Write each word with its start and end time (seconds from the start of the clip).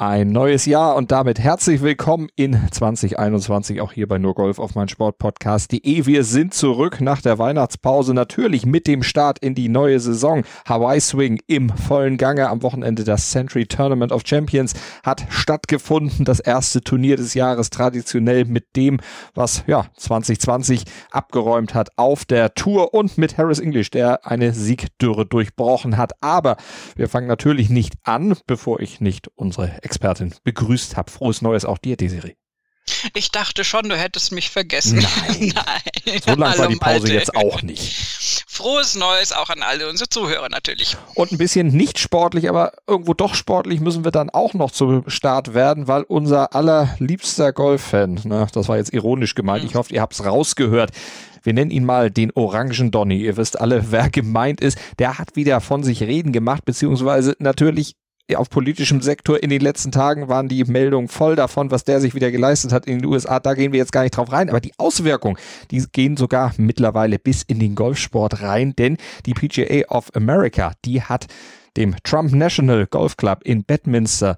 Ein 0.00 0.28
neues 0.28 0.64
Jahr 0.64 0.96
und 0.96 1.12
damit 1.12 1.38
herzlich 1.38 1.82
willkommen 1.82 2.30
in 2.34 2.58
2021 2.70 3.82
auch 3.82 3.92
hier 3.92 4.08
bei 4.08 4.16
nur 4.16 4.32
Golf 4.34 4.58
auf 4.58 4.74
mein 4.74 4.88
Sportpodcast.de. 4.88 6.06
Wir 6.06 6.24
sind 6.24 6.54
zurück 6.54 7.02
nach 7.02 7.20
der 7.20 7.38
Weihnachtspause 7.38 8.14
natürlich 8.14 8.64
mit 8.64 8.86
dem 8.86 9.02
Start 9.02 9.40
in 9.40 9.54
die 9.54 9.68
neue 9.68 10.00
Saison. 10.00 10.44
Hawaii 10.66 11.02
Swing 11.02 11.38
im 11.48 11.68
vollen 11.68 12.16
Gange. 12.16 12.48
Am 12.48 12.62
Wochenende 12.62 13.04
das 13.04 13.30
Century 13.30 13.66
Tournament 13.66 14.10
of 14.10 14.22
Champions 14.24 14.72
hat 15.02 15.26
stattgefunden. 15.28 16.24
Das 16.24 16.40
erste 16.40 16.80
Turnier 16.80 17.16
des 17.18 17.34
Jahres 17.34 17.68
traditionell 17.68 18.46
mit 18.46 18.76
dem, 18.76 19.00
was 19.34 19.64
ja 19.66 19.84
2020 19.98 20.84
abgeräumt 21.10 21.74
hat 21.74 21.90
auf 21.96 22.24
der 22.24 22.54
Tour 22.54 22.94
und 22.94 23.18
mit 23.18 23.36
Harris 23.36 23.58
English, 23.58 23.90
der 23.90 24.26
eine 24.26 24.54
Siegdürre 24.54 25.26
durchbrochen 25.26 25.98
hat. 25.98 26.12
Aber 26.22 26.56
wir 26.96 27.10
fangen 27.10 27.28
natürlich 27.28 27.68
nicht 27.68 27.96
an, 28.04 28.34
bevor 28.46 28.80
ich 28.80 29.02
nicht 29.02 29.28
unsere 29.36 29.84
Expertin 29.90 30.32
begrüßt 30.44 30.96
habe. 30.96 31.10
Frohes 31.10 31.42
Neues 31.42 31.64
auch 31.64 31.78
dir, 31.78 31.96
Desiree. 31.96 32.36
Ich 33.14 33.30
dachte 33.30 33.64
schon, 33.64 33.88
du 33.88 33.96
hättest 33.96 34.30
mich 34.30 34.50
vergessen. 34.50 35.04
Nein. 35.28 35.52
Nein. 35.54 36.20
So 36.26 36.34
lang 36.34 36.58
war 36.58 36.66
die 36.66 36.76
Pause 36.76 37.00
Malte. 37.00 37.12
jetzt 37.12 37.36
auch 37.36 37.62
nicht. 37.62 38.44
Frohes 38.48 38.96
Neues 38.96 39.32
auch 39.32 39.48
an 39.48 39.62
alle 39.62 39.88
unsere 39.88 40.08
Zuhörer 40.08 40.48
natürlich. 40.48 40.96
Und 41.14 41.30
ein 41.30 41.38
bisschen 41.38 41.68
nicht 41.68 41.98
sportlich, 41.98 42.48
aber 42.48 42.72
irgendwo 42.86 43.14
doch 43.14 43.34
sportlich 43.34 43.80
müssen 43.80 44.02
wir 44.02 44.10
dann 44.10 44.28
auch 44.28 44.54
noch 44.54 44.72
zum 44.72 45.08
Start 45.08 45.54
werden, 45.54 45.86
weil 45.86 46.02
unser 46.02 46.54
allerliebster 46.54 47.52
Golffan, 47.52 48.20
ne, 48.24 48.46
das 48.52 48.68
war 48.68 48.78
jetzt 48.78 48.92
ironisch 48.92 49.34
gemeint, 49.34 49.62
mhm. 49.62 49.70
ich 49.70 49.74
hoffe, 49.76 49.94
ihr 49.94 50.00
habt 50.00 50.14
es 50.14 50.24
rausgehört, 50.24 50.90
wir 51.42 51.52
nennen 51.52 51.70
ihn 51.70 51.84
mal 51.84 52.10
den 52.10 52.32
Orangen 52.32 52.90
Donny. 52.90 53.22
Ihr 53.22 53.36
wisst 53.36 53.60
alle, 53.60 53.92
wer 53.92 54.10
gemeint 54.10 54.60
ist. 54.60 54.78
Der 54.98 55.18
hat 55.18 55.36
wieder 55.36 55.60
von 55.60 55.84
sich 55.84 56.02
reden 56.02 56.32
gemacht, 56.32 56.64
beziehungsweise 56.64 57.36
natürlich 57.38 57.94
auf 58.36 58.50
politischem 58.50 59.00
Sektor 59.00 59.42
in 59.42 59.50
den 59.50 59.60
letzten 59.60 59.92
Tagen 59.92 60.28
waren 60.28 60.48
die 60.48 60.64
Meldungen 60.64 61.08
voll 61.08 61.36
davon, 61.36 61.70
was 61.70 61.84
der 61.84 62.00
sich 62.00 62.14
wieder 62.14 62.30
geleistet 62.30 62.72
hat 62.72 62.86
in 62.86 62.98
den 62.98 63.06
USA. 63.06 63.40
Da 63.40 63.54
gehen 63.54 63.72
wir 63.72 63.78
jetzt 63.78 63.92
gar 63.92 64.02
nicht 64.02 64.16
drauf 64.16 64.32
rein. 64.32 64.48
Aber 64.48 64.60
die 64.60 64.72
Auswirkungen, 64.78 65.36
die 65.70 65.84
gehen 65.92 66.16
sogar 66.16 66.52
mittlerweile 66.56 67.18
bis 67.18 67.42
in 67.42 67.58
den 67.58 67.74
Golfsport 67.74 68.42
rein, 68.42 68.74
denn 68.76 68.96
die 69.26 69.34
PGA 69.34 69.88
of 69.88 70.14
America, 70.14 70.72
die 70.84 71.02
hat 71.02 71.26
dem 71.76 71.96
Trump 72.02 72.32
National 72.32 72.86
Golf 72.86 73.16
Club 73.16 73.40
in 73.44 73.64
Bedminster 73.64 74.36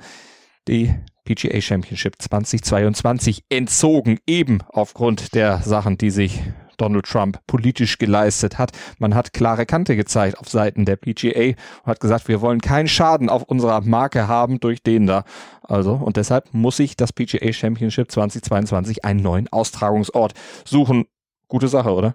die 0.69 0.95
PGA 1.25 1.61
Championship 1.61 2.21
2022 2.21 3.45
entzogen, 3.49 4.19
eben 4.27 4.59
aufgrund 4.69 5.35
der 5.35 5.61
Sachen, 5.63 5.97
die 5.97 6.11
sich 6.11 6.41
Donald 6.77 7.07
Trump 7.07 7.41
politisch 7.47 7.99
geleistet 7.99 8.59
hat. 8.59 8.73
Man 8.99 9.15
hat 9.15 9.33
klare 9.33 9.67
Kante 9.67 9.97
gezeigt 9.97 10.39
auf 10.39 10.49
Seiten 10.49 10.85
der 10.85 10.97
PGA 10.97 11.57
und 11.83 11.87
hat 11.87 12.01
gesagt, 12.01 12.29
wir 12.29 12.41
wollen 12.41 12.61
keinen 12.61 12.89
Schaden 12.89 13.29
auf 13.29 13.43
unserer 13.43 13.81
Marke 13.81 14.29
haben 14.29 14.61
durch 14.61 14.83
den 14.83 15.07
da. 15.07 15.25
Also, 15.63 15.95
und 15.95 16.17
deshalb 16.17 16.53
muss 16.53 16.77
sich 16.77 16.97
das 16.97 17.13
PGA 17.13 17.53
Championship 17.53 18.11
2022 18.11 19.05
einen 19.05 19.23
neuen 19.23 19.49
Austragungsort 19.53 20.35
suchen. 20.65 21.07
Gute 21.49 21.69
Sache, 21.69 21.93
oder? 21.93 22.15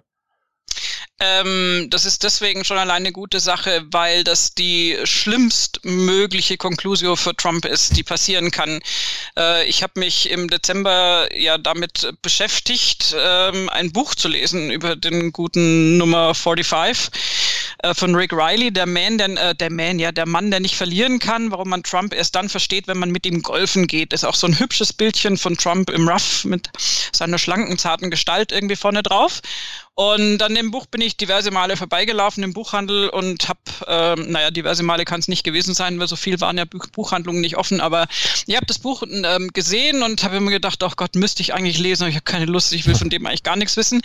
Ähm, 1.20 1.88
das 1.90 2.04
ist 2.04 2.22
deswegen 2.22 2.64
schon 2.64 2.78
alleine 2.78 2.98
eine 2.98 3.12
gute 3.12 3.40
Sache, 3.40 3.84
weil 3.90 4.22
das 4.22 4.54
die 4.54 4.96
schlimmstmögliche 5.02 6.56
Konklusio 6.56 7.16
für 7.16 7.34
Trump 7.34 7.64
ist, 7.64 7.96
die 7.96 8.04
passieren 8.04 8.50
kann. 8.50 8.80
Äh, 9.36 9.66
ich 9.68 9.82
habe 9.82 9.98
mich 9.98 10.30
im 10.30 10.48
Dezember 10.48 11.28
ja 11.36 11.58
damit 11.58 12.14
beschäftigt, 12.22 13.16
ähm, 13.18 13.68
ein 13.70 13.92
Buch 13.92 14.14
zu 14.14 14.28
lesen 14.28 14.70
über 14.70 14.94
den 14.94 15.32
guten 15.32 15.96
Nummer 15.96 16.34
45 16.34 17.10
äh, 17.78 17.94
von 17.94 18.14
Rick 18.14 18.32
Riley, 18.32 18.72
der 18.72 18.86
Man, 18.86 19.18
der, 19.18 19.28
äh, 19.30 19.54
der 19.54 19.70
Man, 19.70 19.98
ja, 19.98 20.12
der 20.12 20.26
Mann, 20.26 20.50
der 20.50 20.60
nicht 20.60 20.76
verlieren 20.76 21.18
kann, 21.18 21.50
warum 21.50 21.68
man 21.68 21.82
Trump 21.82 22.14
erst 22.14 22.34
dann 22.34 22.48
versteht, 22.48 22.86
wenn 22.86 22.98
man 22.98 23.10
mit 23.10 23.26
ihm 23.26 23.42
golfen 23.42 23.86
geht. 23.86 24.12
Ist 24.12 24.24
auch 24.24 24.34
so 24.34 24.46
ein 24.46 24.58
hübsches 24.58 24.92
Bildchen 24.92 25.36
von 25.36 25.56
Trump 25.56 25.90
im 25.90 26.08
Rough 26.08 26.44
mit 26.44 26.68
seiner 27.12 27.38
schlanken, 27.38 27.78
zarten 27.78 28.10
Gestalt 28.10 28.52
irgendwie 28.52 28.76
vorne 28.76 29.02
drauf. 29.02 29.40
Und 29.98 30.40
an 30.44 30.54
dem 30.54 30.70
Buch 30.70 30.86
bin 30.86 31.00
ich 31.00 31.16
diverse 31.16 31.50
Male 31.50 31.76
vorbeigelaufen 31.76 32.44
im 32.44 32.52
Buchhandel 32.52 33.08
und 33.08 33.48
habe, 33.48 33.58
ähm, 33.88 34.30
naja, 34.30 34.52
diverse 34.52 34.84
Male 34.84 35.04
kann 35.04 35.18
es 35.18 35.26
nicht 35.26 35.42
gewesen 35.42 35.74
sein, 35.74 35.98
weil 35.98 36.06
so 36.06 36.14
viel 36.14 36.40
waren 36.40 36.56
ja 36.56 36.66
Buchhandlungen 36.66 37.40
nicht 37.40 37.56
offen, 37.56 37.80
aber 37.80 38.06
ich 38.46 38.54
habe 38.54 38.64
das 38.64 38.78
Buch 38.78 39.02
ähm, 39.02 39.50
gesehen 39.52 40.04
und 40.04 40.22
habe 40.22 40.38
mir 40.38 40.52
gedacht, 40.52 40.84
oh 40.84 40.92
Gott, 40.94 41.16
müsste 41.16 41.42
ich 41.42 41.52
eigentlich 41.52 41.78
lesen, 41.78 42.04
aber 42.04 42.10
ich 42.10 42.14
habe 42.14 42.22
keine 42.22 42.44
Lust, 42.44 42.72
ich 42.72 42.86
will 42.86 42.94
von 42.94 43.10
dem 43.10 43.26
eigentlich 43.26 43.42
gar 43.42 43.56
nichts 43.56 43.76
wissen. 43.76 44.00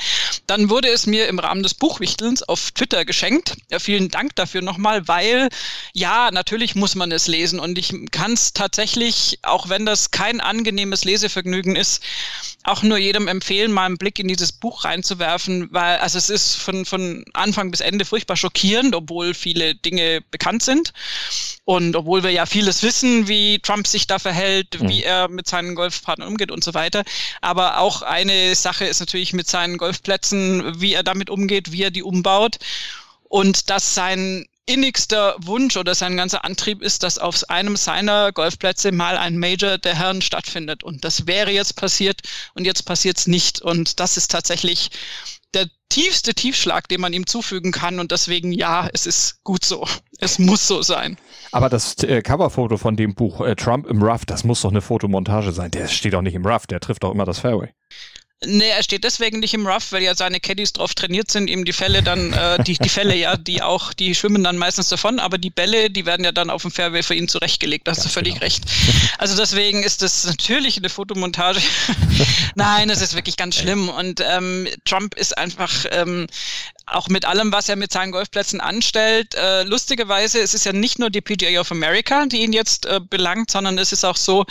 Dann 0.48 0.72
wurde 0.72 0.88
es 0.88 1.06
mir 1.06 1.28
im 1.28 1.38
Rahmen 1.38 1.62
des 1.62 1.76
Buchwichtelns 1.76 2.42
auf 2.42 2.72
Twitter 2.72 3.06
geschenkt. 3.06 3.56
Ja, 3.70 3.78
vielen 3.78 4.09
Dank 4.09 4.36
dafür 4.36 4.64
nochmal, 4.64 5.08
weil 5.08 5.50
ja, 5.94 6.32
natürlich 6.32 6.74
muss 6.74 6.96
man 6.96 7.12
es 7.12 7.28
lesen 7.28 7.59
und 7.59 7.78
ich 7.78 7.94
kann 8.09 8.34
es 8.34 8.53
tatsächlich, 8.53 9.38
auch 9.44 9.70
wenn 9.70 9.86
das 9.86 10.09
kein 10.09 10.42
angenehmes 10.42 11.06
Lesevergnügen 11.06 11.76
ist, 11.76 12.02
auch 12.64 12.82
nur 12.82 12.98
jedem 12.98 13.28
empfehlen, 13.28 13.72
mal 13.72 13.86
einen 13.86 13.98
Blick 13.98 14.18
in 14.18 14.28
dieses 14.28 14.53
Buch 14.53 14.86
reinzuwerfen, 14.86 15.68
weil 15.72 15.83
also 15.84 16.18
es 16.18 16.30
ist 16.30 16.56
von, 16.56 16.86
von 16.86 17.26
Anfang 17.34 17.72
bis 17.72 17.82
Ende 17.82 18.06
furchtbar 18.06 18.36
schockierend, 18.36 18.96
obwohl 18.96 19.34
viele 19.34 19.76
Dinge 19.76 20.22
bekannt 20.32 20.64
sind. 20.64 20.94
Und 21.66 21.96
obwohl 21.96 22.24
wir 22.24 22.32
ja 22.32 22.46
vieles 22.46 22.84
wissen, 22.84 23.28
wie 23.28 23.60
Trump 23.60 23.88
sich 23.88 24.08
da 24.08 24.20
verhält, 24.20 24.82
mhm. 24.82 24.90
wie 24.90 25.04
er 25.04 25.30
mit 25.30 25.48
seinen 25.48 25.76
Golfpartnern 25.76 26.28
umgeht 26.28 26.52
und 26.52 26.64
so 26.64 26.74
weiter. 26.74 27.04
Aber 27.42 27.78
auch 27.80 28.02
eine 28.02 28.56
Sache 28.56 28.86
ist 28.86 29.00
natürlich 29.00 29.34
mit 29.34 29.48
seinen 29.48 29.78
Golfplätzen, 29.78 30.82
wie 30.82 30.94
er 30.94 31.04
damit 31.04 31.30
umgeht, 31.30 31.72
wie 31.72 31.84
er 31.84 31.92
die 31.92 32.04
umbaut. 32.04 32.58
Und 33.30 33.70
dass 33.70 33.96
sein 33.96 34.46
innigster 34.66 35.36
Wunsch 35.40 35.76
oder 35.76 35.94
sein 35.94 36.16
ganzer 36.16 36.46
Antrieb 36.46 36.82
ist, 36.82 37.04
dass 37.04 37.18
auf 37.18 37.50
einem 37.50 37.76
seiner 37.76 38.32
Golfplätze 38.32 38.92
mal 38.92 39.18
ein 39.18 39.38
Major 39.38 39.78
der 39.78 39.96
Herren 39.96 40.22
stattfindet. 40.22 40.84
Und 40.84 41.04
das 41.04 41.28
wäre 41.28 41.52
jetzt 41.52 41.76
passiert 41.76 42.22
und 42.54 42.66
jetzt 42.66 42.84
passiert 42.84 43.18
es 43.18 43.28
nicht. 43.28 43.62
Und 43.62 44.00
das 44.00 44.16
ist 44.16 44.32
tatsächlich 44.32 44.90
der 45.53 45.68
tiefste 45.90 46.34
Tiefschlag, 46.34 46.88
den 46.88 47.02
man 47.02 47.14
ihm 47.14 47.28
zufügen 47.28 47.72
kann. 47.72 48.00
Und 48.00 48.12
deswegen, 48.12 48.52
ja, 48.52 48.90
es 48.94 49.06
ist 49.06 49.44
gut 49.44 49.64
so. 49.64 49.86
Es 50.19 50.40
muss 50.40 50.68
so 50.68 50.81
sein. 50.81 51.18
Aber 51.52 51.69
das 51.69 51.96
äh, 52.03 52.22
Coverfoto 52.22 52.78
von 52.78 52.96
dem 52.96 53.14
Buch 53.14 53.41
äh, 53.41 53.56
Trump 53.56 53.86
im 53.88 54.02
Rough, 54.02 54.25
das 54.25 54.44
muss 54.44 54.62
doch 54.62 54.72
eine 54.72 54.81
Fotomontage 54.81 55.52
sein. 55.52 55.72
Der 55.72 55.88
steht 55.88 56.14
doch 56.14 56.22
nicht 56.22 56.36
im 56.36 56.46
Rough, 56.46 56.68
der 56.68 56.80
trifft 56.80 57.03
doch 57.03 57.12
immer 57.12 57.25
das 57.25 57.40
Fairway. 57.40 57.69
Nee, 58.46 58.70
er 58.70 58.84
steht 58.84 59.04
deswegen 59.04 59.40
nicht 59.40 59.54
im 59.54 59.66
Rough, 59.66 59.92
weil 59.92 60.04
ja 60.04 60.16
seine 60.16 60.40
Caddies 60.40 60.74
drauf 60.74 60.94
trainiert 60.94 61.31
sind, 61.31 61.50
ihm 61.50 61.66
die 61.66 61.74
Fälle 61.74 62.04
dann, 62.04 62.34
äh, 62.34 62.64
die, 62.64 62.78
die 62.78 62.90
Fälle 62.90 63.16
ja, 63.16 63.38
die 63.38 63.62
auch, 63.62 63.94
die 63.94 64.16
schwimmen 64.16 64.44
dann 64.44 64.58
meistens 64.58 64.90
davon, 64.90 65.20
aber 65.20 65.38
die 65.38 65.50
Bälle, 65.50 65.90
die 65.90 66.06
werden 66.06 66.24
ja 66.24 66.31
dann 66.31 66.50
auf 66.50 66.64
dem 66.64 66.72
Fairway 66.72 67.03
für 67.03 67.16
ihn 67.16 67.28
zurechtgelegt, 67.28 67.88
da 67.88 67.92
hast 67.92 68.06
du 68.06 68.09
völlig 68.09 68.36
genau. 68.36 68.46
recht. 68.46 68.64
Also 69.18 69.36
deswegen 69.36 69.84
ist 69.84 70.02
das 70.02 70.26
natürlich 70.26 70.78
eine 70.78 70.90
Fotomontage. 70.90 71.62
Nein, 72.56 72.90
es 72.90 73.02
ist 73.02 73.16
wirklich 73.16 73.38
ganz 73.38 73.56
schlimm 73.56 73.90
und 73.90 74.22
ähm, 74.22 74.68
Trump 74.86 75.16
ist 75.16 75.38
einfach 75.38 75.86
ähm, 75.92 76.28
auch 76.86 77.08
mit 77.08 77.26
allem, 77.26 77.52
was 77.52 77.70
er 77.70 77.76
mit 77.76 77.92
seinen 77.92 78.12
Golfplätzen 78.12 78.60
anstellt. 78.60 79.36
Äh, 79.36 79.64
lustigerweise, 79.64 80.40
es 80.40 80.54
ist 80.54 80.66
ja 80.66 80.74
nicht 80.74 81.00
nur 81.00 81.10
die 81.10 81.22
PGA 81.22 81.60
of 81.60 81.72
America, 81.72 82.26
die 82.26 82.42
ihn 82.42 82.54
jetzt 82.54 82.86
äh, 82.86 83.00
belangt, 83.00 83.52
sondern 83.52 83.78
es 83.78 83.92
ist 83.92 84.04
auch 84.04 84.18
so, 84.18 84.46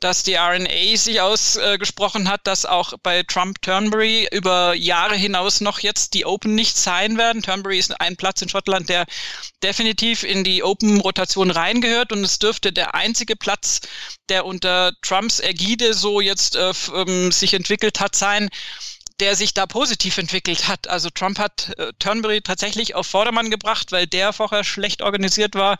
dass 0.00 0.22
die 0.22 0.34
RNA 0.34 0.96
sich 0.96 1.20
ausgesprochen 1.20 2.26
äh, 2.26 2.28
hat, 2.28 2.46
dass 2.46 2.66
auch 2.66 2.94
bei 3.02 3.22
Trump 3.22 3.62
Turnberry 3.62 4.28
über 4.32 4.74
Jahre 4.74 5.16
hinaus 5.16 5.60
noch 5.60 5.78
jetzt 5.80 6.14
die 6.14 6.26
Open 6.26 6.54
nicht 6.54 6.76
sein 6.76 7.16
werden. 7.16 7.42
Turnberry 7.42 7.78
ist 7.78 8.00
ein 8.00 8.16
Platz 8.16 8.42
in 8.42 8.48
Schottland, 8.48 8.88
der 8.88 9.06
definitiv 9.62 10.24
in 10.24 10.44
die 10.44 10.62
Open-Rotation 10.62 11.50
reingehört 11.50 12.12
und 12.12 12.24
es 12.24 12.38
dürfte 12.38 12.72
der 12.72 12.94
einzige 12.94 13.36
Platz, 13.36 13.80
der 14.28 14.44
unter 14.44 14.92
Trumps 15.02 15.40
Ägide 15.40 15.94
so 15.94 16.20
jetzt 16.20 16.56
äh, 16.56 16.72
ähm, 16.94 17.32
sich 17.32 17.54
entwickelt 17.54 18.00
hat, 18.00 18.16
sein, 18.16 18.50
der 19.20 19.36
sich 19.36 19.54
da 19.54 19.66
positiv 19.66 20.18
entwickelt 20.18 20.68
hat. 20.68 20.88
Also 20.88 21.10
Trump 21.10 21.38
hat 21.38 21.72
äh, 21.78 21.92
Turnberry 21.98 22.40
tatsächlich 22.40 22.94
auf 22.94 23.06
Vordermann 23.06 23.50
gebracht, 23.50 23.92
weil 23.92 24.06
der 24.06 24.32
vorher 24.32 24.64
schlecht 24.64 25.02
organisiert 25.02 25.54
war, 25.54 25.76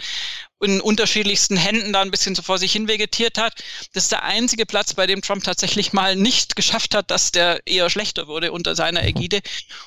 in 0.60 0.80
unterschiedlichsten 0.80 1.56
Händen 1.56 1.92
da 1.92 2.02
ein 2.02 2.10
bisschen 2.10 2.34
so 2.34 2.42
vor 2.42 2.58
sich 2.58 2.72
hin 2.72 2.88
vegetiert 2.88 3.38
hat. 3.38 3.62
Das 3.92 4.04
ist 4.04 4.12
der 4.12 4.22
einzige 4.22 4.66
Platz, 4.66 4.94
bei 4.94 5.06
dem 5.06 5.22
Trump 5.22 5.42
tatsächlich 5.44 5.92
mal 5.92 6.16
nicht 6.16 6.56
geschafft 6.56 6.94
hat, 6.94 7.10
dass 7.10 7.32
der 7.32 7.60
eher 7.66 7.90
schlechter 7.90 8.28
wurde 8.28 8.52
unter 8.52 8.74
seiner 8.74 9.04
Ägide. 9.04 9.40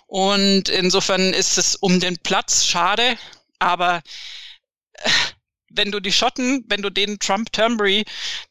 Und 0.08 0.70
insofern 0.70 1.34
ist 1.34 1.58
es 1.58 1.76
um 1.76 2.00
den 2.00 2.18
Platz 2.18 2.66
schade, 2.66 3.18
aber 3.60 4.02
äh, 4.94 5.10
wenn 5.76 5.92
du 5.92 6.00
die 6.00 6.12
Schotten, 6.12 6.64
wenn 6.68 6.82
du 6.82 6.90
den 6.90 7.20
Trump 7.20 7.52
Turnberry 7.52 8.06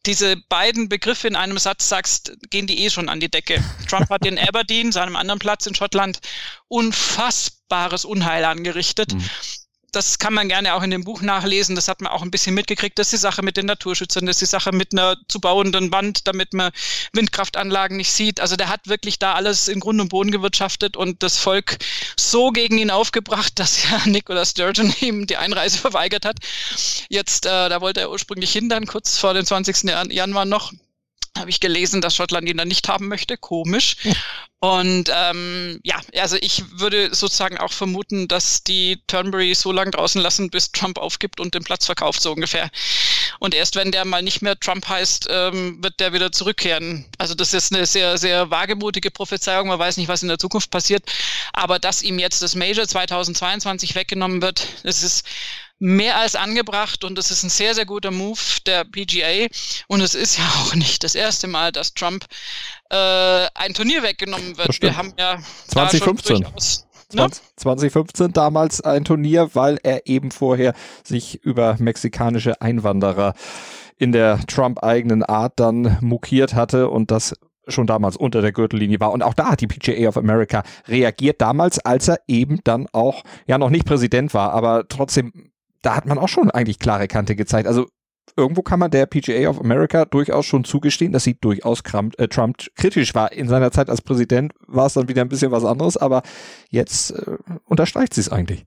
diese 0.07 0.37
beiden 0.49 0.89
Begriffe 0.89 1.29
in 1.29 1.37
einem 1.37 1.59
Satz 1.59 1.89
sagst, 1.89 2.37
gehen 2.51 2.67
die 2.67 2.85
eh 2.85 2.91
schon 2.91 3.09
an 3.09 3.21
die 3.21 3.31
Decke. 3.31 3.63
Trump 3.89 4.11
hat 4.11 4.27
in 4.27 4.39
Aberdeen, 4.39 4.93
seinem 4.93 5.17
anderen 5.17 5.39
Platz 5.39 5.67
in 5.67 5.75
Schottland, 5.75 6.21
unfassbares 6.69 8.05
Unheil 8.05 8.45
angerichtet. 8.45 9.15
Mhm 9.15 9.31
das 9.95 10.19
kann 10.19 10.35
man 10.35 10.49
gerne 10.49 10.75
auch 10.75 10.83
in 10.83 10.91
dem 10.91 11.05
Buch 11.05 11.23
nachlesen. 11.23 11.75
Das 11.75 11.89
hat 11.89 12.01
man 12.01 12.13
auch 12.13 12.23
ein 12.23 12.31
bisschen 12.31 12.55
mitgekriegt. 12.55 12.99
Das 12.99 13.09
ist 13.09 13.13
die 13.13 13.17
Sache 13.19 13.43
mit 13.43 13.57
den 13.57 13.67
Naturschützern, 13.67 14.27
das 14.27 14.37
ist 14.37 14.43
die 14.43 14.53
Sache 14.53 14.73
mit 14.73 14.93
einer 14.93 15.17
zu 15.29 15.41
bauenden 15.41 15.93
Wand, 15.93 16.27
damit 16.27 16.53
man 16.53 16.73
Windkraftanlagen 17.13 17.97
nicht 17.97 18.13
sieht. 18.13 18.41
Also 18.41 18.57
der 18.57 18.69
hat 18.69 18.89
wirklich 18.89 19.19
da 19.19 19.35
alles 19.35 19.69
in 19.69 19.81
Grund 19.81 20.01
und 20.01 20.09
Boden 20.09 20.31
gewirtschaftet 20.31 20.97
und 20.97 21.23
das 21.23 21.39
Volk 21.39 21.79
so 22.19 22.51
gegen 22.51 22.79
ihn 22.79 22.91
aufgebracht, 22.91 23.53
dass 23.59 23.85
ja 23.85 24.03
Nicola 24.07 24.45
Sturgeon 24.45 24.95
ihm 25.01 25.27
die 25.27 25.37
Einreise 25.37 25.79
verweigert 25.85 26.25
hat. 26.25 26.39
Jetzt, 27.09 27.47
äh, 27.47 27.69
da 27.69 27.81
wollte 27.81 28.01
er 28.01 28.11
ursprünglich 28.11 28.53
hindern, 28.53 28.87
kurz 28.87 29.19
vor 29.19 29.35
dem 29.35 29.45
20. 29.45 29.85
Januar 30.11 30.45
noch 30.45 30.73
habe 31.37 31.51
ich 31.51 31.61
gelesen, 31.61 32.01
dass 32.01 32.15
Schottland 32.15 32.49
ihn 32.49 32.57
dann 32.57 32.69
nicht 32.69 32.89
haben 32.89 33.09
möchte. 33.09 33.37
Komisch. 33.37 33.97
Ja. 34.03 34.13
Und 34.61 35.11
ähm, 35.15 35.79
ja, 35.83 36.01
also 36.19 36.39
ich 36.41 36.63
würde 36.81 37.15
sozusagen 37.15 37.59
auch 37.59 37.73
vermuten, 37.73 38.29
dass 38.29 38.65
die 38.65 38.99
Turnbury 39.09 39.55
so 39.55 39.73
lange 39.73 39.91
draußen 39.91 40.23
lassen, 40.23 40.49
bis 40.49 40.73
Trump 40.73 40.97
aufgibt 40.97 41.39
und 41.39 41.55
den 41.55 41.65
Platz 41.65 41.85
verkauft, 41.85 42.23
so 42.23 42.33
ungefähr. 42.33 42.71
Und 43.41 43.55
erst 43.55 43.77
wenn 43.77 43.93
der 43.93 44.07
mal 44.07 44.23
nicht 44.23 44.41
mehr 44.41 44.59
Trump 44.59 44.89
heißt, 44.89 45.27
ähm, 45.29 45.83
wird 45.83 46.01
der 46.01 46.15
wieder 46.15 46.33
zurückkehren. 46.33 47.05
Also 47.19 47.35
das 47.35 47.53
ist 47.53 47.75
eine 47.75 47.85
sehr, 47.85 48.17
sehr 48.17 48.51
wagemutige 48.51 49.11
Prophezeiung. 49.11 49.69
Man 49.69 49.79
weiß 49.79 49.99
nicht, 49.99 50.09
was 50.09 50.23
in 50.23 50.29
der 50.29 50.39
Zukunft 50.39 50.71
passiert. 50.71 51.05
Aber 51.53 51.79
dass 51.79 52.03
ihm 52.03 52.19
jetzt 52.19 52.41
das 52.41 52.55
Major 52.55 52.89
2022 52.89 53.95
weggenommen 53.95 54.41
wird, 54.41 54.67
das 54.83 55.03
ist 55.03 55.27
mehr 55.85 56.19
als 56.19 56.35
angebracht 56.35 57.05
und 57.05 57.19
es 57.19 57.31
ist 57.31 57.43
ein 57.43 57.51
sehr, 57.51 57.75
sehr 57.75 57.85
guter 57.85 58.11
Move 58.11 58.41
der 58.67 58.85
PGA. 58.85 59.49
Und 59.87 60.01
es 60.01 60.15
ist 60.15 60.39
ja 60.39 60.45
auch 60.45 60.75
nicht 60.75 61.05
das 61.05 61.15
erste 61.15 61.47
Mal, 61.47 61.73
dass 61.73 61.93
Trump 61.93 62.25
äh, 62.91 63.47
ein 63.55 63.75
Turnier 63.75 64.03
weggenommen 64.03 64.57
wird. 64.57 64.81
Wir 64.81 64.97
haben 64.97 65.13
ja 65.19 65.39
2015. 65.69 66.41
Durchaus, 66.41 66.87
ne? 67.13 67.29
2015 67.57 68.33
damals 68.33 68.81
ein 68.81 69.05
Turnier, 69.05 69.51
weil 69.53 69.79
er 69.83 70.07
eben 70.07 70.31
vorher 70.31 70.73
sich 71.05 71.45
über 71.45 71.77
mexikanische 71.79 72.63
Einwanderer 72.63 73.35
in 73.99 74.13
der 74.13 74.41
Trump-eigenen 74.47 75.23
Art 75.23 75.53
dann 75.57 75.99
mokiert 76.01 76.55
hatte 76.55 76.89
und 76.89 77.11
das 77.11 77.35
schon 77.69 77.87
damals 77.87 78.17
unter 78.17 78.41
der 78.41 78.53
Gürtellinie 78.53 79.01
war. 79.01 79.13
Und 79.13 79.23
auch 79.23 79.35
da 79.35 79.51
hat 79.51 79.61
die 79.61 79.67
PGA 79.67 80.09
of 80.09 80.17
America 80.17 80.63
reagiert 80.89 81.43
damals, 81.43 81.79
als 81.79 82.09
er 82.09 82.21
eben 82.27 82.61
dann 82.65 82.87
auch, 82.93 83.23
ja 83.47 83.59
noch 83.59 83.71
nicht 83.71 83.85
Präsident 83.85 84.33
war, 84.33 84.53
aber 84.53 84.89
trotzdem 84.89 85.51
da 85.85 85.97
hat 85.97 86.07
man 86.07 86.19
auch 86.19 86.29
schon 86.29 86.51
eigentlich 86.51 86.79
klare 86.79 87.09
Kante 87.09 87.37
gezeigt. 87.37 87.69
Also 87.69 87.87
irgendwo 88.37 88.63
kann 88.63 88.81
man 88.81 88.91
der 88.91 89.07
PGA 89.07 89.49
of 89.49 89.61
America 89.61 90.05
durchaus 90.05 90.47
schon 90.47 90.65
zugestehen, 90.65 91.13
dass 91.13 91.25
sie 91.25 91.39
durchaus 91.39 91.83
Trump, 91.83 92.19
äh, 92.19 92.29
Trump 92.29 92.57
kritisch 92.75 93.15
war. 93.15 93.33
In 93.33 93.49
seiner 93.49 93.71
Zeit 93.71 93.91
als 93.91 94.03
Präsident 94.03 94.53
war 94.67 94.87
es 94.87 94.95
dann 94.95 95.09
wieder 95.09 95.23
ein 95.23 95.29
bisschen 95.29 95.53
was 95.53 95.65
anderes, 95.65 95.97
aber 95.97 96.23
jetzt 96.71 97.11
äh, 97.11 97.37
unterstreicht 97.65 98.15
sie 98.15 98.23
es 98.23 98.31
eigentlich. 98.31 98.65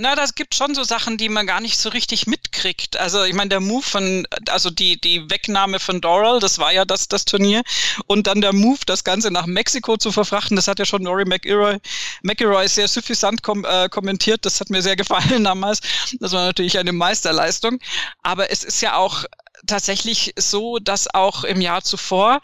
Na, 0.00 0.14
das 0.14 0.34
gibt 0.34 0.54
schon 0.54 0.74
so 0.74 0.82
Sachen, 0.82 1.18
die 1.18 1.28
man 1.28 1.46
gar 1.46 1.60
nicht 1.60 1.76
so 1.76 1.90
richtig 1.90 2.26
mitkriegt. 2.26 2.96
Also 2.96 3.22
ich 3.24 3.34
meine, 3.34 3.50
der 3.50 3.60
Move 3.60 3.82
von, 3.82 4.26
also 4.48 4.70
die, 4.70 4.98
die 4.98 5.28
Wegnahme 5.28 5.78
von 5.78 6.00
Doral, 6.00 6.40
das 6.40 6.58
war 6.58 6.72
ja 6.72 6.86
das, 6.86 7.06
das 7.08 7.26
Turnier. 7.26 7.60
Und 8.06 8.26
dann 8.26 8.40
der 8.40 8.54
Move, 8.54 8.78
das 8.86 9.04
Ganze 9.04 9.30
nach 9.30 9.44
Mexiko 9.44 9.98
zu 9.98 10.10
verfrachten, 10.10 10.56
das 10.56 10.68
hat 10.68 10.78
ja 10.78 10.86
schon 10.86 11.06
Rory 11.06 11.26
McIlroy, 11.26 11.76
McIlroy 12.22 12.66
sehr 12.66 12.88
suffisant 12.88 13.42
kom 13.42 13.66
äh, 13.66 13.90
kommentiert. 13.90 14.46
Das 14.46 14.58
hat 14.58 14.70
mir 14.70 14.80
sehr 14.80 14.96
gefallen 15.02 15.44
damals. 15.44 15.80
Das 16.18 16.32
war 16.32 16.46
natürlich 16.46 16.78
eine 16.78 16.92
Meisterleistung. 16.92 17.78
Aber 18.22 18.50
es 18.50 18.64
ist 18.64 18.80
ja 18.80 18.96
auch 18.96 19.24
tatsächlich 19.66 20.32
so, 20.38 20.78
dass 20.78 21.12
auch 21.12 21.44
im 21.44 21.60
Jahr 21.60 21.82
zuvor 21.84 22.40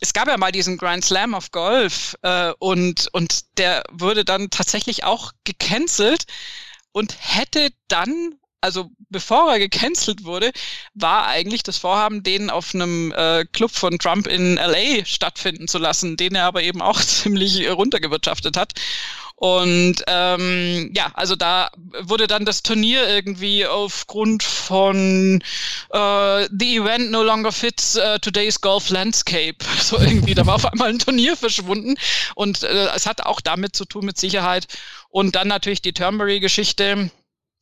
es 0.00 0.12
gab 0.12 0.26
ja 0.26 0.36
mal 0.36 0.50
diesen 0.50 0.76
Grand 0.76 1.04
Slam 1.04 1.32
of 1.32 1.52
Golf 1.52 2.16
äh, 2.22 2.52
und, 2.58 3.08
und 3.12 3.44
der 3.56 3.84
wurde 3.92 4.24
dann 4.24 4.50
tatsächlich 4.50 5.04
auch 5.04 5.30
gecancelt 5.44 6.26
und 6.92 7.16
hätte 7.18 7.70
dann 7.88 8.36
also 8.62 8.90
bevor 9.10 9.52
er 9.52 9.58
gecancelt 9.58 10.24
wurde, 10.24 10.52
war 10.94 11.26
eigentlich 11.26 11.64
das 11.64 11.78
Vorhaben, 11.78 12.22
den 12.22 12.48
auf 12.48 12.74
einem 12.74 13.12
äh, 13.12 13.44
Club 13.52 13.72
von 13.72 13.98
Trump 13.98 14.28
in 14.28 14.54
LA 14.54 15.04
stattfinden 15.04 15.66
zu 15.66 15.78
lassen, 15.78 16.16
den 16.16 16.36
er 16.36 16.44
aber 16.44 16.62
eben 16.62 16.80
auch 16.80 17.00
ziemlich 17.00 17.68
runtergewirtschaftet 17.68 18.56
hat. 18.56 18.74
Und 19.42 20.04
ähm, 20.06 20.92
ja, 20.94 21.10
also 21.14 21.34
da 21.34 21.72
wurde 22.02 22.28
dann 22.28 22.44
das 22.44 22.62
Turnier 22.62 23.08
irgendwie 23.08 23.66
aufgrund 23.66 24.44
von 24.44 25.42
äh, 25.90 26.48
The 26.56 26.76
Event 26.76 27.10
no 27.10 27.24
longer 27.24 27.50
fits 27.50 27.96
uh, 27.96 28.18
today's 28.20 28.60
golf 28.60 28.88
landscape. 28.90 29.56
So 29.82 29.98
irgendwie, 29.98 30.36
da 30.36 30.46
war 30.46 30.54
auf 30.54 30.72
einmal 30.72 30.90
ein 30.90 31.00
Turnier 31.00 31.36
verschwunden. 31.36 31.96
Und 32.36 32.62
äh, 32.62 32.86
es 32.94 33.06
hat 33.06 33.22
auch 33.22 33.40
damit 33.40 33.74
zu 33.74 33.84
tun 33.84 34.06
mit 34.06 34.16
Sicherheit. 34.16 34.68
Und 35.12 35.36
dann 35.36 35.46
natürlich 35.46 35.82
die 35.82 35.92
Turnberry-Geschichte 35.92 37.10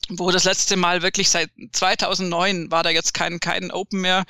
wo 0.09 0.31
das 0.31 0.45
letzte 0.45 0.77
Mal 0.77 1.03
wirklich 1.03 1.31
seit 1.31 1.51
2009 1.73 2.71
war 2.71 2.83
da 2.83 2.91
jetzt 2.91 3.15
kein, 3.15 3.41
kein 3.41 3.71
Open 3.71 4.01
mehr. 4.01 4.25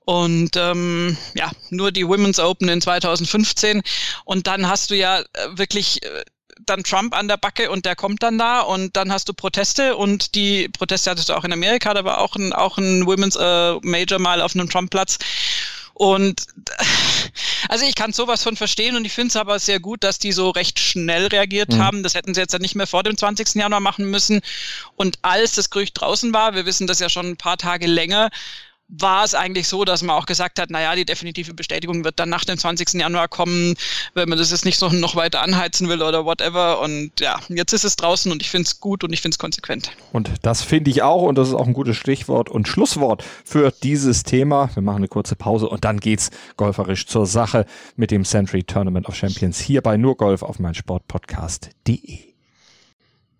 Und 0.00 0.56
ähm, 0.56 1.16
ja, 1.34 1.50
nur 1.70 1.90
die 1.90 2.06
Women's 2.06 2.38
Open 2.38 2.68
in 2.68 2.80
2015. 2.80 3.82
Und 4.24 4.46
dann 4.46 4.68
hast 4.68 4.90
du 4.90 4.94
ja 4.94 5.20
äh, 5.20 5.24
wirklich 5.50 6.02
äh, 6.04 6.24
dann 6.64 6.84
Trump 6.84 7.14
an 7.14 7.28
der 7.28 7.36
Backe 7.36 7.70
und 7.70 7.84
der 7.84 7.96
kommt 7.96 8.22
dann 8.22 8.38
da 8.38 8.60
und 8.60 8.96
dann 8.96 9.12
hast 9.12 9.28
du 9.28 9.34
Proteste 9.34 9.96
und 9.96 10.34
die 10.34 10.68
Proteste 10.68 11.10
hattest 11.10 11.28
du 11.28 11.34
auch 11.34 11.44
in 11.44 11.52
Amerika, 11.52 11.92
da 11.92 12.04
war 12.04 12.18
auch 12.18 12.34
ein, 12.36 12.52
auch 12.52 12.78
ein 12.78 13.04
Women's 13.04 13.36
äh, 13.36 13.74
Major 13.82 14.18
mal 14.18 14.40
auf 14.40 14.54
einem 14.54 14.70
Trump-Platz. 14.70 15.18
Und 15.98 16.46
also 17.70 17.86
ich 17.86 17.94
kann 17.94 18.12
sowas 18.12 18.42
von 18.42 18.54
verstehen 18.54 18.96
und 18.96 19.06
ich 19.06 19.14
finde 19.14 19.28
es 19.28 19.36
aber 19.36 19.58
sehr 19.58 19.80
gut, 19.80 20.04
dass 20.04 20.18
die 20.18 20.32
so 20.32 20.50
recht 20.50 20.78
schnell 20.78 21.28
reagiert 21.28 21.72
mhm. 21.72 21.78
haben. 21.78 22.02
Das 22.02 22.14
hätten 22.14 22.34
sie 22.34 22.40
jetzt 22.42 22.52
ja 22.52 22.58
nicht 22.58 22.74
mehr 22.74 22.86
vor 22.86 23.02
dem 23.02 23.16
20. 23.16 23.54
Januar 23.54 23.80
machen 23.80 24.10
müssen. 24.10 24.42
Und 24.96 25.18
als 25.22 25.54
das 25.54 25.70
Gerücht 25.70 25.98
draußen 25.98 26.34
war, 26.34 26.54
wir 26.54 26.66
wissen 26.66 26.86
das 26.86 27.00
ja 27.00 27.08
schon 27.08 27.26
ein 27.26 27.36
paar 27.38 27.56
Tage 27.56 27.86
länger, 27.86 28.30
war 28.88 29.24
es 29.24 29.34
eigentlich 29.34 29.66
so, 29.68 29.84
dass 29.84 30.02
man 30.02 30.16
auch 30.16 30.26
gesagt 30.26 30.60
hat, 30.60 30.70
naja, 30.70 30.94
die 30.94 31.04
definitive 31.04 31.54
Bestätigung 31.54 32.04
wird 32.04 32.18
dann 32.20 32.28
nach 32.28 32.44
dem 32.44 32.56
20. 32.56 32.94
Januar 32.94 33.28
kommen, 33.28 33.74
wenn 34.14 34.28
man 34.28 34.38
das 34.38 34.50
jetzt 34.50 34.64
nicht 34.64 34.78
so 34.78 34.88
noch 34.88 35.16
weiter 35.16 35.42
anheizen 35.42 35.88
will 35.88 36.02
oder 36.02 36.24
whatever. 36.24 36.80
Und 36.80 37.12
ja, 37.20 37.40
jetzt 37.48 37.72
ist 37.72 37.84
es 37.84 37.96
draußen 37.96 38.30
und 38.30 38.42
ich 38.42 38.50
finde 38.50 38.66
es 38.66 38.80
gut 38.80 39.02
und 39.02 39.12
ich 39.12 39.20
finde 39.20 39.34
es 39.34 39.38
konsequent. 39.38 39.90
Und 40.12 40.30
das 40.42 40.62
finde 40.62 40.90
ich 40.90 41.02
auch 41.02 41.22
und 41.22 41.36
das 41.36 41.48
ist 41.48 41.54
auch 41.54 41.66
ein 41.66 41.72
gutes 41.72 41.96
Stichwort 41.96 42.48
und 42.48 42.68
Schlusswort 42.68 43.24
für 43.44 43.72
dieses 43.82 44.22
Thema. 44.22 44.70
Wir 44.74 44.82
machen 44.82 44.98
eine 44.98 45.08
kurze 45.08 45.36
Pause 45.36 45.68
und 45.68 45.84
dann 45.84 45.98
geht's 45.98 46.30
golferisch 46.56 47.06
zur 47.06 47.26
Sache 47.26 47.66
mit 47.96 48.10
dem 48.10 48.24
Century 48.24 48.62
Tournament 48.62 49.08
of 49.08 49.16
Champions 49.16 49.58
hier 49.58 49.82
bei 49.82 49.96
nur 49.96 50.16
Golf 50.16 50.42
auf 50.42 50.58
mein 50.58 50.74
Sportpodcast.de. 50.74 52.35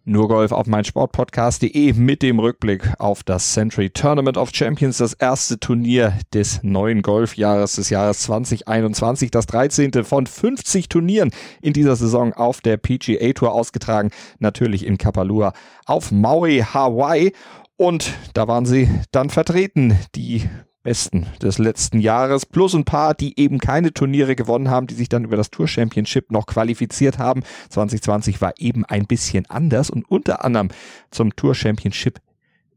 Nur 0.09 0.29
Golf 0.29 0.53
auf 0.53 0.69
mein 0.69 0.85
Sportpodcast.de 0.85 1.93
mit 1.95 2.23
dem 2.23 2.39
Rückblick 2.39 2.93
auf 3.01 3.25
das 3.25 3.53
Century 3.53 3.91
Tournament 3.91 4.37
of 4.37 4.51
Champions, 4.55 4.99
das 4.99 5.15
erste 5.15 5.59
Turnier 5.59 6.17
des 6.33 6.63
neuen 6.63 7.03
Golfjahres 7.03 7.75
des 7.75 7.91
Jahres 7.91 8.21
2021, 8.21 9.33
das 9.33 9.47
13. 9.47 10.05
von 10.05 10.29
50 10.29 10.89
Turnieren 10.89 11.33
in 11.61 11.73
dieser 11.73 11.97
Saison 11.97 12.33
auf 12.35 12.61
der 12.61 12.77
PGA 12.77 13.33
Tour 13.33 13.53
ausgetragen, 13.53 14.13
natürlich 14.39 14.87
in 14.87 14.97
Kapalua 14.97 15.53
auf 15.87 16.13
Maui, 16.13 16.61
Hawaii. 16.61 17.33
Und 17.77 18.13
da 18.33 18.47
waren 18.47 18.65
sie 18.65 18.89
dann 19.11 19.29
vertreten, 19.29 19.99
die 20.15 20.49
Besten 20.87 21.27
des 21.43 21.59
letzten 21.59 21.99
Jahres, 21.99 22.47
plus 22.47 22.73
ein 22.73 22.85
paar, 22.85 23.13
die 23.15 23.41
eben 23.41 23.59
keine 23.59 23.93
Turniere 23.93 24.37
gewonnen 24.37 24.71
haben, 24.71 24.87
die 24.87 24.95
sich 24.95 25.09
dann 25.09 25.25
über 25.25 25.37
das 25.37 25.51
Tour 25.51 25.67
Championship 25.67 26.31
noch 26.31 26.47
qualifiziert 26.47 27.19
haben. 27.19 27.43
2020 27.71 28.41
war 28.41 28.55
eben 28.59 28.85
ein 28.85 29.05
bisschen 29.05 29.47
anders 29.47 29.91
und 29.91 30.09
unter 30.09 30.45
anderem 30.45 30.69
zum 31.11 31.35
Tour 31.35 31.57
Championship 31.57 32.21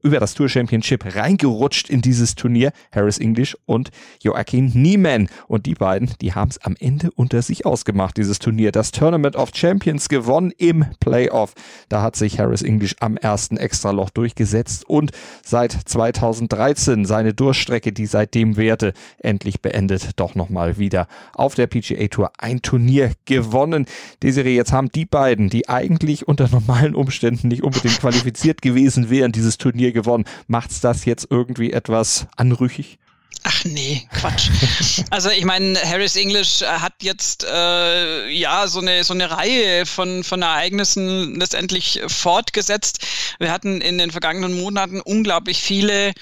über 0.01 0.19
das 0.19 0.33
Tour 0.33 0.49
Championship 0.49 1.15
reingerutscht 1.15 1.89
in 1.89 2.01
dieses 2.01 2.35
Turnier, 2.35 2.71
Harris 2.91 3.17
English 3.17 3.57
und 3.65 3.89
Joachim 4.21 4.71
Niemann. 4.73 5.29
Und 5.47 5.65
die 5.65 5.73
beiden, 5.73 6.11
die 6.21 6.33
haben 6.33 6.49
es 6.49 6.57
am 6.59 6.75
Ende 6.79 7.11
unter 7.11 7.41
sich 7.41 7.65
ausgemacht, 7.65 8.17
dieses 8.17 8.39
Turnier. 8.39 8.71
Das 8.71 8.91
Tournament 8.91 9.35
of 9.35 9.51
Champions 9.53 10.09
gewonnen 10.09 10.51
im 10.57 10.85
Playoff. 10.99 11.53
Da 11.89 12.01
hat 12.01 12.15
sich 12.15 12.39
Harris 12.39 12.61
English 12.61 12.95
am 12.99 13.17
ersten 13.17 13.57
Extraloch 13.57 14.09
durchgesetzt 14.09 14.87
und 14.87 15.11
seit 15.43 15.71
2013 15.71 17.05
seine 17.05 17.33
Durchstrecke, 17.33 17.91
die 17.91 18.05
seitdem 18.05 18.57
währte, 18.57 18.93
endlich 19.19 19.61
beendet. 19.61 20.11
Doch 20.17 20.35
nochmal 20.35 20.77
wieder 20.77 21.07
auf 21.33 21.55
der 21.55 21.67
PGA 21.67 22.07
Tour 22.07 22.31
ein 22.37 22.61
Turnier 22.61 23.11
gewonnen. 23.25 23.85
Desiree, 24.23 24.55
jetzt 24.55 24.71
haben 24.71 24.89
die 24.89 25.05
beiden, 25.05 25.49
die 25.49 25.69
eigentlich 25.69 26.27
unter 26.27 26.47
normalen 26.49 26.95
Umständen 26.95 27.49
nicht 27.49 27.63
unbedingt 27.63 27.99
qualifiziert 27.99 28.61
gewesen 28.61 29.09
wären, 29.09 29.31
dieses 29.31 29.57
Turnier 29.57 29.88
Turnier 29.89 29.91
gewonnen. 29.91 30.25
Macht's 30.47 30.81
das 30.81 31.05
jetzt 31.05 31.27
irgendwie 31.29 31.71
etwas 31.71 32.27
anrüchig? 32.35 32.99
Ach 33.43 33.63
nee, 33.63 34.07
Quatsch. 34.13 34.49
Also 35.11 35.29
ich 35.29 35.45
meine, 35.45 35.79
Harris 35.81 36.15
English 36.15 36.61
hat 36.61 36.93
jetzt 37.01 37.45
äh, 37.45 38.27
ja 38.29 38.67
so 38.67 38.79
eine 38.79 39.03
so 39.03 39.13
eine 39.13 39.31
Reihe 39.31 39.85
von 39.85 40.23
von 40.23 40.41
Ereignissen 40.41 41.35
letztendlich 41.39 42.01
fortgesetzt. 42.07 42.99
Wir 43.39 43.51
hatten 43.51 43.81
in 43.81 43.97
den 43.97 44.11
vergangenen 44.11 44.59
Monaten 44.59 44.99
unglaublich 44.99 45.61
viele 45.61 46.13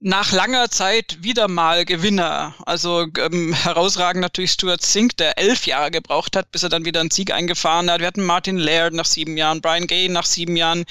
nach 0.00 0.30
langer 0.30 0.70
Zeit 0.70 1.18
wieder 1.22 1.48
mal 1.48 1.84
Gewinner. 1.84 2.54
Also 2.64 3.06
ähm, 3.18 3.52
herausragend 3.52 4.22
natürlich 4.22 4.52
Stuart 4.52 4.80
Zink, 4.80 5.16
der 5.16 5.38
elf 5.38 5.66
Jahre 5.66 5.90
gebraucht 5.90 6.36
hat, 6.36 6.52
bis 6.52 6.62
er 6.62 6.68
dann 6.68 6.84
wieder 6.84 7.00
einen 7.00 7.10
Sieg 7.10 7.32
eingefahren 7.32 7.90
hat. 7.90 8.00
Wir 8.00 8.06
hatten 8.06 8.24
Martin 8.24 8.58
Laird 8.58 8.94
nach 8.94 9.06
sieben 9.06 9.36
Jahren, 9.36 9.60
Brian 9.60 9.88
Gay 9.88 10.08
nach 10.08 10.26
sieben 10.26 10.56
Jahren. 10.56 10.84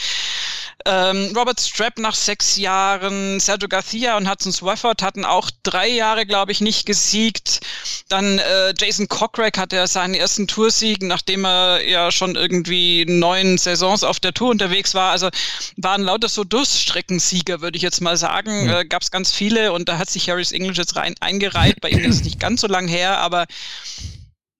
Ähm, 0.85 1.33
Robert 1.35 1.59
Strapp 1.59 1.97
nach 1.97 2.15
sechs 2.15 2.55
Jahren, 2.55 3.39
Sergio 3.39 3.67
Garcia 3.67 4.15
und 4.15 4.29
Hudson 4.29 4.51
Swafford 4.51 5.01
hatten 5.01 5.25
auch 5.25 5.49
drei 5.63 5.87
Jahre, 5.87 6.25
glaube 6.25 6.51
ich, 6.51 6.61
nicht 6.61 6.85
gesiegt. 6.85 7.61
Dann 8.09 8.39
äh, 8.39 8.73
Jason 8.77 9.07
Cockrack 9.07 9.57
hatte 9.57 9.75
ja 9.75 9.87
seinen 9.87 10.13
ersten 10.13 10.47
Toursieg, 10.47 11.01
nachdem 11.01 11.45
er 11.45 11.85
ja 11.85 12.11
schon 12.11 12.35
irgendwie 12.35 13.05
neun 13.05 13.57
Saisons 13.57 14.03
auf 14.03 14.19
der 14.19 14.33
Tour 14.33 14.51
unterwegs 14.51 14.93
war. 14.93 15.11
Also 15.11 15.29
waren 15.75 16.03
lauter 16.03 16.29
so 16.29 16.43
Durststreckensieger, 16.43 17.61
würde 17.61 17.77
ich 17.77 17.83
jetzt 17.83 18.01
mal 18.01 18.15
sagen. 18.15 18.65
Mhm. 18.65 18.69
Äh, 18.69 18.85
Gab 18.85 19.01
es 19.01 19.11
ganz 19.11 19.31
viele 19.31 19.73
und 19.73 19.89
da 19.89 19.97
hat 19.97 20.09
sich 20.09 20.29
Harris 20.29 20.51
English 20.51 20.77
jetzt 20.77 20.95
rein 20.95 21.15
eingereiht. 21.19 21.81
Bei 21.81 21.89
ihm 21.89 21.99
ist 21.99 22.17
es 22.17 22.23
nicht 22.23 22.39
ganz 22.39 22.61
so 22.61 22.67
lang 22.67 22.87
her, 22.87 23.17
aber 23.17 23.45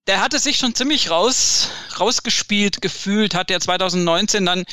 der 0.08 0.22
hatte 0.22 0.40
sich 0.40 0.58
schon 0.58 0.74
ziemlich 0.74 1.10
raus, 1.10 1.70
rausgespielt 2.00 2.82
gefühlt, 2.82 3.36
hat 3.36 3.50
ja 3.50 3.60
2019 3.60 4.46
dann 4.46 4.64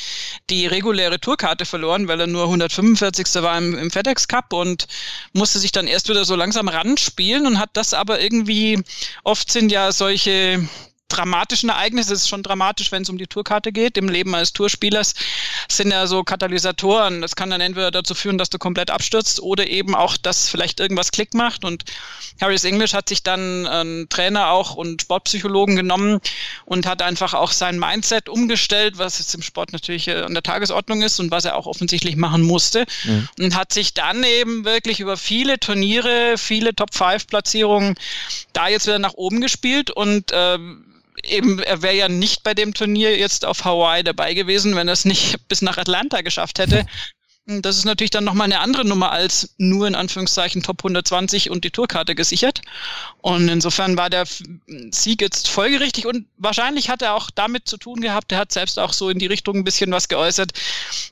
die 0.49 0.65
reguläre 0.65 1.19
Tourkarte 1.19 1.65
verloren, 1.65 2.07
weil 2.07 2.21
er 2.21 2.27
nur 2.27 2.43
145. 2.43 3.27
war 3.35 3.57
im, 3.57 3.77
im 3.77 3.91
FedEx 3.91 4.27
Cup 4.27 4.53
und 4.53 4.87
musste 5.33 5.59
sich 5.59 5.73
dann 5.73 5.87
erst 5.87 6.07
wieder 6.07 6.23
so 6.23 6.35
langsam 6.35 6.69
ranspielen 6.69 7.45
und 7.45 7.59
hat 7.59 7.71
das 7.73 7.93
aber 7.93 8.21
irgendwie, 8.21 8.81
oft 9.23 9.51
sind 9.51 9.71
ja 9.71 9.91
solche 9.91 10.67
dramatischen 11.07 11.69
Ereignisse. 11.69 12.13
Es 12.13 12.21
ist 12.21 12.29
schon 12.29 12.43
dramatisch, 12.43 12.91
wenn 12.91 13.03
es 13.03 13.09
um 13.09 13.17
die 13.17 13.27
Tourkarte 13.27 13.71
geht. 13.71 13.97
Im 13.97 14.09
Leben 14.09 14.33
eines 14.33 14.53
Tourspielers 14.53 15.13
sind 15.69 15.91
ja 15.91 16.07
so 16.07 16.23
Katalysatoren. 16.23 17.21
Das 17.21 17.35
kann 17.35 17.49
dann 17.49 17.61
entweder 17.61 17.91
dazu 17.91 18.15
führen, 18.15 18.37
dass 18.37 18.49
du 18.49 18.57
komplett 18.57 18.89
abstürzt 18.89 19.39
oder 19.39 19.67
eben 19.67 19.95
auch, 19.95 20.17
dass 20.17 20.49
vielleicht 20.49 20.79
irgendwas 20.79 21.11
Klick 21.11 21.33
macht. 21.33 21.63
Und 21.63 21.83
Harris 22.41 22.63
English 22.63 22.93
hat 22.93 23.09
sich 23.09 23.23
dann 23.23 23.67
einen 23.67 24.09
Trainer 24.09 24.49
auch 24.49 24.75
und 24.75 25.03
Sportpsychologen 25.03 25.75
genommen 25.75 26.19
und 26.65 26.87
hat 26.87 27.01
einfach 27.01 27.33
auch 27.33 27.51
sein 27.51 27.79
Mindset 27.79 28.27
umgestellt, 28.27 28.97
was 28.97 29.19
jetzt 29.19 29.35
im 29.35 29.41
Sport 29.41 29.73
natürlich 29.73 30.07
äh, 30.07 30.23
an 30.23 30.33
der 30.33 30.43
Tagesordnung 30.43 31.01
ist 31.03 31.19
und 31.19 31.31
was 31.31 31.45
er 31.45 31.55
auch 31.55 31.67
offensichtlich 31.67 32.15
machen 32.15 32.41
musste. 32.41 32.85
Mhm. 33.03 33.29
Und 33.39 33.55
hat 33.55 33.73
sich 33.73 33.93
dann 33.93 34.23
eben 34.23 34.65
wirklich 34.65 34.99
über 34.99 35.17
viele 35.17 35.59
Turniere, 35.59 36.37
viele 36.37 36.73
Top-5-Platzierungen 36.73 37.95
da 38.53 38.67
jetzt 38.67 38.87
wieder 38.87 38.99
nach 38.99 39.13
oben 39.13 39.41
gespielt 39.41 39.91
und 39.91 40.31
ähm, 40.33 40.85
eben, 41.23 41.59
er 41.59 41.81
wäre 41.81 41.95
ja 41.95 42.09
nicht 42.09 42.43
bei 42.43 42.53
dem 42.53 42.73
Turnier 42.73 43.17
jetzt 43.17 43.45
auf 43.45 43.65
Hawaii 43.65 44.03
dabei 44.03 44.33
gewesen, 44.33 44.75
wenn 44.75 44.87
er 44.87 44.93
es 44.93 45.05
nicht 45.05 45.35
bis 45.47 45.61
nach 45.61 45.77
Atlanta 45.77 46.21
geschafft 46.21 46.59
hätte. 46.59 46.85
Das 47.47 47.77
ist 47.77 47.85
natürlich 47.85 48.09
dann 48.09 48.23
nochmal 48.23 48.45
eine 48.45 48.59
andere 48.59 48.85
Nummer 48.85 49.11
als 49.11 49.53
nur 49.59 49.87
in 49.87 49.93
Anführungszeichen 49.93 50.63
Top 50.63 50.79
120 50.79 51.51
und 51.51 51.63
die 51.63 51.69
Tourkarte 51.69 52.15
gesichert. 52.15 52.61
Und 53.21 53.49
insofern 53.49 53.97
war 53.97 54.09
der 54.09 54.25
Sieg 54.89 55.21
jetzt 55.21 55.47
folgerichtig 55.47 56.07
und 56.07 56.25
wahrscheinlich 56.37 56.89
hat 56.89 57.03
er 57.03 57.13
auch 57.13 57.29
damit 57.29 57.69
zu 57.69 57.77
tun 57.77 58.01
gehabt, 58.01 58.31
er 58.31 58.39
hat 58.39 58.51
selbst 58.51 58.79
auch 58.79 58.93
so 58.93 59.11
in 59.11 59.19
die 59.19 59.27
Richtung 59.27 59.57
ein 59.57 59.63
bisschen 59.63 59.91
was 59.91 60.07
geäußert, 60.07 60.53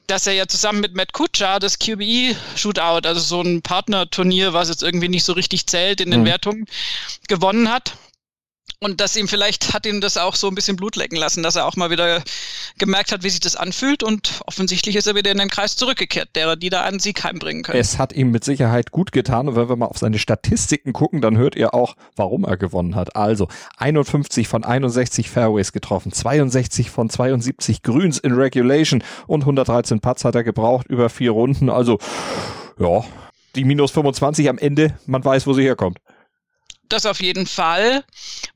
dass 0.07 0.25
er 0.25 0.33
ja 0.33 0.47
zusammen 0.47 0.81
mit 0.81 0.95
Matt 0.95 1.13
Kutscher 1.13 1.59
das 1.59 1.77
QBE 1.77 2.35
Shootout, 2.55 3.07
also 3.07 3.19
so 3.19 3.41
ein 3.41 3.61
Partnerturnier, 3.61 4.53
was 4.53 4.69
jetzt 4.69 4.81
irgendwie 4.81 5.09
nicht 5.09 5.25
so 5.25 5.33
richtig 5.33 5.67
zählt 5.67 6.01
in 6.01 6.09
den 6.09 6.21
mhm. 6.21 6.25
Wertungen, 6.25 6.65
gewonnen 7.27 7.71
hat. 7.71 7.93
Und 8.83 8.99
dass 8.99 9.15
ihm 9.15 9.29
vielleicht 9.29 9.73
hat 9.73 9.85
ihm 9.85 10.01
das 10.01 10.17
auch 10.17 10.35
so 10.35 10.49
ein 10.49 10.55
bisschen 10.55 10.75
Blut 10.75 10.97
lecken 10.97 11.15
lassen, 11.15 11.41
dass 11.41 11.55
er 11.55 11.65
auch 11.65 11.77
mal 11.77 11.89
wieder 11.89 12.21
gemerkt 12.77 13.13
hat, 13.13 13.23
wie 13.23 13.29
sich 13.29 13.39
das 13.39 13.55
anfühlt. 13.55 14.03
Und 14.03 14.41
offensichtlich 14.45 14.97
ist 14.97 15.07
er 15.07 15.15
wieder 15.15 15.31
in 15.31 15.37
den 15.37 15.49
Kreis 15.49 15.77
zurückgekehrt, 15.77 16.35
derer, 16.35 16.57
die 16.57 16.69
da 16.69 16.83
einen 16.83 16.99
Sieg 16.99 17.23
heimbringen 17.23 17.63
können. 17.63 17.79
Es 17.79 17.97
hat 17.97 18.11
ihm 18.11 18.31
mit 18.31 18.43
Sicherheit 18.43 18.91
gut 18.91 19.13
getan. 19.13 19.47
Und 19.47 19.55
wenn 19.55 19.69
wir 19.69 19.77
mal 19.77 19.85
auf 19.85 19.97
seine 19.97 20.19
Statistiken 20.19 20.91
gucken, 20.91 21.21
dann 21.21 21.37
hört 21.37 21.55
ihr 21.55 21.73
auch, 21.73 21.95
warum 22.17 22.43
er 22.43 22.57
gewonnen 22.57 22.95
hat. 22.95 23.15
Also 23.15 23.47
51 23.77 24.49
von 24.49 24.65
61 24.65 25.29
Fairways 25.29 25.71
getroffen, 25.71 26.11
62 26.11 26.89
von 26.89 27.09
72 27.09 27.83
Grüns 27.83 28.17
in 28.17 28.33
Regulation 28.33 29.01
und 29.27 29.43
113 29.43 30.01
Putts 30.01 30.25
hat 30.25 30.35
er 30.35 30.43
gebraucht 30.43 30.87
über 30.87 31.09
vier 31.09 31.31
Runden. 31.31 31.69
Also, 31.69 31.99
ja, 32.77 33.05
die 33.55 33.63
minus 33.63 33.91
25 33.91 34.49
am 34.49 34.57
Ende, 34.57 34.97
man 35.05 35.23
weiß, 35.23 35.47
wo 35.47 35.53
sie 35.53 35.63
herkommt 35.63 35.99
das 36.93 37.05
auf 37.05 37.21
jeden 37.21 37.47
Fall. 37.47 38.03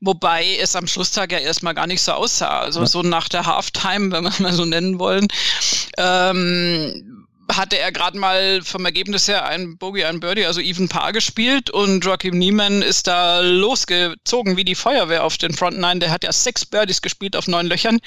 Wobei 0.00 0.56
es 0.60 0.76
am 0.76 0.86
Schlusstag 0.86 1.32
ja 1.32 1.38
erstmal 1.38 1.74
gar 1.74 1.86
nicht 1.86 2.02
so 2.02 2.12
aussah. 2.12 2.60
Also 2.60 2.80
ja. 2.80 2.86
so 2.86 3.02
nach 3.02 3.28
der 3.28 3.46
Halftime, 3.46 4.10
wenn 4.12 4.24
wir 4.24 4.30
es 4.30 4.40
mal 4.40 4.52
so 4.52 4.64
nennen 4.64 4.98
wollen, 4.98 5.28
ähm, 5.96 7.26
hatte 7.50 7.78
er 7.78 7.92
gerade 7.92 8.18
mal 8.18 8.60
vom 8.62 8.84
Ergebnis 8.84 9.26
her 9.26 9.46
ein 9.46 9.78
Bogey, 9.78 10.04
ein 10.04 10.20
Birdie, 10.20 10.44
also 10.44 10.60
Even 10.60 10.88
Paar 10.88 11.12
gespielt 11.12 11.70
und 11.70 12.04
Joachim 12.04 12.36
Niemann 12.38 12.82
ist 12.82 13.06
da 13.06 13.40
losgezogen 13.40 14.56
wie 14.56 14.64
die 14.64 14.74
Feuerwehr 14.74 15.24
auf 15.24 15.38
den 15.38 15.54
Front 15.54 15.78
Nine. 15.78 16.00
Der 16.00 16.10
hat 16.10 16.24
ja 16.24 16.32
sechs 16.32 16.66
Birdies 16.66 17.00
gespielt 17.00 17.36
auf 17.36 17.48
neun 17.48 17.66
Löchern, 17.66 18.00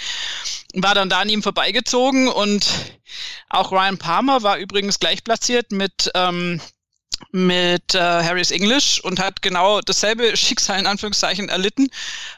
war 0.76 0.94
dann 0.94 1.10
da 1.10 1.20
an 1.20 1.30
ihm 1.30 1.42
vorbeigezogen 1.42 2.28
und 2.28 2.68
auch 3.50 3.72
Ryan 3.72 3.98
Palmer 3.98 4.44
war 4.44 4.58
übrigens 4.58 5.00
gleich 5.00 5.24
platziert 5.24 5.72
mit 5.72 6.12
ähm, 6.14 6.62
mit 7.32 7.96
äh, 7.96 8.00
Harris 8.00 8.52
English 8.52 9.00
und 9.02 9.20
hat 9.20 9.42
genau 9.42 9.82
dasselbe 9.82 10.36
Schicksal 10.38 10.80
in 10.80 10.88
Anführungszeichen 10.88 11.50
erlitten, 11.50 11.90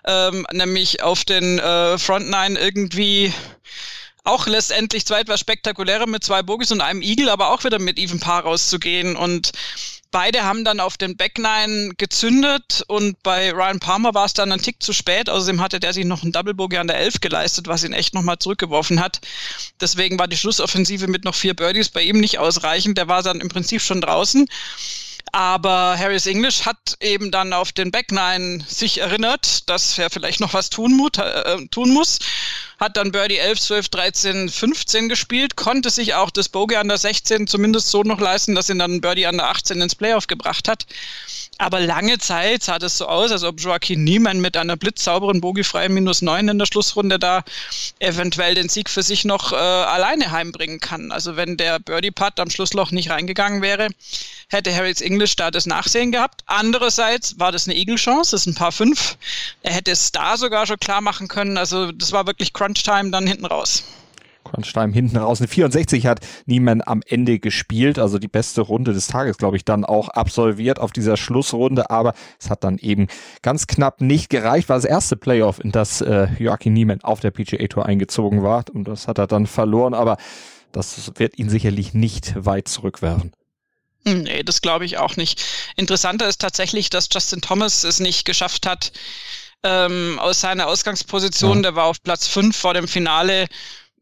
ähm, 0.06 0.46
nämlich 0.52 1.02
auf 1.02 1.25
den 1.25 1.60
äh, 1.60 1.98
Front 1.98 2.30
Nine 2.30 2.60
irgendwie 2.60 3.34
auch 4.24 4.48
letztendlich 4.48 5.06
zwar 5.06 5.20
etwas 5.20 5.42
spektakulärer 5.42 6.08
mit 6.08 6.24
zwei 6.24 6.42
Bogies 6.44 6.72
und 6.72 6.82
einem 6.82 7.02
Eagle, 7.02 7.30
aber 7.30 7.50
auch 7.50 7.63
wieder 7.63 7.80
mit 7.80 8.00
Even 8.00 8.20
Paar 8.20 8.44
rauszugehen 8.44 9.16
und 9.16 9.52
beide 10.13 10.43
haben 10.43 10.63
dann 10.63 10.79
auf 10.79 10.96
den 10.96 11.17
Back 11.17 11.38
Nine 11.38 11.93
gezündet 11.98 12.86
und 12.88 13.22
bei 13.24 13.51
Ryan 13.51 13.79
Palmer 13.79 14.13
war 14.13 14.25
es 14.25 14.34
dann 14.34 14.53
ein 14.53 14.62
Tick 14.62 14.82
zu 14.82 14.93
spät. 14.93 15.29
Außerdem 15.29 15.60
hatte 15.60 15.82
der 15.82 15.91
sich 15.91 16.05
noch 16.05 16.24
einen 16.24 16.32
Double 16.32 16.53
Bogey 16.53 16.77
an 16.77 16.88
der 16.88 16.98
11 16.98 17.20
geleistet, 17.20 17.67
was 17.67 17.84
ihn 17.84 17.91
echt 17.91 18.13
nochmal 18.13 18.39
zurückgeworfen 18.39 19.01
hat. 19.01 19.20
Deswegen 19.82 20.17
war 20.17 20.29
die 20.29 20.38
Schlussoffensive 20.38 21.08
mit 21.08 21.25
noch 21.25 21.36
vier 21.36 21.55
Birdies 21.55 21.89
bei 21.89 22.03
ihm 22.03 22.22
nicht 22.22 22.39
ausreichend. 22.39 22.98
Der 22.98 23.10
war 23.10 23.24
dann 23.24 23.41
im 23.41 23.50
Prinzip 23.50 23.82
schon 23.82 24.00
draußen. 24.00 24.48
Aber 25.36 25.98
Harris 25.98 26.28
English 26.28 26.63
hat 26.63 26.96
eben 27.02 27.32
dann 27.32 27.54
auf 27.54 27.72
den 27.72 27.90
Back 27.90 28.12
Nine 28.12 28.63
sich 28.68 29.00
erinnert, 29.00 29.68
dass 29.68 29.98
er 29.98 30.12
vielleicht 30.12 30.40
noch 30.40 30.54
was 30.54 30.70
tun, 30.70 30.96
mut, 30.96 31.18
äh, 31.18 31.58
tun 31.72 31.92
muss. 31.92 32.20
Hat 32.80 32.98
dann 32.98 33.12
Birdie 33.12 33.40
11, 33.40 33.60
12, 33.60 33.90
13, 33.90 34.50
15 34.50 35.10
gespielt, 35.10 35.56
konnte 35.56 35.90
sich 35.90 36.13
auch 36.13 36.30
das 36.30 36.50
Bogey 36.50 36.75
an 36.75 36.88
der 36.88 37.00
16 37.00 37.48
zumindest 37.48 37.90
so 37.90 38.04
noch 38.04 38.20
leisten, 38.20 38.54
dass 38.54 38.70
ihn 38.70 38.78
dann 38.78 39.02
Birdie 39.02 39.25
an 39.25 39.38
der 39.38 39.50
18 39.50 39.82
ins 39.82 39.96
Playoff 39.96 40.28
gebracht 40.28 40.68
hat. 40.68 40.86
Aber 41.63 41.79
lange 41.79 42.17
Zeit 42.17 42.62
sah 42.62 42.77
das 42.77 42.98
so 42.98 43.08
aus, 43.08 43.32
als 43.32 43.46
ob 43.46 43.62
Joaquin 43.62 44.03
Niemann 44.03 44.41
mit 44.41 44.58
einer 44.58 44.75
blitzsauberen 44.75 45.39
bogiefreien 45.39 45.93
minus 45.93 46.22
9 46.22 46.50
in 46.50 46.60
der 46.60 46.65
Schlussrunde 46.65 47.20
da 47.20 47.46
eventuell 48.00 48.53
den 48.53 48.67
Sieg 48.67 48.89
für 48.89 49.01
sich 49.01 49.24
noch 49.24 49.53
äh, 49.53 49.55
alleine 49.55 50.32
heimbringen 50.32 50.82
kann. 50.82 51.13
Also 51.13 51.38
wenn 51.38 51.55
der 51.55 51.79
Birdie-Putt 51.79 52.38
am 52.41 52.50
Schlussloch 52.50 52.91
nicht 52.91 53.12
reingegangen 53.12 53.62
wäre, 53.62 53.88
hätte 54.50 54.75
Harris 54.75 55.00
English 55.00 55.38
da 55.38 55.51
das 55.51 55.65
Nachsehen 55.65 56.12
gehabt. 56.12 56.41
Andererseits 56.48 57.39
war 57.39 57.53
das 57.53 57.65
eine 57.65 57.77
Eagle-Chance, 57.77 58.32
das 58.32 58.41
ist 58.41 58.48
ein 58.48 58.55
paar 58.55 58.74
fünf. 58.74 59.17
Er 59.62 59.72
hätte 59.72 59.91
es 59.91 60.12
da 60.12 60.36
sogar 60.36 60.67
schon 60.67 60.79
klar 60.79 61.00
machen 61.00 61.29
können. 61.29 61.58
Also 61.58 61.93
das 61.93 62.12
war 62.12 62.27
wirklich 62.27 62.51
Crunch-Time 62.51 63.12
dann 63.12 63.25
hinten 63.25 63.46
raus. 63.46 63.86
Kronstein 64.44 64.94
hinten 64.94 65.18
raus. 65.18 65.40
Eine 65.40 65.48
64 65.48 66.06
hat 66.06 66.20
Niemann 66.46 66.82
am 66.86 67.02
Ende 67.06 67.40
gespielt, 67.40 68.00
also 68.00 68.20
die 68.20 68.28
beste 68.28 68.62
Runde 68.62 68.94
des 68.94 69.08
Tages, 69.08 69.38
glaube 69.38 69.58
ich, 69.58 69.66
dann 69.66 69.86
auch 69.86 70.10
absolviert 70.10 70.80
auf 70.80 70.92
dieser 70.92 71.18
Schlussrunde, 71.18 71.90
aber 71.90 72.14
es 72.40 72.50
hat 72.50 72.64
dann 72.64 72.78
eben 72.78 73.08
ganz 73.42 73.68
knapp 73.68 74.02
nicht 74.02 74.30
gereicht, 74.30 74.70
war 74.70 74.78
das 74.78 74.86
erste 74.86 75.16
Playoff, 75.16 75.64
in 75.64 75.72
das 75.72 76.02
äh, 76.02 76.28
Joachim 76.38 76.74
Niemann 76.74 77.02
auf 77.02 77.20
der 77.20 77.32
PGA 77.32 77.68
Tour 77.68 77.86
eingezogen 77.86 78.44
war 78.44 78.66
und 78.74 78.88
das 78.88 79.08
hat 79.08 79.18
er 79.18 79.28
dann 79.28 79.48
verloren, 79.48 79.94
aber 79.94 80.18
das 80.72 81.12
wird 81.16 81.38
ihn 81.38 81.50
sicherlich 81.50 81.94
nicht 81.94 82.34
weit 82.36 82.68
zurückwerfen. 82.68 83.32
Hm, 84.06 84.24
nee, 84.24 84.44
das 84.44 84.62
glaube 84.62 84.86
ich 84.86 84.98
auch 84.98 85.16
nicht. 85.16 85.44
Interessanter 85.76 86.28
ist 86.28 86.42
tatsächlich, 86.42 86.90
dass 86.90 87.08
Justin 87.12 87.42
Thomas 87.42 87.84
es 87.84 88.00
nicht 88.00 88.26
geschafft 88.26 88.66
hat, 88.66 88.92
ähm, 89.64 90.20
aus 90.20 90.42
seiner 90.42 90.68
Ausgangsposition, 90.68 91.58
ja. 91.58 91.62
der 91.64 91.76
war 91.76 91.86
auf 91.86 92.04
Platz 92.04 92.28
5 92.28 92.56
vor 92.56 92.74
dem 92.74 92.88
Finale, 92.88 93.48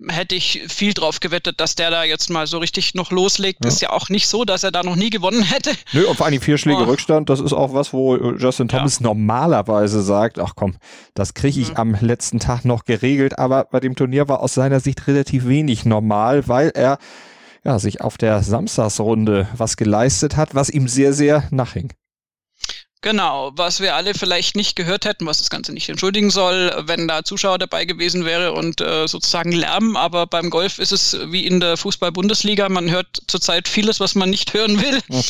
hätte 0.10 0.36
ich 0.36 0.64
viel 0.68 0.94
drauf 0.94 1.20
gewettet, 1.20 1.60
dass 1.60 1.76
der 1.76 1.92
da 1.92 2.04
jetzt 2.04 2.30
mal 2.30 2.48
so 2.48 2.58
richtig 2.58 2.94
noch 2.96 3.12
loslegt. 3.12 3.64
Ja. 3.64 3.70
Ist 3.70 3.82
ja 3.82 3.92
auch 3.92 4.10
nicht 4.10 4.28
so, 4.28 4.46
dass 4.46 4.64
er 4.64 4.72
da 4.72 4.84
noch 4.84 4.96
nie 4.96 5.10
gewonnen 5.10 5.44
hätte. 5.44 5.72
Nö, 5.94 6.06
und 6.06 6.16
vor 6.16 6.26
allem 6.26 6.42
vier 6.42 6.58
Schläge 6.58 6.82
oh. 6.82 6.86
Rückstand, 6.86 7.30
das 7.30 7.40
ist 7.40 7.54
auch 7.54 7.74
was, 7.74 7.94
wo 7.94 8.16
Justin 8.16 8.68
Thomas 8.68 9.00
ja. 9.00 9.08
normalerweise 9.08 10.02
sagt, 10.02 10.40
ach 10.40 10.54
komm, 10.56 10.76
das 11.14 11.34
kriege 11.34 11.60
ich 11.60 11.72
mhm. 11.72 11.78
am 11.78 11.98
letzten 12.00 12.40
Tag 12.40 12.66
noch 12.66 12.86
geregelt, 12.86 13.38
aber 13.38 13.66
bei 13.66 13.80
dem 13.80 13.96
Turnier 13.96 14.28
war 14.28 14.42
aus 14.42 14.54
seiner 14.54 14.80
Sicht 14.80 15.08
relativ 15.08 15.48
wenig 15.48 15.86
normal, 15.86 16.48
weil 16.48 16.72
er 16.74 16.98
ja, 17.64 17.78
sich 17.78 18.02
auf 18.02 18.18
der 18.18 18.42
Samstagsrunde 18.42 19.48
was 19.56 19.78
geleistet 19.78 20.36
hat, 20.36 20.56
was 20.56 20.70
ihm 20.70 20.88
sehr, 20.88 21.14
sehr 21.14 21.44
nachhing. 21.52 21.94
Genau, 23.04 23.52
was 23.56 23.80
wir 23.80 23.96
alle 23.96 24.14
vielleicht 24.14 24.56
nicht 24.56 24.76
gehört 24.76 25.06
hätten, 25.06 25.26
was 25.26 25.40
das 25.40 25.50
Ganze 25.50 25.74
nicht 25.74 25.90
entschuldigen 25.90 26.30
soll, 26.30 26.72
wenn 26.86 27.08
da 27.08 27.24
Zuschauer 27.24 27.58
dabei 27.58 27.86
gewesen 27.86 28.26
wäre 28.26 28.52
und 28.52 28.80
äh, 28.80 29.08
sozusagen 29.08 29.52
Lärm. 29.52 29.96
Aber 29.96 30.28
beim 30.28 30.52
Golf 30.52 30.78
ist 30.78 30.92
es 30.92 31.18
wie 31.26 31.48
in 31.48 31.60
der 31.60 31.78
Fußball-Bundesliga. 31.78 32.70
Man 32.70 32.92
hört 32.92 33.24
zurzeit 33.26 33.68
vieles, 33.68 34.00
was 34.00 34.14
man 34.14 34.30
nicht 34.30 34.54
hören 34.54 34.80
will. 34.80 35.02
Ja. 35.10 35.22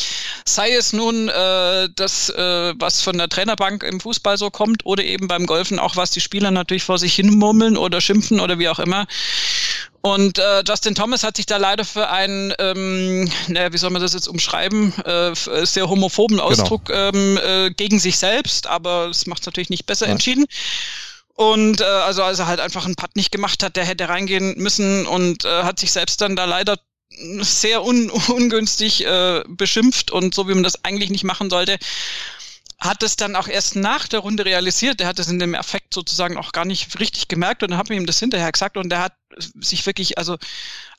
Sei 0.43 0.73
es 0.73 0.91
nun 0.91 1.29
äh, 1.29 1.87
das, 1.95 2.27
äh, 2.29 2.73
was 2.77 3.01
von 3.01 3.17
der 3.17 3.29
Trainerbank 3.29 3.83
im 3.83 4.01
Fußball 4.01 4.37
so 4.37 4.49
kommt 4.49 4.85
oder 4.85 5.05
eben 5.05 5.29
beim 5.29 5.45
Golfen 5.45 5.79
auch, 5.79 5.95
was 5.95 6.11
die 6.11 6.19
Spieler 6.19 6.51
natürlich 6.51 6.83
vor 6.83 6.97
sich 6.97 7.15
hin 7.15 7.29
murmeln 7.29 7.77
oder 7.77 8.01
schimpfen 8.01 8.41
oder 8.41 8.59
wie 8.59 8.67
auch 8.67 8.79
immer. 8.79 9.07
Und 10.01 10.39
äh, 10.39 10.63
Justin 10.67 10.95
Thomas 10.95 11.23
hat 11.23 11.37
sich 11.37 11.45
da 11.45 11.57
leider 11.57 11.85
für 11.85 12.09
einen, 12.09 12.53
ähm, 12.59 13.29
naja, 13.47 13.71
wie 13.71 13.77
soll 13.77 13.91
man 13.91 14.01
das 14.01 14.13
jetzt 14.13 14.27
umschreiben, 14.27 14.93
äh, 15.05 15.33
sehr 15.65 15.89
homophoben 15.89 16.37
genau. 16.37 16.49
Ausdruck 16.49 16.85
genau. 16.85 17.09
ähm, 17.09 17.37
äh, 17.37 17.69
gegen 17.71 17.99
sich 17.99 18.17
selbst, 18.17 18.67
aber 18.67 19.09
es 19.09 19.27
macht 19.27 19.41
es 19.41 19.45
natürlich 19.45 19.69
nicht 19.69 19.85
besser 19.85 20.07
ja. 20.07 20.13
entschieden. 20.13 20.45
Und 21.35 21.81
äh, 21.81 21.85
also 21.85 22.23
als 22.23 22.39
er 22.39 22.47
halt 22.47 22.59
einfach 22.59 22.85
einen 22.85 22.95
Putt 22.95 23.15
nicht 23.15 23.31
gemacht 23.31 23.63
hat, 23.63 23.75
der 23.75 23.85
hätte 23.85 24.09
reingehen 24.09 24.55
müssen 24.57 25.05
und 25.05 25.45
äh, 25.45 25.63
hat 25.63 25.79
sich 25.79 25.91
selbst 25.91 26.21
dann 26.21 26.35
da 26.35 26.45
leider 26.45 26.77
sehr 27.39 27.83
un 27.83 28.09
ungünstig 28.27 29.05
äh, 29.05 29.43
beschimpft 29.47 30.11
und 30.11 30.33
so 30.33 30.47
wie 30.47 30.53
man 30.53 30.63
das 30.63 30.83
eigentlich 30.83 31.09
nicht 31.09 31.23
machen 31.23 31.49
sollte 31.49 31.77
hat 32.81 33.03
es 33.03 33.15
dann 33.15 33.35
auch 33.35 33.47
erst 33.47 33.75
nach 33.75 34.07
der 34.07 34.19
Runde 34.19 34.43
realisiert. 34.43 34.99
Der 34.99 35.07
hat 35.07 35.19
es 35.19 35.27
in 35.27 35.39
dem 35.39 35.53
Effekt 35.53 35.93
sozusagen 35.93 36.37
auch 36.37 36.51
gar 36.51 36.65
nicht 36.65 36.99
richtig 36.99 37.27
gemerkt 37.27 37.63
und 37.63 37.77
mir 37.89 37.95
ihm 37.95 38.07
das 38.07 38.19
hinterher 38.19 38.51
gesagt 38.51 38.75
und 38.75 38.89
der 38.89 39.01
hat 39.03 39.13
sich 39.59 39.85
wirklich, 39.85 40.17
also 40.17 40.37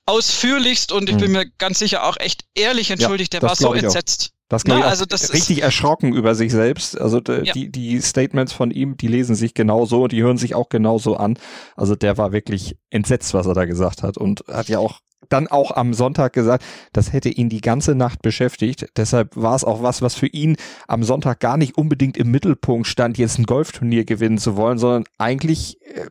ausführlichst 0.06 0.90
und 0.92 1.08
ich 1.08 1.16
bin 1.16 1.28
mhm. 1.28 1.38
mir 1.38 1.50
ganz 1.58 1.78
sicher 1.78 2.04
auch 2.04 2.16
echt 2.18 2.44
ehrlich 2.54 2.90
entschuldigt, 2.90 3.34
ja, 3.34 3.40
der 3.40 3.48
war 3.48 3.56
so 3.56 3.72
entsetzt. 3.72 4.30
Auch. 4.30 4.42
Das 4.48 4.64
ich 4.80 4.84
also 4.84 5.06
das 5.06 5.32
richtig 5.32 5.62
erschrocken 5.62 6.12
über 6.12 6.34
sich 6.34 6.52
selbst. 6.52 7.00
Also 7.00 7.20
ja. 7.20 7.52
die, 7.54 7.72
die 7.72 8.00
Statements 8.02 8.52
von 8.52 8.70
ihm, 8.70 8.98
die 8.98 9.06
lesen 9.06 9.34
sich 9.34 9.54
genauso, 9.54 10.08
die 10.08 10.22
hören 10.22 10.36
sich 10.36 10.54
auch 10.54 10.68
genauso 10.68 11.16
an. 11.16 11.38
Also 11.74 11.96
der 11.96 12.18
war 12.18 12.32
wirklich 12.32 12.76
entsetzt, 12.90 13.32
was 13.32 13.46
er 13.46 13.54
da 13.54 13.64
gesagt 13.64 14.02
hat 14.02 14.18
und 14.18 14.44
hat 14.48 14.68
ja 14.68 14.78
auch 14.78 15.00
dann 15.28 15.48
auch 15.48 15.70
am 15.70 15.94
Sonntag 15.94 16.32
gesagt, 16.32 16.64
das 16.92 17.12
hätte 17.12 17.28
ihn 17.28 17.48
die 17.48 17.60
ganze 17.60 17.94
Nacht 17.94 18.22
beschäftigt. 18.22 18.86
Deshalb 18.96 19.36
war 19.36 19.54
es 19.54 19.64
auch 19.64 19.82
was, 19.82 20.02
was 20.02 20.14
für 20.14 20.26
ihn 20.26 20.56
am 20.88 21.04
Sonntag 21.04 21.40
gar 21.40 21.56
nicht 21.56 21.76
unbedingt 21.76 22.16
im 22.16 22.30
Mittelpunkt 22.30 22.86
stand, 22.86 23.18
jetzt 23.18 23.38
ein 23.38 23.44
Golfturnier 23.44 24.04
gewinnen 24.04 24.38
zu 24.38 24.56
wollen, 24.56 24.78
sondern 24.78 25.04
eigentlich, 25.18 25.80
äh, 25.82 26.06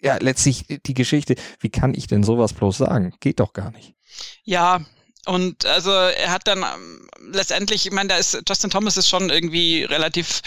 ja, 0.00 0.16
letztlich 0.20 0.64
die 0.86 0.94
Geschichte, 0.94 1.36
wie 1.60 1.70
kann 1.70 1.94
ich 1.94 2.06
denn 2.06 2.22
sowas 2.22 2.52
bloß 2.52 2.78
sagen? 2.78 3.14
Geht 3.20 3.40
doch 3.40 3.52
gar 3.52 3.70
nicht. 3.70 3.94
Ja, 4.42 4.80
und 5.26 5.66
also 5.66 5.92
er 5.92 6.30
hat 6.30 6.48
dann 6.48 6.62
ähm, 6.62 7.08
letztendlich, 7.32 7.86
ich 7.86 7.92
meine, 7.92 8.08
da 8.08 8.16
ist 8.16 8.42
Justin 8.48 8.70
Thomas 8.70 8.96
ist 8.96 9.08
schon 9.08 9.30
irgendwie 9.30 9.84
relativ 9.84 10.42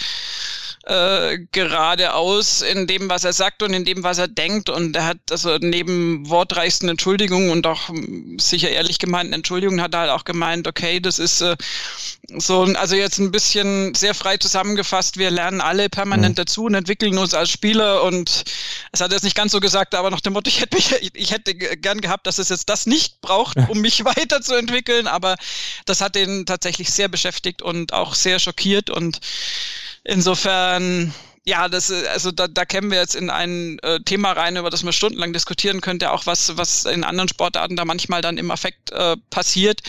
äh, 0.85 1.39
geradeaus 1.51 2.61
in 2.61 2.85
dem, 2.85 3.09
was 3.09 3.23
er 3.23 3.33
sagt 3.33 3.63
und 3.63 3.73
in 3.73 3.85
dem, 3.85 4.03
was 4.03 4.19
er 4.19 4.27
denkt. 4.27 4.69
Und 4.69 4.95
er 4.95 5.05
hat 5.05 5.17
also 5.31 5.57
neben 5.59 6.29
wortreichsten 6.29 6.89
Entschuldigungen 6.89 7.49
und 7.49 7.65
auch 7.65 7.89
hm, 7.89 8.37
sicher 8.39 8.69
ehrlich 8.69 8.99
gemeinten 8.99 9.33
Entschuldigungen 9.33 9.81
hat 9.81 9.95
er 9.95 10.01
halt 10.01 10.11
auch 10.11 10.25
gemeint, 10.25 10.67
okay, 10.67 10.99
das 10.99 11.17
ist 11.17 11.41
äh, 11.41 11.55
so, 12.37 12.63
also 12.63 12.95
jetzt 12.95 13.17
ein 13.17 13.31
bisschen 13.31 13.95
sehr 13.95 14.13
frei 14.13 14.37
zusammengefasst, 14.37 15.17
wir 15.17 15.31
lernen 15.31 15.59
alle 15.59 15.89
permanent 15.89 16.37
mhm. 16.37 16.43
dazu 16.43 16.65
und 16.65 16.75
entwickeln 16.75 17.17
uns 17.17 17.33
als 17.33 17.49
Spieler. 17.49 18.03
Und 18.03 18.43
es 18.91 19.01
hat 19.01 19.11
er 19.11 19.15
jetzt 19.15 19.23
nicht 19.23 19.35
ganz 19.35 19.51
so 19.51 19.59
gesagt, 19.59 19.95
aber 19.95 20.11
nach 20.11 20.21
dem 20.21 20.33
Motto, 20.33 20.49
ich 20.49 20.61
hätte, 20.61 20.75
mich, 20.75 20.91
ich 21.13 21.31
hätte 21.31 21.55
gern 21.55 21.99
gehabt, 21.99 22.27
dass 22.27 22.37
es 22.37 22.49
jetzt 22.49 22.69
das 22.69 22.85
nicht 22.85 23.21
braucht, 23.21 23.57
um 23.69 23.81
mich 23.81 24.05
weiterzuentwickeln, 24.05 25.07
aber 25.07 25.35
das 25.85 26.01
hat 26.01 26.15
ihn 26.15 26.45
tatsächlich 26.45 26.91
sehr 26.91 27.07
beschäftigt 27.07 27.63
und 27.63 27.91
auch 27.91 28.13
sehr 28.13 28.37
schockiert. 28.37 28.91
Und 28.91 29.19
Insofern, 30.05 31.11
ja, 31.45 31.67
das 31.67 31.91
also 31.91 32.31
da, 32.31 32.47
da 32.47 32.63
kämen 32.63 32.91
wir 32.91 32.99
jetzt 32.99 33.15
in 33.15 33.31
ein 33.31 33.79
äh, 33.79 33.99
Thema 34.01 34.31
rein, 34.33 34.55
über 34.55 34.69
das 34.69 34.83
man 34.83 34.93
stundenlang 34.93 35.33
diskutieren 35.33 35.81
könnte, 35.81 36.11
auch 36.11 36.27
was, 36.27 36.57
was 36.57 36.85
in 36.85 37.03
anderen 37.03 37.27
Sportarten 37.27 37.75
da 37.75 37.85
manchmal 37.85 38.21
dann 38.21 38.37
im 38.37 38.51
Affekt 38.51 38.91
äh, 38.91 39.17
passiert. 39.31 39.81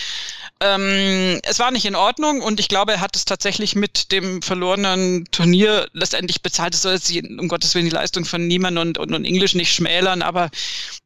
Ähm, 0.58 1.38
es 1.42 1.58
war 1.58 1.70
nicht 1.70 1.84
in 1.84 1.94
Ordnung 1.94 2.40
und 2.40 2.60
ich 2.60 2.68
glaube, 2.68 2.92
er 2.92 3.00
hat 3.00 3.14
es 3.14 3.26
tatsächlich 3.26 3.76
mit 3.76 4.10
dem 4.10 4.40
verlorenen 4.40 5.26
Turnier 5.30 5.86
letztendlich 5.92 6.40
bezahlt. 6.40 6.74
Es 6.74 6.82
soll 6.82 6.94
jetzt 6.94 7.12
um 7.12 7.48
Gottes 7.48 7.74
Willen 7.74 7.84
die 7.84 7.90
Leistung 7.90 8.24
von 8.24 8.46
Niemann 8.46 8.78
und, 8.78 8.96
und, 8.96 9.12
und 9.12 9.24
Englisch 9.26 9.54
nicht 9.54 9.74
schmälern, 9.74 10.22
aber 10.22 10.50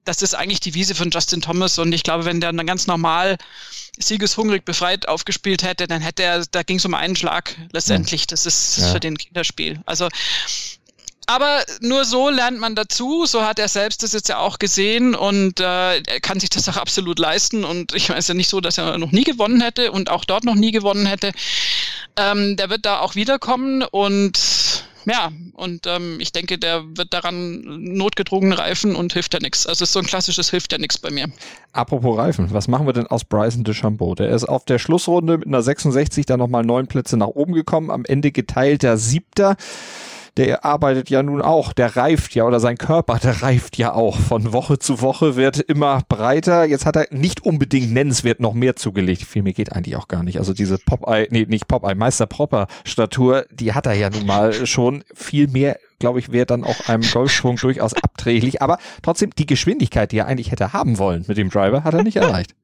das 0.05 0.23
ist 0.23 0.35
eigentlich 0.35 0.61
die 0.61 0.75
Wiese 0.75 0.95
von 0.95 1.11
Justin 1.11 1.41
Thomas 1.41 1.79
und 1.81 1.93
ich 1.93 2.05
glaube, 2.05 2.27
wenn 2.27 2.41
der 2.41 2.53
dann 2.53 2.67
ganz 2.67 2.87
normal 2.87 3.39
siegeshungrig 3.99 4.65
befreit 4.65 5.09
aufgespielt 5.09 5.63
hätte, 5.65 5.87
dann 5.87 6.01
hätte 6.01 6.23
er, 6.23 6.45
da 6.51 6.63
ging 6.63 6.79
es 6.79 6.85
um 6.85 6.95
einen 6.95 7.17
Schlag 7.17 7.57
letztendlich. 7.73 8.27
Das 8.27 8.47
ist 8.47 8.79
ja. 8.79 8.93
für 8.93 9.01
den 9.01 9.19
Kinderspiel. 9.19 9.81
Also 9.85 10.09
aber 11.31 11.63
nur 11.81 12.05
so 12.05 12.29
lernt 12.29 12.59
man 12.59 12.75
dazu. 12.75 13.25
So 13.25 13.43
hat 13.43 13.61
er 13.61 13.69
selbst 13.69 14.03
das 14.03 14.13
jetzt 14.13 14.29
ja 14.29 14.39
auch 14.39 14.59
gesehen 14.59 15.15
und 15.15 15.61
äh, 15.61 16.01
er 16.01 16.21
kann 16.21 16.41
sich 16.41 16.51
das 16.51 16.69
auch 16.69 16.77
absolut 16.77 17.21
leisten. 17.21 17.65
Und 17.65 17.95
ich 17.95 18.11
weiß 18.11 18.27
ja 18.27 18.35
nicht 18.35 18.49
so, 18.49 18.61
dass 18.61 18.79
er 18.79 18.99
noch 18.99 19.13
nie 19.13 19.23
gewonnen 19.23 19.61
hätte 19.61 19.93
und 19.93 20.11
auch 20.11 20.25
dort 20.25 20.45
noch 20.45 20.57
nie 20.57 20.73
gewonnen 20.73 21.07
hätte. 21.07 21.31
Ähm, 22.17 22.57
der 22.57 22.69
wird 22.69 22.85
da 22.85 22.99
auch 22.99 23.15
wiederkommen 23.15 23.83
und 23.83 24.85
ja, 25.07 25.31
und 25.55 25.87
ähm, 25.87 26.19
ich 26.19 26.33
denke, 26.33 26.59
der 26.59 26.83
wird 26.97 27.15
daran 27.15 27.63
notgedrungen 27.65 28.53
reifen 28.53 28.97
und 28.97 29.13
hilft 29.13 29.33
ja 29.33 29.41
nichts. 29.41 29.67
Also 29.67 29.85
ist 29.85 29.93
so 29.93 30.01
ein 30.01 30.07
klassisches 30.07 30.51
hilft 30.51 30.73
ja 30.73 30.79
nichts 30.79 30.99
bei 30.99 31.11
mir. 31.11 31.29
Apropos 31.73 32.19
Reifen, 32.19 32.53
was 32.53 32.67
machen 32.67 32.87
wir 32.87 32.93
denn 32.93 33.07
aus 33.07 33.25
Bryson 33.25 33.63
DeChambeau? 33.63 34.17
Der 34.17 34.31
ist 34.31 34.45
auf 34.45 34.65
der 34.65 34.81
Schlussrunde 34.81 35.39
mit 35.39 35.47
einer 35.47 35.63
66 35.63 36.27
dann 36.27 36.41
nochmal 36.41 36.65
neun 36.65 36.89
Plätze 36.89 37.17
nach 37.17 37.29
oben 37.29 37.53
gekommen, 37.53 37.91
am 37.91 38.05
Ende 38.05 38.33
geteilter 38.33 38.99
Siebter 38.99 39.57
der 40.37 40.65
arbeitet 40.65 41.11
ja 41.11 41.23
nun 41.23 41.43
auch, 41.43 41.73
der 41.73 41.97
reift 41.97 42.35
ja 42.35 42.45
oder 42.45 42.61
sein 42.61 42.79
Körper, 42.79 43.19
der 43.19 43.43
reift 43.43 43.77
ja 43.77 43.93
auch. 43.93 44.19
Von 44.19 44.53
Woche 44.53 44.79
zu 44.79 45.01
Woche 45.01 45.37
wird 45.37 45.59
immer 45.59 46.03
breiter. 46.09 46.65
Jetzt 46.65 46.87
hat 46.87 46.97
er 46.97 47.07
nicht 47.11 47.45
unbedingt 47.45 47.93
nennenswert 47.93 48.41
noch 48.41 48.55
mehr 48.55 48.77
zugelegt. 48.77 49.23
Viel 49.23 49.43
mehr 49.43 49.53
geht 49.53 49.73
eigentlich 49.73 49.97
auch 49.97 50.09
gar 50.09 50.23
nicht. 50.23 50.39
Also 50.39 50.53
diese 50.53 50.79
Popeye, 50.79 51.29
nee, 51.31 51.47
nicht 51.49 51.69
Popeye, 51.69 51.95
Meister 51.95 52.27
Propper 52.27 52.67
Statur, 52.85 53.45
die 53.51 53.73
hat 53.73 53.87
er 53.87 53.95
ja 53.95 54.11
nun 54.11 54.27
mal 54.27 54.67
schon 54.67 55.05
viel 55.15 55.49
mehr 55.49 55.79
glaube 56.01 56.19
ich, 56.19 56.33
wäre 56.33 56.47
dann 56.47 56.65
auch 56.65 56.89
einem 56.89 57.03
Golfschwung 57.03 57.57
durchaus 57.57 57.93
abträglich. 57.93 58.63
Aber 58.63 58.79
trotzdem, 59.03 59.31
die 59.39 59.45
Geschwindigkeit, 59.45 60.11
die 60.11 60.19
er 60.19 60.27
eigentlich 60.27 60.51
hätte 60.51 60.73
haben 60.73 60.97
wollen 60.97 61.27
mit 61.29 61.37
dem 61.37 61.51
Driver, 61.51 61.85
hat 61.85 61.93
er 61.93 62.03
nicht 62.03 62.17
erreicht. 62.17 62.55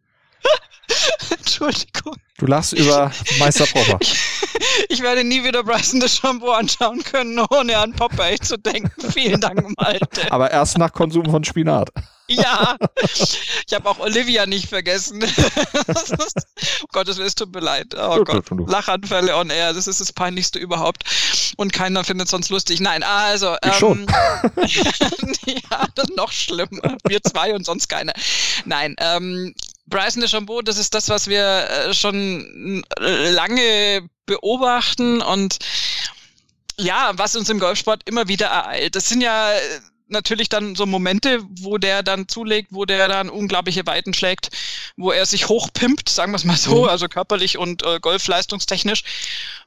Entschuldigung. 1.56 2.16
Du 2.36 2.46
lachst 2.46 2.74
über 2.74 3.10
Meister 3.38 3.64
Popper. 3.66 3.96
Ich, 4.00 4.18
ich, 4.90 5.02
werde 5.02 5.24
nie 5.24 5.42
wieder 5.42 5.62
Bryson 5.62 6.00
de 6.00 6.08
Shampoo 6.08 6.50
anschauen 6.50 7.02
können, 7.02 7.38
ohne 7.38 7.78
an 7.78 7.92
Popeye 7.94 8.38
zu 8.38 8.58
denken. 8.58 8.90
Vielen 9.10 9.40
Dank, 9.40 9.74
Malte. 9.78 10.30
Aber 10.30 10.50
erst 10.50 10.76
nach 10.76 10.92
Konsum 10.92 11.24
von 11.30 11.44
Spinat. 11.44 11.90
Ja, 12.28 12.76
ich 13.04 13.72
habe 13.72 13.88
auch 13.88 14.00
Olivia 14.00 14.46
nicht 14.46 14.68
vergessen. 14.68 15.22
oh 16.82 16.86
Gottes 16.92 17.18
Willen, 17.18 17.28
es 17.28 17.36
tut 17.36 17.54
mir 17.54 17.60
leid. 17.60 17.94
Oh 17.96 18.24
Gott, 18.24 18.44
Lachanfälle 18.66 19.36
on 19.36 19.48
air, 19.48 19.72
das 19.72 19.86
ist 19.86 20.00
das 20.00 20.12
Peinlichste 20.12 20.58
überhaupt. 20.58 21.04
Und 21.56 21.72
keiner 21.72 22.02
findet 22.02 22.26
es 22.26 22.32
sonst 22.32 22.50
lustig. 22.50 22.80
Nein, 22.80 23.04
also. 23.04 23.54
Ich 23.64 23.68
ähm, 23.68 23.78
schon. 23.78 24.06
ja, 25.46 25.86
das 25.94 26.08
ist 26.08 26.16
noch 26.16 26.32
schlimmer. 26.32 26.96
Wir 27.06 27.22
zwei 27.22 27.54
und 27.54 27.64
sonst 27.64 27.88
keiner. 27.88 28.12
Nein, 28.64 28.96
ähm, 28.98 29.54
Bryson 29.86 30.20
DeChambeau, 30.20 30.62
das 30.62 30.78
ist 30.78 30.94
das, 30.94 31.08
was 31.08 31.28
wir 31.28 31.68
äh, 31.70 31.94
schon 31.94 32.84
lange 32.98 34.08
beobachten 34.26 35.22
und 35.22 35.58
ja, 36.78 37.12
was 37.14 37.36
uns 37.36 37.48
im 37.48 37.58
Golfsport 37.58 38.02
immer 38.04 38.28
wieder 38.28 38.46
ereilt. 38.46 38.96
Das 38.96 39.08
sind 39.08 39.20
ja 39.20 39.52
äh, 39.52 39.60
natürlich 40.08 40.48
dann 40.48 40.74
so 40.76 40.86
Momente, 40.86 41.40
wo 41.60 41.78
der 41.78 42.02
dann 42.02 42.28
zulegt, 42.28 42.68
wo 42.72 42.84
der 42.84 43.08
dann 43.08 43.28
unglaubliche 43.28 43.86
Weiten 43.86 44.14
schlägt, 44.14 44.50
wo 44.96 45.10
er 45.10 45.26
sich 45.26 45.48
hochpimpt, 45.48 46.08
sagen 46.08 46.32
wir 46.32 46.36
es 46.36 46.44
mal 46.44 46.56
so, 46.56 46.82
mhm. 46.82 46.88
also 46.88 47.08
körperlich 47.08 47.58
und 47.58 47.84
äh, 47.84 47.98
golfleistungstechnisch. 48.00 49.02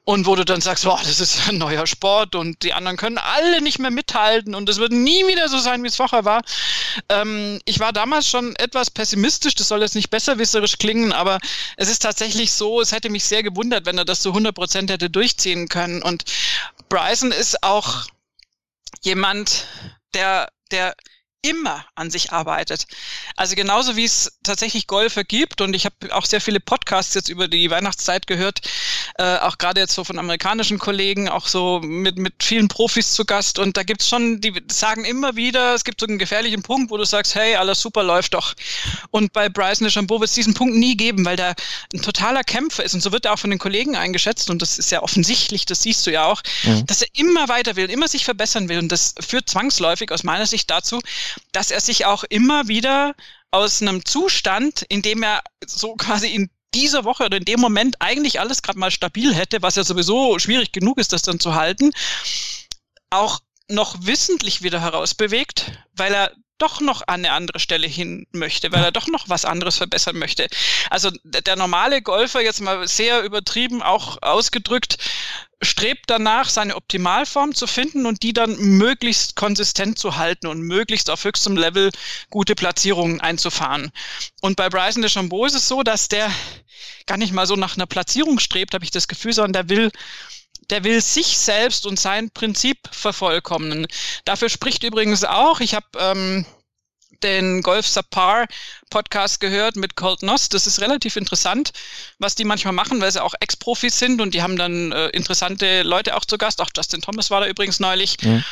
Und 0.05 0.25
wo 0.25 0.35
du 0.35 0.43
dann 0.43 0.61
sagst, 0.61 0.85
boah, 0.85 0.99
das 1.03 1.19
ist 1.19 1.47
ein 1.49 1.59
neuer 1.59 1.85
Sport 1.85 2.33
und 2.33 2.63
die 2.63 2.73
anderen 2.73 2.97
können 2.97 3.19
alle 3.19 3.61
nicht 3.61 3.77
mehr 3.77 3.91
mithalten 3.91 4.55
und 4.55 4.67
es 4.67 4.77
wird 4.79 4.91
nie 4.91 5.27
wieder 5.27 5.49
so 5.49 5.59
sein, 5.59 5.83
wie 5.83 5.87
es 5.87 5.97
vorher 5.97 6.25
war. 6.25 6.41
Ähm, 7.09 7.59
ich 7.65 7.79
war 7.79 7.93
damals 7.93 8.27
schon 8.27 8.55
etwas 8.55 8.89
pessimistisch, 8.89 9.53
das 9.53 9.67
soll 9.67 9.81
jetzt 9.81 9.93
nicht 9.93 10.09
besserwisserisch 10.09 10.79
klingen, 10.79 11.11
aber 11.11 11.37
es 11.77 11.89
ist 11.89 12.01
tatsächlich 12.01 12.53
so, 12.53 12.81
es 12.81 12.91
hätte 12.91 13.09
mich 13.09 13.25
sehr 13.25 13.43
gewundert, 13.43 13.85
wenn 13.85 13.99
er 13.99 14.05
das 14.05 14.21
zu 14.21 14.29
100 14.29 14.55
Prozent 14.55 14.89
hätte 14.89 15.11
durchziehen 15.11 15.67
können. 15.67 16.01
Und 16.01 16.23
Bryson 16.87 17.31
ist 17.31 17.61
auch 17.61 18.07
jemand, 19.01 19.67
der, 20.13 20.49
der 20.71 20.93
immer 21.41 21.85
an 21.95 22.11
sich 22.11 22.33
arbeitet. 22.33 22.85
Also 23.37 23.55
genauso 23.55 23.95
wie 23.95 24.03
es 24.03 24.37
tatsächlich 24.43 24.87
Golfer 24.87 25.23
gibt 25.23 25.61
und 25.61 25.73
ich 25.73 25.85
habe 25.85 25.95
auch 26.13 26.25
sehr 26.25 26.41
viele 26.41 26.59
Podcasts 26.59 27.13
jetzt 27.13 27.29
über 27.29 27.47
die 27.47 27.69
Weihnachtszeit 27.69 28.27
gehört, 28.27 28.59
äh, 29.17 29.37
auch 29.37 29.57
gerade 29.57 29.79
jetzt 29.79 29.93
so 29.93 30.03
von 30.03 30.19
amerikanischen 30.19 30.79
Kollegen, 30.79 31.29
auch 31.29 31.47
so 31.47 31.79
mit, 31.81 32.17
mit 32.17 32.43
vielen 32.43 32.67
Profis 32.67 33.13
zu 33.13 33.23
Gast 33.23 33.57
und 33.57 33.77
da 33.77 33.83
gibt's 33.83 34.09
schon, 34.09 34.41
die 34.41 34.53
sagen 34.69 35.05
immer 35.05 35.37
wieder, 35.37 35.73
es 35.75 35.85
gibt 35.85 36.01
so 36.01 36.07
einen 36.07 36.19
gefährlichen 36.19 36.61
Punkt, 36.61 36.91
wo 36.91 36.97
du 36.97 37.05
sagst, 37.05 37.35
hey, 37.35 37.55
alles 37.55 37.79
super, 37.79 38.03
läuft 38.03 38.33
doch. 38.33 38.53
Und 39.11 39.31
bei 39.31 39.47
Bryson 39.47 39.87
DeChambeau 39.87 40.19
wird 40.19 40.29
es 40.29 40.35
diesen 40.35 40.53
Punkt 40.53 40.75
nie 40.75 40.97
geben, 40.97 41.23
weil 41.23 41.37
der 41.37 41.55
ein 41.93 42.01
totaler 42.01 42.43
Kämpfer 42.43 42.83
ist 42.83 42.95
und 42.95 43.01
so 43.01 43.13
wird 43.13 43.23
er 43.23 43.33
auch 43.33 43.39
von 43.39 43.49
den 43.49 43.59
Kollegen 43.59 43.95
eingeschätzt 43.95 44.49
und 44.49 44.61
das 44.61 44.77
ist 44.77 44.91
ja 44.91 45.01
offensichtlich, 45.01 45.65
das 45.65 45.83
siehst 45.83 46.05
du 46.05 46.11
ja 46.11 46.25
auch, 46.25 46.41
mhm. 46.63 46.85
dass 46.85 47.01
er 47.01 47.07
immer 47.13 47.47
weiter 47.47 47.77
will, 47.77 47.89
immer 47.89 48.09
sich 48.09 48.25
verbessern 48.25 48.67
will 48.67 48.79
und 48.79 48.91
das 48.91 49.15
führt 49.25 49.49
zwangsläufig 49.49 50.11
aus 50.11 50.23
meiner 50.23 50.45
Sicht 50.45 50.69
dazu, 50.69 50.99
dass 51.51 51.71
er 51.71 51.81
sich 51.81 52.05
auch 52.05 52.23
immer 52.23 52.67
wieder 52.67 53.15
aus 53.51 53.81
einem 53.81 54.05
Zustand, 54.05 54.83
in 54.89 55.01
dem 55.01 55.23
er 55.23 55.43
so 55.65 55.95
quasi 55.95 56.27
in 56.27 56.49
dieser 56.73 57.03
Woche 57.03 57.25
oder 57.25 57.37
in 57.37 57.45
dem 57.45 57.59
Moment 57.59 57.95
eigentlich 57.99 58.39
alles 58.39 58.61
gerade 58.61 58.79
mal 58.79 58.91
stabil 58.91 59.33
hätte, 59.33 59.61
was 59.61 59.75
ja 59.75 59.83
sowieso 59.83 60.37
schwierig 60.39 60.71
genug 60.71 60.99
ist, 60.99 61.13
das 61.13 61.23
dann 61.23 61.39
zu 61.39 61.55
halten, 61.55 61.91
auch 63.09 63.39
noch 63.67 64.05
wissentlich 64.05 64.61
wieder 64.61 64.81
herausbewegt, 64.81 65.71
weil 65.95 66.13
er 66.13 66.31
doch 66.59 66.81
noch 66.81 67.01
an 67.01 67.25
eine 67.25 67.31
andere 67.31 67.59
Stelle 67.59 67.87
hin 67.87 68.27
möchte, 68.31 68.71
weil 68.71 68.83
er 68.83 68.91
doch 68.91 69.07
noch 69.07 69.27
was 69.29 69.45
anderes 69.45 69.77
verbessern 69.77 70.17
möchte. 70.17 70.47
Also 70.89 71.09
der 71.23 71.55
normale 71.55 72.01
Golfer, 72.01 72.41
jetzt 72.41 72.61
mal 72.61 72.87
sehr 72.87 73.23
übertrieben 73.23 73.81
auch 73.81 74.21
ausgedrückt, 74.21 74.97
strebt 75.61 76.05
danach, 76.07 76.49
seine 76.49 76.75
Optimalform 76.75 77.53
zu 77.53 77.67
finden 77.67 78.05
und 78.05 78.23
die 78.23 78.33
dann 78.33 78.57
möglichst 78.57 79.35
konsistent 79.35 79.99
zu 79.99 80.15
halten 80.15 80.47
und 80.47 80.61
möglichst 80.61 81.09
auf 81.09 81.23
höchstem 81.23 81.57
Level 81.57 81.91
gute 82.29 82.55
Platzierungen 82.55 83.19
einzufahren. 83.19 83.91
Und 84.41 84.55
bei 84.55 84.69
Bryson 84.69 85.01
DeChambeau 85.01 85.45
ist 85.45 85.55
es 85.55 85.67
so, 85.67 85.83
dass 85.83 86.07
der 86.07 86.31
gar 87.07 87.17
nicht 87.17 87.33
mal 87.33 87.47
so 87.47 87.55
nach 87.55 87.75
einer 87.75 87.87
Platzierung 87.87 88.39
strebt, 88.39 88.73
habe 88.73 88.85
ich 88.85 88.91
das 88.91 89.07
Gefühl, 89.07 89.33
sondern 89.33 89.53
der 89.67 89.69
will 89.69 89.91
der 90.69 90.83
will 90.83 91.01
sich 91.01 91.37
selbst 91.37 91.85
und 91.85 91.99
sein 91.99 92.29
Prinzip 92.31 92.77
vervollkommnen. 92.91 93.87
Dafür 94.25 94.49
spricht 94.49 94.83
übrigens 94.83 95.23
auch, 95.23 95.59
ich 95.59 95.73
habe 95.73 95.87
ähm, 95.97 96.45
den 97.23 97.61
Golf 97.61 97.87
Subpar 97.87 98.47
Podcast 98.89 99.39
gehört 99.39 99.75
mit 99.75 99.95
Colt 99.95 100.23
Noss. 100.23 100.49
Das 100.49 100.67
ist 100.67 100.81
relativ 100.81 101.15
interessant, 101.15 101.71
was 102.17 102.35
die 102.35 102.45
manchmal 102.45 102.73
machen, 102.73 103.01
weil 103.01 103.11
sie 103.11 103.23
auch 103.23 103.33
Ex-Profis 103.39 103.99
sind 103.99 104.21
und 104.21 104.33
die 104.33 104.41
haben 104.41 104.57
dann 104.57 104.91
äh, 104.91 105.07
interessante 105.09 105.83
Leute 105.83 106.15
auch 106.15 106.25
zu 106.25 106.37
Gast. 106.37 106.61
Auch 106.61 106.69
Justin 106.75 107.01
Thomas 107.01 107.29
war 107.29 107.41
da 107.41 107.47
übrigens 107.47 107.79
neulich. 107.79 108.17
Mhm. 108.21 108.43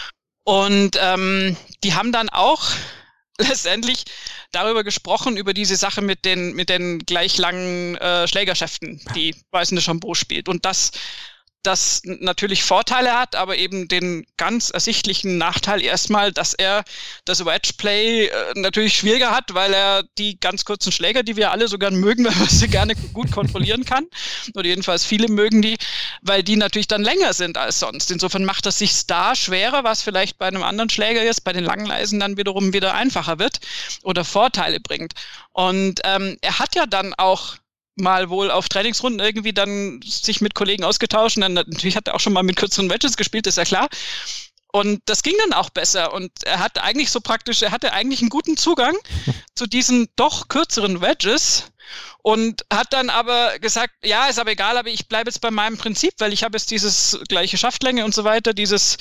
Und 0.43 0.97
ähm, 1.01 1.57
die 1.83 1.93
haben 1.93 2.11
dann 2.11 2.29
auch 2.29 2.63
letztendlich 3.37 4.05
darüber 4.51 4.83
gesprochen, 4.83 5.37
über 5.37 5.53
diese 5.53 5.75
Sache 5.75 6.01
mit 6.01 6.25
den, 6.25 6.53
mit 6.53 6.69
den 6.69 6.99
gleich 6.99 7.37
langen 7.37 7.95
äh, 7.97 8.27
Schlägerschäften, 8.27 9.01
die 9.15 9.35
Weißende 9.51 9.81
Shampoo 9.81 10.15
spielt. 10.15 10.49
Und 10.49 10.65
das 10.65 10.91
das 11.63 12.01
natürlich 12.05 12.63
Vorteile 12.63 13.13
hat, 13.13 13.35
aber 13.35 13.57
eben 13.57 13.87
den 13.87 14.25
ganz 14.37 14.69
ersichtlichen 14.69 15.37
Nachteil 15.37 15.81
erstmal, 15.81 16.31
dass 16.31 16.53
er 16.53 16.83
das 17.25 17.45
Wedge-Play 17.45 18.27
äh, 18.27 18.31
natürlich 18.55 18.95
schwieriger 18.95 19.31
hat, 19.31 19.53
weil 19.53 19.73
er 19.73 20.03
die 20.17 20.39
ganz 20.39 20.63
kurzen 20.63 20.91
Schläger, 20.91 21.23
die 21.23 21.35
wir 21.35 21.51
alle 21.51 21.67
so 21.67 21.77
gern 21.77 21.95
mögen, 21.95 22.25
weil 22.25 22.35
man 22.35 22.47
sie 22.47 22.67
gerne 22.67 22.95
gut 23.13 23.31
kontrollieren 23.31 23.85
kann, 23.85 24.05
oder 24.55 24.65
jedenfalls 24.65 25.05
viele 25.05 25.27
mögen 25.27 25.61
die, 25.61 25.77
weil 26.21 26.43
die 26.43 26.55
natürlich 26.55 26.87
dann 26.87 27.03
länger 27.03 27.33
sind 27.33 27.57
als 27.57 27.79
sonst. 27.79 28.11
Insofern 28.11 28.45
macht 28.45 28.65
das 28.65 28.77
sich 28.77 29.05
da 29.05 29.35
schwerer, 29.35 29.83
was 29.83 30.01
vielleicht 30.01 30.37
bei 30.37 30.47
einem 30.47 30.63
anderen 30.63 30.89
Schläger 30.89 31.23
jetzt 31.23 31.43
bei 31.43 31.53
den 31.53 31.63
langen 31.63 31.91
Eisen 31.91 32.19
dann 32.19 32.37
wiederum 32.37 32.73
wieder 32.73 32.93
einfacher 32.93 33.39
wird 33.39 33.59
oder 34.03 34.23
Vorteile 34.23 34.79
bringt. 34.79 35.13
Und 35.51 35.99
ähm, 36.03 36.37
er 36.41 36.59
hat 36.59 36.75
ja 36.75 36.85
dann 36.85 37.13
auch 37.13 37.57
mal 37.99 38.29
wohl 38.29 38.51
auf 38.51 38.69
Trainingsrunden 38.69 39.19
irgendwie 39.19 39.53
dann 39.53 39.99
sich 40.03 40.41
mit 40.41 40.55
Kollegen 40.55 40.83
ausgetauscht. 40.83 41.37
Und 41.37 41.41
dann 41.41 41.53
natürlich 41.53 41.95
hat 41.95 42.07
er 42.07 42.15
auch 42.15 42.19
schon 42.19 42.33
mal 42.33 42.43
mit 42.43 42.55
kürzeren 42.55 42.89
Wedges 42.89 43.17
gespielt, 43.17 43.47
ist 43.47 43.57
ja 43.57 43.65
klar. 43.65 43.89
Und 44.71 45.01
das 45.05 45.23
ging 45.23 45.35
dann 45.39 45.53
auch 45.53 45.69
besser. 45.69 46.13
Und 46.13 46.31
er 46.43 46.59
hat 46.59 46.77
eigentlich 46.77 47.09
so 47.09 47.21
praktisch, 47.21 47.61
er 47.61 47.71
hatte 47.71 47.93
eigentlich 47.93 48.21
einen 48.21 48.29
guten 48.29 48.57
Zugang 48.57 48.95
zu 49.55 49.67
diesen 49.67 50.07
doch 50.15 50.49
kürzeren 50.49 51.01
Wedges 51.01 51.71
und 52.21 52.65
hat 52.71 52.91
dann 52.91 53.09
aber 53.09 53.59
gesagt, 53.59 53.93
ja, 54.03 54.27
ist 54.27 54.39
aber 54.39 54.51
egal, 54.51 54.77
aber 54.77 54.89
ich 54.89 55.07
bleibe 55.07 55.29
jetzt 55.29 55.39
bei 55.39 55.51
meinem 55.51 55.77
Prinzip, 55.77 56.13
weil 56.17 56.33
ich 56.33 56.43
habe 56.43 56.57
jetzt 56.57 56.69
dieses 56.71 57.17
gleiche 57.29 57.57
Schaftlänge 57.57 58.03
und 58.03 58.13
so 58.13 58.25
weiter, 58.25 58.53
dieses 58.53 58.97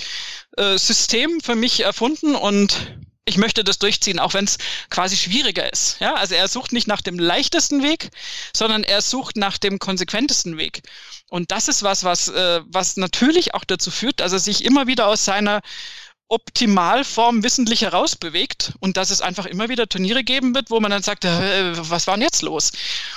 äh, 0.56 0.78
System 0.78 1.40
für 1.40 1.56
mich 1.56 1.80
erfunden 1.80 2.36
und 2.36 2.96
ich 3.26 3.36
möchte 3.36 3.64
das 3.64 3.78
durchziehen, 3.78 4.20
auch 4.20 4.34
wenn 4.34 4.44
es 4.44 4.56
quasi 4.88 5.16
schwieriger 5.16 5.70
ist. 5.70 5.98
Ja, 6.00 6.14
also 6.14 6.34
er 6.34 6.46
sucht 6.46 6.72
nicht 6.72 6.86
nach 6.86 7.02
dem 7.02 7.18
leichtesten 7.18 7.82
Weg, 7.82 8.10
sondern 8.54 8.84
er 8.84 9.02
sucht 9.02 9.36
nach 9.36 9.58
dem 9.58 9.78
konsequentesten 9.80 10.56
Weg. 10.56 10.82
Und 11.28 11.50
das 11.50 11.66
ist 11.66 11.82
was, 11.82 12.04
was, 12.04 12.28
äh, 12.28 12.60
was 12.66 12.96
natürlich 12.96 13.54
auch 13.54 13.64
dazu 13.64 13.90
führt, 13.90 14.20
dass 14.20 14.32
er 14.32 14.38
sich 14.38 14.64
immer 14.64 14.86
wieder 14.86 15.08
aus 15.08 15.24
seiner 15.24 15.60
Optimalform 16.28 17.44
wissentlich 17.44 17.82
herausbewegt 17.82 18.74
und 18.80 18.96
dass 18.96 19.10
es 19.10 19.20
einfach 19.20 19.46
immer 19.46 19.68
wieder 19.68 19.88
Turniere 19.88 20.24
geben 20.24 20.54
wird, 20.54 20.70
wo 20.70 20.80
man 20.80 20.90
dann 20.90 21.02
sagt, 21.02 21.24
äh, 21.24 21.72
was 21.90 22.06
war 22.06 22.14
denn 22.14 22.22
jetzt 22.22 22.42
los? 22.42 22.72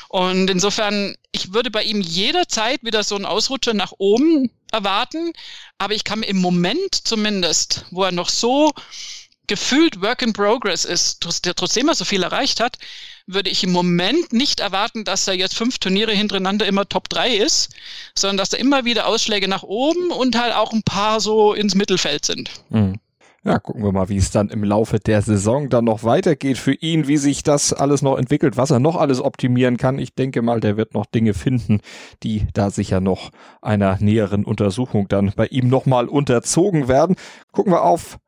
Und 0.09 0.49
insofern, 0.49 1.15
ich 1.31 1.53
würde 1.53 1.71
bei 1.71 1.83
ihm 1.83 2.01
jederzeit 2.01 2.83
wieder 2.83 3.03
so 3.03 3.15
einen 3.15 3.25
Ausrutscher 3.25 3.73
nach 3.73 3.93
oben 3.97 4.51
erwarten, 4.71 5.33
aber 5.79 5.93
ich 5.93 6.03
kann 6.03 6.21
im 6.21 6.37
Moment 6.37 6.93
zumindest, 7.07 7.85
wo 7.89 8.03
er 8.03 8.11
noch 8.11 8.29
so 8.29 8.71
gefühlt 9.49 10.01
Work 10.01 10.21
in 10.21 10.31
Progress 10.31 10.85
ist, 10.85 11.21
trotzdem 11.21 11.89
er 11.89 11.95
so 11.95 12.05
viel 12.05 12.23
erreicht 12.23 12.61
hat, 12.61 12.77
würde 13.27 13.49
ich 13.49 13.63
im 13.63 13.71
Moment 13.71 14.31
nicht 14.31 14.59
erwarten, 14.59 15.03
dass 15.03 15.27
er 15.27 15.33
jetzt 15.33 15.55
fünf 15.55 15.79
Turniere 15.79 16.13
hintereinander 16.13 16.65
immer 16.65 16.87
Top 16.87 17.09
3 17.09 17.35
ist, 17.35 17.73
sondern 18.15 18.37
dass 18.37 18.49
da 18.49 18.57
immer 18.57 18.85
wieder 18.85 19.07
Ausschläge 19.07 19.47
nach 19.47 19.63
oben 19.63 20.11
und 20.11 20.39
halt 20.39 20.55
auch 20.55 20.71
ein 20.71 20.83
paar 20.83 21.19
so 21.19 21.53
ins 21.53 21.75
Mittelfeld 21.75 22.25
sind. 22.25 22.49
Mhm. 22.69 22.99
Ja, 23.43 23.57
gucken 23.57 23.83
wir 23.83 23.93
mal, 23.93 24.09
wie 24.09 24.17
es 24.17 24.31
dann 24.31 24.49
im 24.49 24.65
Laufe 24.65 24.99
der 24.99 25.21
Saison 25.21 25.69
dann 25.69 25.85
noch 25.85 26.03
weitergeht 26.03 26.57
für 26.57 26.73
ihn, 26.73 27.07
wie 27.07 27.15
sich 27.15 27.41
das 27.41 27.71
alles 27.71 28.01
noch 28.01 28.17
entwickelt, 28.17 28.57
was 28.57 28.69
er 28.69 28.79
noch 28.79 28.97
alles 28.97 29.21
optimieren 29.21 29.77
kann. 29.77 29.97
Ich 29.97 30.13
denke 30.13 30.41
mal, 30.41 30.59
der 30.59 30.75
wird 30.75 30.93
noch 30.93 31.05
Dinge 31.05 31.33
finden, 31.33 31.79
die 32.21 32.47
da 32.53 32.69
sicher 32.69 32.99
noch 32.99 33.31
einer 33.61 33.97
näheren 34.01 34.43
Untersuchung 34.43 35.07
dann 35.07 35.31
bei 35.35 35.47
ihm 35.47 35.69
nochmal 35.69 36.09
unterzogen 36.09 36.89
werden. 36.89 37.15
Gucken 37.53 37.71
wir 37.71 37.83
auf 37.83 38.19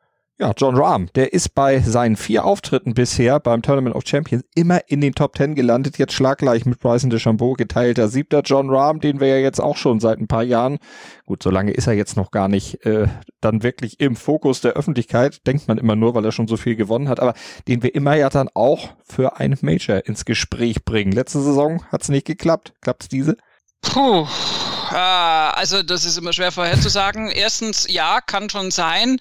ja, 0.41 0.53
John 0.57 0.75
Rahm, 0.75 1.07
der 1.13 1.33
ist 1.33 1.53
bei 1.53 1.81
seinen 1.81 2.15
vier 2.15 2.45
Auftritten 2.45 2.95
bisher 2.95 3.39
beim 3.39 3.61
Tournament 3.61 3.95
of 3.95 4.01
Champions 4.07 4.43
immer 4.55 4.79
in 4.87 4.99
den 4.99 5.13
Top 5.13 5.35
Ten 5.35 5.53
gelandet, 5.53 5.99
jetzt 5.99 6.13
schlaggleich 6.13 6.65
mit 6.65 6.79
Bryson 6.79 7.11
DeChambeau, 7.11 7.53
geteilter 7.53 8.07
siebter 8.07 8.41
John 8.43 8.71
Rahm, 8.71 9.01
den 9.01 9.19
wir 9.19 9.27
ja 9.27 9.37
jetzt 9.37 9.59
auch 9.59 9.77
schon 9.77 9.99
seit 9.99 10.17
ein 10.17 10.27
paar 10.27 10.41
Jahren, 10.41 10.79
gut, 11.27 11.43
so 11.43 11.51
lange 11.51 11.73
ist 11.73 11.85
er 11.85 11.93
jetzt 11.93 12.17
noch 12.17 12.31
gar 12.31 12.47
nicht, 12.47 12.83
äh, 12.87 13.07
dann 13.39 13.61
wirklich 13.61 13.99
im 13.99 14.15
Fokus 14.15 14.61
der 14.61 14.73
Öffentlichkeit, 14.73 15.45
denkt 15.45 15.67
man 15.67 15.77
immer 15.77 15.95
nur, 15.95 16.15
weil 16.15 16.25
er 16.25 16.31
schon 16.31 16.47
so 16.47 16.57
viel 16.57 16.75
gewonnen 16.75 17.07
hat, 17.07 17.19
aber 17.19 17.35
den 17.67 17.83
wir 17.83 17.93
immer 17.93 18.15
ja 18.15 18.29
dann 18.29 18.49
auch 18.55 18.89
für 19.03 19.37
ein 19.37 19.55
Major 19.61 20.07
ins 20.07 20.25
Gespräch 20.25 20.83
bringen. 20.83 21.11
Letzte 21.11 21.39
Saison 21.39 21.83
hat's 21.91 22.09
nicht 22.09 22.25
geklappt. 22.25 22.73
Klappt's 22.81 23.09
diese? 23.09 23.37
Puh. 23.83 24.25
Ah, 24.91 25.51
also 25.51 25.83
das 25.83 26.03
ist 26.03 26.17
immer 26.17 26.33
schwer 26.33 26.51
vorherzusagen. 26.51 27.29
Erstens, 27.31 27.85
ja, 27.89 28.19
kann 28.21 28.49
schon 28.49 28.71
sein. 28.71 29.19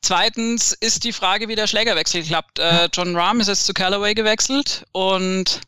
Zweitens 0.00 0.72
ist 0.72 1.04
die 1.04 1.12
Frage, 1.12 1.48
wie 1.48 1.56
der 1.56 1.66
Schlägerwechsel 1.66 2.22
klappt. 2.22 2.58
Äh, 2.60 2.88
John 2.92 3.16
Rahm 3.16 3.40
ist 3.40 3.48
jetzt 3.48 3.66
zu 3.66 3.74
Callaway 3.74 4.14
gewechselt 4.14 4.84
und 4.92 5.60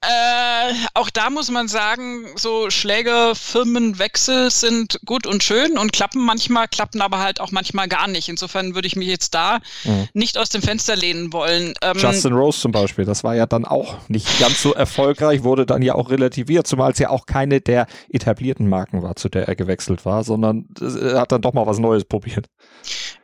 äh, 0.00 0.74
auch 0.94 1.10
da 1.10 1.28
muss 1.28 1.50
man 1.50 1.66
sagen, 1.66 2.26
so 2.36 2.70
Schlägerfirmenwechsel 2.70 4.48
sind 4.50 5.00
gut 5.04 5.26
und 5.26 5.42
schön 5.42 5.76
und 5.76 5.92
klappen 5.92 6.24
manchmal, 6.24 6.68
klappen 6.68 7.00
aber 7.00 7.18
halt 7.18 7.40
auch 7.40 7.50
manchmal 7.50 7.88
gar 7.88 8.06
nicht. 8.06 8.28
Insofern 8.28 8.76
würde 8.76 8.86
ich 8.86 8.94
mich 8.94 9.08
jetzt 9.08 9.34
da 9.34 9.58
mhm. 9.82 10.06
nicht 10.12 10.38
aus 10.38 10.50
dem 10.50 10.62
Fenster 10.62 10.94
lehnen 10.94 11.32
wollen. 11.32 11.74
Ähm, 11.82 11.98
Justin 11.98 12.32
Rose 12.32 12.60
zum 12.60 12.70
Beispiel, 12.70 13.06
das 13.06 13.24
war 13.24 13.34
ja 13.34 13.46
dann 13.46 13.64
auch 13.64 14.08
nicht 14.08 14.38
ganz 14.38 14.62
so 14.62 14.72
erfolgreich, 14.72 15.42
wurde 15.42 15.66
dann 15.66 15.82
ja 15.82 15.96
auch 15.96 16.10
relativiert, 16.10 16.68
zumal 16.68 16.92
es 16.92 16.98
ja 17.00 17.10
auch 17.10 17.26
keine 17.26 17.60
der 17.60 17.88
etablierten 18.08 18.68
Marken 18.68 19.02
war, 19.02 19.16
zu 19.16 19.28
der 19.28 19.48
er 19.48 19.56
gewechselt 19.56 20.04
war, 20.04 20.22
sondern 20.22 20.68
er 20.80 21.20
hat 21.20 21.32
dann 21.32 21.42
doch 21.42 21.54
mal 21.54 21.66
was 21.66 21.80
Neues 21.80 22.04
probiert. 22.04 22.46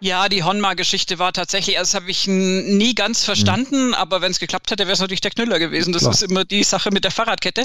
Ja, 0.05 0.29
die 0.29 0.43
Honma-Geschichte 0.43 1.19
war 1.19 1.33
tatsächlich, 1.33 1.79
also 1.79 1.93
das 1.93 2.03
habe 2.03 2.11
ich 2.11 2.27
nie 2.27 2.95
ganz 2.95 3.25
verstanden, 3.25 3.87
mhm. 3.87 3.95
aber 3.95 4.21
wenn 4.21 4.33
es 4.33 4.38
geklappt 4.38 4.71
hätte, 4.71 4.83
wäre 4.83 4.93
es 4.93 5.01
natürlich 5.01 5.23
der 5.23 5.31
Knüller 5.31 5.59
gewesen. 5.59 5.95
Das 5.95 6.03
Klar. 6.03 6.12
ist 6.12 6.23
immer 6.23 6.45
die 6.45 6.62
Sache 6.62 6.90
mit 6.90 7.05
der 7.05 7.11
Fahrradkette. 7.11 7.64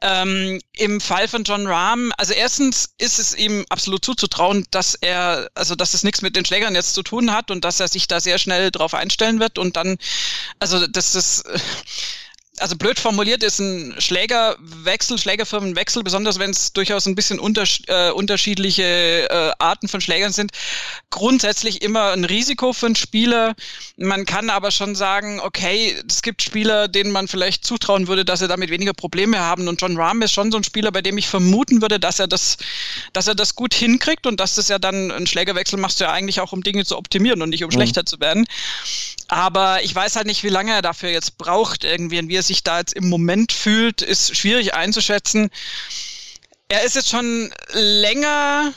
Ähm, 0.00 0.60
Im 0.74 1.00
Fall 1.00 1.26
von 1.26 1.42
John 1.42 1.66
Rahm, 1.66 2.12
also 2.16 2.32
erstens 2.32 2.94
ist 2.98 3.18
es 3.18 3.34
ihm 3.34 3.64
absolut 3.70 4.04
zuzutrauen, 4.04 4.64
dass 4.70 4.94
er, 4.94 5.50
also 5.56 5.74
dass 5.74 5.94
es 5.94 6.04
nichts 6.04 6.22
mit 6.22 6.36
den 6.36 6.44
Schlägern 6.44 6.76
jetzt 6.76 6.94
zu 6.94 7.02
tun 7.02 7.32
hat 7.32 7.50
und 7.50 7.64
dass 7.64 7.80
er 7.80 7.88
sich 7.88 8.06
da 8.06 8.20
sehr 8.20 8.38
schnell 8.38 8.70
drauf 8.70 8.94
einstellen 8.94 9.40
wird 9.40 9.58
und 9.58 9.74
dann, 9.74 9.96
also 10.60 10.86
dass 10.86 11.10
das 11.10 11.42
also 12.60 12.76
blöd 12.76 13.00
formuliert 13.00 13.42
ist 13.42 13.58
ein 13.58 13.94
Schlägerwechsel, 13.98 15.18
Schlägerfirmenwechsel, 15.18 16.04
besonders 16.04 16.38
wenn 16.38 16.50
es 16.50 16.72
durchaus 16.72 17.06
ein 17.06 17.16
bisschen 17.16 17.40
unter, 17.40 17.64
äh, 17.88 18.10
unterschiedliche 18.10 19.28
äh, 19.28 19.52
Arten 19.58 19.88
von 19.88 20.00
Schlägern 20.00 20.32
sind, 20.32 20.52
grundsätzlich 21.10 21.82
immer 21.82 22.12
ein 22.12 22.24
Risiko 22.24 22.72
für 22.72 22.86
einen 22.86 22.94
Spieler. 22.94 23.54
Man 23.96 24.24
kann 24.24 24.50
aber 24.50 24.70
schon 24.70 24.94
sagen, 24.94 25.40
okay, 25.40 25.96
es 26.08 26.22
gibt 26.22 26.42
Spieler, 26.42 26.86
denen 26.86 27.10
man 27.10 27.26
vielleicht 27.26 27.64
zutrauen 27.64 28.06
würde, 28.06 28.24
dass 28.24 28.38
sie 28.38 28.48
damit 28.48 28.70
weniger 28.70 28.94
Probleme 28.94 29.40
haben. 29.40 29.66
Und 29.66 29.80
John 29.80 29.96
Rahm 29.96 30.22
ist 30.22 30.32
schon 30.32 30.52
so 30.52 30.58
ein 30.58 30.64
Spieler, 30.64 30.92
bei 30.92 31.02
dem 31.02 31.18
ich 31.18 31.26
vermuten 31.26 31.82
würde, 31.82 31.98
dass 31.98 32.20
er 32.20 32.28
das, 32.28 32.56
dass 33.12 33.26
er 33.26 33.34
das 33.34 33.56
gut 33.56 33.74
hinkriegt 33.74 34.26
und 34.26 34.38
dass 34.38 34.54
das 34.54 34.68
ja 34.68 34.78
dann 34.78 35.10
ein 35.10 35.26
Schlägerwechsel 35.26 35.78
machst 35.78 35.98
du 35.98 36.04
ja 36.04 36.12
eigentlich 36.12 36.40
auch, 36.40 36.52
um 36.52 36.62
Dinge 36.62 36.84
zu 36.84 36.96
optimieren 36.96 37.42
und 37.42 37.48
nicht 37.48 37.64
um 37.64 37.68
mhm. 37.68 37.74
schlechter 37.74 38.06
zu 38.06 38.20
werden. 38.20 38.46
Aber 39.28 39.82
ich 39.82 39.94
weiß 39.94 40.16
halt 40.16 40.26
nicht, 40.26 40.44
wie 40.44 40.48
lange 40.48 40.72
er 40.72 40.82
dafür 40.82 41.10
jetzt 41.10 41.38
braucht 41.38 41.84
irgendwie 41.84 42.18
und 42.18 42.28
wie 42.28 42.36
er 42.36 42.42
sich 42.42 42.62
da 42.62 42.78
jetzt 42.78 42.94
im 42.94 43.08
Moment 43.08 43.52
fühlt, 43.52 44.02
ist 44.02 44.36
schwierig 44.36 44.74
einzuschätzen. 44.74 45.50
Er 46.68 46.82
ist 46.82 46.94
jetzt 46.94 47.08
schon 47.08 47.52
länger 47.72 48.72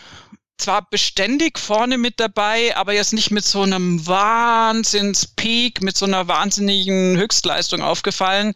zwar 0.58 0.90
beständig 0.90 1.60
vorne 1.60 1.98
mit 1.98 2.20
dabei, 2.20 2.76
aber 2.76 2.94
jetzt 2.94 3.14
nicht 3.14 3.32
mit 3.32 3.46
so 3.46 3.62
einem 3.62 4.06
Wahnsinnspeak, 4.08 5.82
mit 5.82 5.96
so 5.98 6.06
einer 6.06 6.28
wahnsinnigen 6.28 7.18
Höchstleistung 7.18 7.82
aufgefallen. 7.82 8.54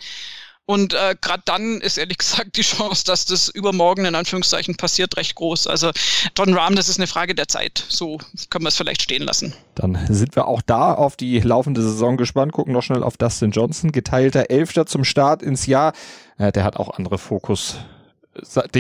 Und 0.71 0.93
äh, 0.93 1.17
gerade 1.19 1.43
dann 1.43 1.81
ist 1.81 1.97
ehrlich 1.97 2.17
gesagt 2.19 2.55
die 2.55 2.61
Chance, 2.61 3.03
dass 3.03 3.25
das 3.25 3.49
übermorgen 3.49 4.05
in 4.05 4.15
Anführungszeichen 4.15 4.77
passiert, 4.77 5.17
recht 5.17 5.35
groß. 5.35 5.67
Also 5.67 5.91
John 6.37 6.53
Rahm, 6.53 6.75
das 6.75 6.87
ist 6.87 6.97
eine 6.97 7.07
Frage 7.07 7.35
der 7.35 7.49
Zeit. 7.49 7.83
So 7.89 8.19
können 8.49 8.63
wir 8.63 8.69
es 8.69 8.77
vielleicht 8.77 9.01
stehen 9.01 9.23
lassen. 9.23 9.53
Dann 9.75 9.99
sind 10.07 10.33
wir 10.37 10.47
auch 10.47 10.61
da 10.61 10.93
auf 10.93 11.17
die 11.17 11.41
laufende 11.41 11.81
Saison 11.81 12.15
gespannt. 12.15 12.53
Gucken 12.53 12.71
noch 12.71 12.83
schnell 12.83 13.03
auf 13.03 13.17
Dustin 13.17 13.51
Johnson, 13.51 13.91
geteilter 13.91 14.49
Elfter 14.49 14.85
zum 14.85 15.03
Start 15.03 15.43
ins 15.43 15.65
Jahr. 15.65 15.91
Ja, 16.39 16.51
der 16.51 16.63
hat 16.63 16.77
auch 16.77 16.97
andere 16.97 17.17
Fokus 17.17 17.75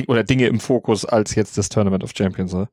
oder 0.07 0.23
Dinge 0.23 0.47
im 0.47 0.61
Fokus 0.61 1.03
als 1.03 1.35
jetzt 1.35 1.57
das 1.57 1.67
Tournament 1.67 2.05
of 2.05 2.13
Champions. 2.15 2.53
Oder? 2.53 2.69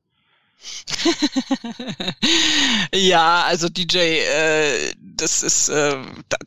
Ja, 2.93 3.43
also 3.43 3.69
DJ, 3.69 3.97
äh, 3.97 4.93
das 4.99 5.43
ist, 5.43 5.69
äh, 5.69 5.97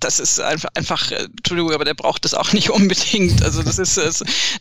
das 0.01 0.19
ist 0.21 0.41
einfach, 0.41 0.69
einfach, 0.75 1.11
äh, 1.11 1.29
Entschuldigung, 1.37 1.73
aber 1.73 1.85
der 1.85 1.95
braucht 1.95 2.25
das 2.25 2.35
auch 2.35 2.53
nicht 2.53 2.71
unbedingt. 2.71 3.43
Also 3.43 3.63
das 3.63 3.79
ist 3.79 3.97
äh, 3.97 4.11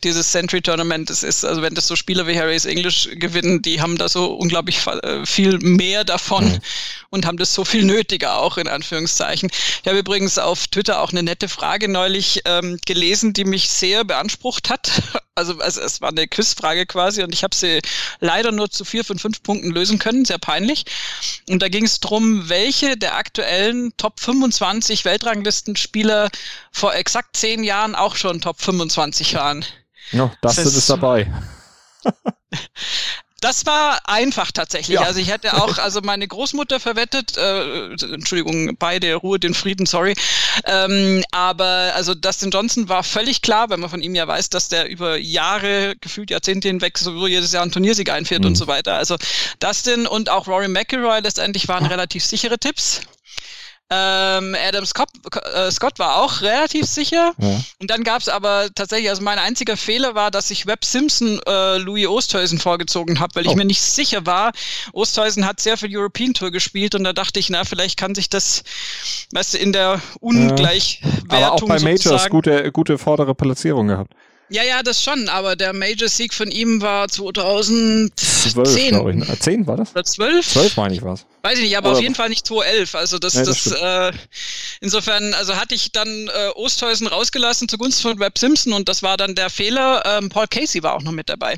dieses 0.04 0.32
Century 0.32 0.62
Tournament, 0.62 1.10
das 1.10 1.24
ist, 1.24 1.44
also 1.46 1.62
wenn 1.62 1.76
das 1.76 1.88
so 1.88 1.96
Spieler 1.96 2.28
wie 2.28 2.38
Harry's 2.38 2.66
English 2.66 3.10
gewinnen, 3.14 3.62
die 3.62 3.82
haben 3.82 3.98
da 3.98 4.10
so 4.10 4.34
unglaublich 4.34 4.86
äh, 4.88 5.26
viel 5.26 5.60
mehr 5.60 6.04
davon 6.04 6.46
mhm. 6.46 6.60
und 7.10 7.26
haben 7.26 7.38
das 7.38 7.54
so 7.54 7.66
viel 7.66 7.84
nötiger 7.84 8.38
auch 8.38 8.58
in 8.58 8.68
Anführungszeichen. 8.68 9.50
Ich 9.82 9.88
habe 9.88 10.00
übrigens 10.00 10.38
auf 10.38 10.68
Twitter 10.68 11.02
auch 11.02 11.12
eine 11.12 11.24
nette 11.24 11.50
Frage 11.50 11.88
neulich 11.88 12.42
ähm, 12.46 12.80
gelesen, 12.86 13.34
die 13.34 13.46
mich 13.46 13.70
sehr 13.70 14.04
beansprucht 14.04 14.70
hat. 14.70 14.92
Also, 15.34 15.58
also 15.60 15.80
es 15.80 16.02
war 16.02 16.10
eine 16.10 16.28
Quizfrage 16.28 16.86
quasi 16.86 17.24
und 17.24 17.34
ich 17.34 17.44
habe 17.44 17.56
sie 17.56 17.80
leider 18.20 18.52
nur 18.52 18.70
zu 18.70 18.84
vier 18.84 19.06
von 19.06 19.18
fünf 19.18 19.41
Punkten 19.44 19.72
lösen 19.72 20.00
können, 20.00 20.26
sehr 20.26 20.38
peinlich. 20.38 20.86
Und 21.50 21.62
da 21.62 21.70
ging 21.70 21.86
es 21.86 22.00
darum, 22.00 22.50
welche 22.50 22.98
der 22.98 23.16
aktuellen 23.16 23.96
Top 23.98 24.20
25 24.20 25.06
Weltranglistenspieler 25.06 26.30
vor 26.72 26.94
exakt 26.96 27.36
zehn 27.38 27.64
Jahren 27.64 27.96
auch 27.96 28.16
schon 28.16 28.42
Top 28.42 28.62
25 28.62 29.36
waren. 29.36 29.66
Ja, 30.12 30.32
das, 30.42 30.56
das 30.58 30.76
ist 30.76 30.90
dabei. 30.90 31.32
Das 33.42 33.66
war 33.66 34.00
einfach 34.08 34.52
tatsächlich. 34.52 35.00
Ja. 35.00 35.02
Also 35.02 35.20
ich 35.20 35.32
hätte 35.32 35.56
auch, 35.56 35.80
also 35.80 36.02
meine 36.02 36.28
Großmutter 36.28 36.80
verwettet, 36.80 37.38
äh, 37.38 37.92
Entschuldigung, 37.92 38.78
beide 38.78 39.16
Ruhe, 39.16 39.40
den 39.40 39.56
Frieden, 39.56 39.88
sorry. 39.88 40.16
Ähm, 40.66 41.24
aber 41.32 41.92
also 41.96 42.14
Dustin 42.14 42.52
Johnson 42.52 42.88
war 42.88 43.04
völlig 43.04 43.42
klar, 43.42 43.72
wenn 43.72 43.80
man 43.80 43.90
von 43.90 44.04
ihm 44.04 44.14
ja 44.14 44.28
weiß, 44.28 44.50
dass 44.52 44.68
der 44.68 44.88
über 44.88 45.18
Jahre, 45.18 45.96
gefühlt 46.00 46.30
Jahrzehnte 46.30 46.68
hinweg 46.68 47.00
so 47.00 47.26
jedes 47.26 47.52
Jahr 47.52 47.64
einen 47.64 47.72
Turniersieg 47.72 48.12
einfährt 48.12 48.42
mhm. 48.42 48.50
und 48.50 48.56
so 48.56 48.68
weiter. 48.68 48.96
Also 48.96 49.18
Dustin 49.60 50.06
und 50.06 50.30
auch 50.30 50.48
Rory 50.48 50.68
McIlroy 50.68 51.22
letztendlich 51.22 51.68
waren 51.68 51.88
relativ 51.88 52.24
sichere 52.24 52.60
Tipps. 52.60 53.02
Ähm, 53.94 54.56
Adam 54.66 54.86
Scott, 54.86 55.10
äh, 55.54 55.70
Scott 55.70 56.00
war 56.00 56.16
auch 56.24 56.42
relativ 56.42 56.86
sicher. 56.86 57.34
Ja. 57.38 57.62
Und 57.80 57.92
dann 57.92 58.06
gab 58.06 58.22
es 58.22 58.30
aber 58.30 58.70
tatsächlich, 58.74 59.10
also 59.10 59.22
mein 59.22 59.38
einziger 59.38 59.76
Fehler 59.76 60.16
war, 60.16 60.32
dass 60.32 60.50
ich 60.50 60.66
Webb 60.66 60.86
Simpson 60.86 61.42
äh, 61.46 61.78
Louis 61.78 62.08
Osthäusen 62.08 62.58
vorgezogen 62.58 63.20
habe, 63.20 63.36
weil 63.36 63.48
oh. 63.48 63.52
ich 63.52 63.58
mir 63.58 63.66
nicht 63.66 63.82
sicher 63.82 64.26
war. 64.26 64.54
Osthäusen 64.94 65.46
hat 65.46 65.60
sehr 65.60 65.76
viel 65.76 65.90
European 65.96 66.34
Tour 66.34 66.52
gespielt 66.52 66.96
und 66.96 67.04
da 67.04 67.12
dachte 67.12 67.42
ich, 67.42 67.50
na, 67.50 67.66
vielleicht 67.66 68.00
kann 68.00 68.16
sich 68.16 68.30
das, 68.30 68.64
weißt 69.34 69.56
du, 69.56 69.58
in 69.58 69.74
der 69.74 70.02
Ungleichwertung. 70.22 71.28
Ja. 71.30 71.48
Aber 71.48 71.52
auch 71.56 71.68
bei 71.68 71.80
Majors 71.80 72.30
gute, 72.30 72.72
gute 72.72 72.98
vordere 72.98 73.36
Platzierung 73.36 73.90
gehabt. 73.90 74.14
Ja, 74.52 74.64
ja, 74.64 74.84
das 74.84 75.02
schon, 75.02 75.30
aber 75.30 75.56
der 75.56 75.72
Major-Sieg 75.72 76.34
von 76.34 76.52
ihm 76.52 76.82
war 76.82 77.08
2010. 77.08 78.12
12, 78.52 78.88
glaube 78.90 79.12
ich. 79.12 79.18
Ne? 79.18 79.40
10 79.40 79.66
war 79.66 79.78
das? 79.78 79.92
Oder 79.92 80.04
12? 80.04 80.46
12 80.46 80.78
meine 80.78 80.94
ich 80.94 81.02
was. 81.02 81.26
Weiß 81.42 81.58
ich 81.58 81.64
nicht, 81.64 81.78
aber 81.78 81.90
Oder 81.90 81.98
auf 81.98 82.04
jeden 82.04 82.16
Fall 82.16 82.28
nicht 82.28 82.46
2011. 82.46 82.96
Also 82.96 83.18
das, 83.18 83.34
nee, 83.34 83.46
das, 83.46 83.64
das 83.64 83.74
äh, 83.82 84.12
insofern, 84.82 85.34
also 85.36 85.56
hatte 85.56 85.74
ich 85.74 85.94
dann 85.94 86.28
äh, 86.28 86.50
Osthäusen 86.56 87.08
rausgelassen 87.08 87.70
zugunsten 87.70 88.02
von 88.02 88.20
Webb 88.20 88.38
Simpson 88.38 88.74
und 88.74 88.90
das 88.90 89.02
war 89.02 89.16
dann 89.16 89.36
der 89.36 89.50
Fehler. 89.50 90.04
Ähm, 90.06 90.28
Paul 90.28 90.48
Casey 90.48 90.84
war 90.84 90.96
auch 90.96 91.02
noch 91.02 91.14
mit 91.14 91.30
dabei. 91.30 91.58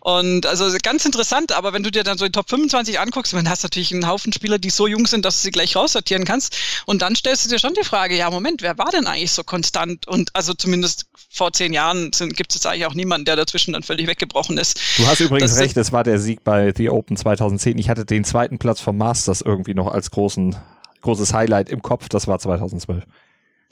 Und 0.00 0.44
also 0.44 0.70
ganz 0.82 1.06
interessant, 1.06 1.50
aber 1.52 1.72
wenn 1.72 1.82
du 1.82 1.90
dir 1.90 2.04
dann 2.04 2.18
so 2.18 2.26
die 2.26 2.32
Top 2.32 2.50
25 2.50 3.00
anguckst, 3.00 3.32
dann 3.32 3.48
hast 3.48 3.64
du 3.64 3.66
natürlich 3.66 3.92
einen 3.92 4.06
Haufen 4.06 4.34
Spieler, 4.34 4.58
die 4.58 4.70
so 4.70 4.86
jung 4.86 5.06
sind, 5.06 5.24
dass 5.24 5.36
du 5.36 5.42
sie 5.44 5.50
gleich 5.50 5.76
raussortieren 5.76 6.26
kannst. 6.26 6.56
Und 6.84 7.00
dann 7.00 7.16
stellst 7.16 7.46
du 7.46 7.48
dir 7.48 7.58
schon 7.58 7.72
die 7.72 7.84
Frage, 7.84 8.16
ja, 8.16 8.28
Moment, 8.30 8.60
wer 8.60 8.76
war 8.76 8.90
denn 8.90 9.06
eigentlich 9.06 9.32
so 9.32 9.44
konstant? 9.44 10.06
Und 10.06 10.36
also 10.36 10.52
zumindest 10.52 11.06
vor 11.30 11.52
zehn 11.52 11.72
Jahren 11.72 12.12
gibt 12.34 12.52
es 12.52 12.56
jetzt 12.56 12.66
eigentlich 12.66 12.86
auch 12.86 12.94
niemanden, 12.94 13.24
der 13.24 13.36
dazwischen 13.36 13.72
dann 13.72 13.82
völlig 13.82 14.06
weggebrochen 14.06 14.58
ist. 14.58 14.80
Du 14.98 15.06
hast 15.06 15.20
übrigens 15.20 15.52
das 15.52 15.60
recht, 15.60 15.76
es 15.76 15.92
war 15.92 16.04
der 16.04 16.18
Sieg 16.18 16.44
bei 16.44 16.72
The 16.76 16.90
Open 16.90 17.16
2010. 17.16 17.78
Ich 17.78 17.88
hatte 17.88 18.04
den 18.04 18.24
zweiten 18.24 18.58
Platz 18.58 18.80
vom 18.80 18.96
Masters 18.96 19.40
irgendwie 19.40 19.74
noch 19.74 19.88
als 19.88 20.10
großen, 20.10 20.56
großes 21.02 21.32
Highlight 21.32 21.68
im 21.68 21.82
Kopf. 21.82 22.08
Das 22.08 22.26
war 22.26 22.38
2012. 22.38 23.04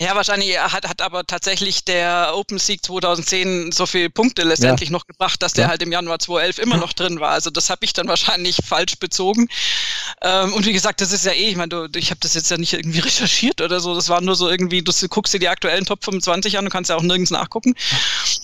Ja, 0.03 0.17
wahrscheinlich 0.17 0.59
hat, 0.59 0.89
hat 0.89 1.01
aber 1.01 1.25
tatsächlich 1.25 1.85
der 1.85 2.33
Open 2.35 2.59
Sieg 2.59 2.85
2010 2.85 3.71
so 3.71 3.87
viele 3.87 4.11
Punkte 4.11 4.43
letztendlich 4.43 4.89
ja. 4.89 4.93
noch 4.93 5.07
gebracht, 5.07 5.41
dass 5.41 5.53
der 5.53 5.67
ja. 5.67 5.71
halt 5.71 5.81
im 5.83 5.93
Januar 5.93 6.19
2011 6.19 6.59
immer 6.59 6.77
noch 6.77 6.93
drin 6.93 7.21
war. 7.21 7.31
Also 7.31 7.51
das 7.51 7.71
habe 7.71 7.85
ich 7.85 7.93
dann 7.93 8.09
wahrscheinlich 8.09 8.59
falsch 8.67 8.99
bezogen. 8.99 9.47
Ähm, 10.21 10.55
und 10.55 10.67
wie 10.67 10.73
gesagt, 10.73 11.01
das 11.03 11.13
ist 11.13 11.25
ja 11.25 11.31
eh, 11.31 11.51
ich 11.51 11.57
meine, 11.57 11.89
ich 11.95 12.11
habe 12.11 12.19
das 12.21 12.35
jetzt 12.35 12.51
ja 12.51 12.59
nicht 12.59 12.73
irgendwie 12.73 12.99
recherchiert 12.99 13.61
oder 13.61 13.79
so. 13.79 13.95
Das 13.95 14.09
war 14.09 14.21
nur 14.21 14.35
so 14.35 14.49
irgendwie, 14.49 14.83
du 14.83 14.93
guckst 15.09 15.35
dir 15.35 15.39
die 15.39 15.49
aktuellen 15.49 15.85
Top 15.85 16.05
25 16.05 16.59
an, 16.59 16.65
du 16.65 16.71
kannst 16.71 16.91
ja 16.91 16.97
auch 16.97 17.03
nirgends 17.03 17.31
nachgucken. 17.31 17.75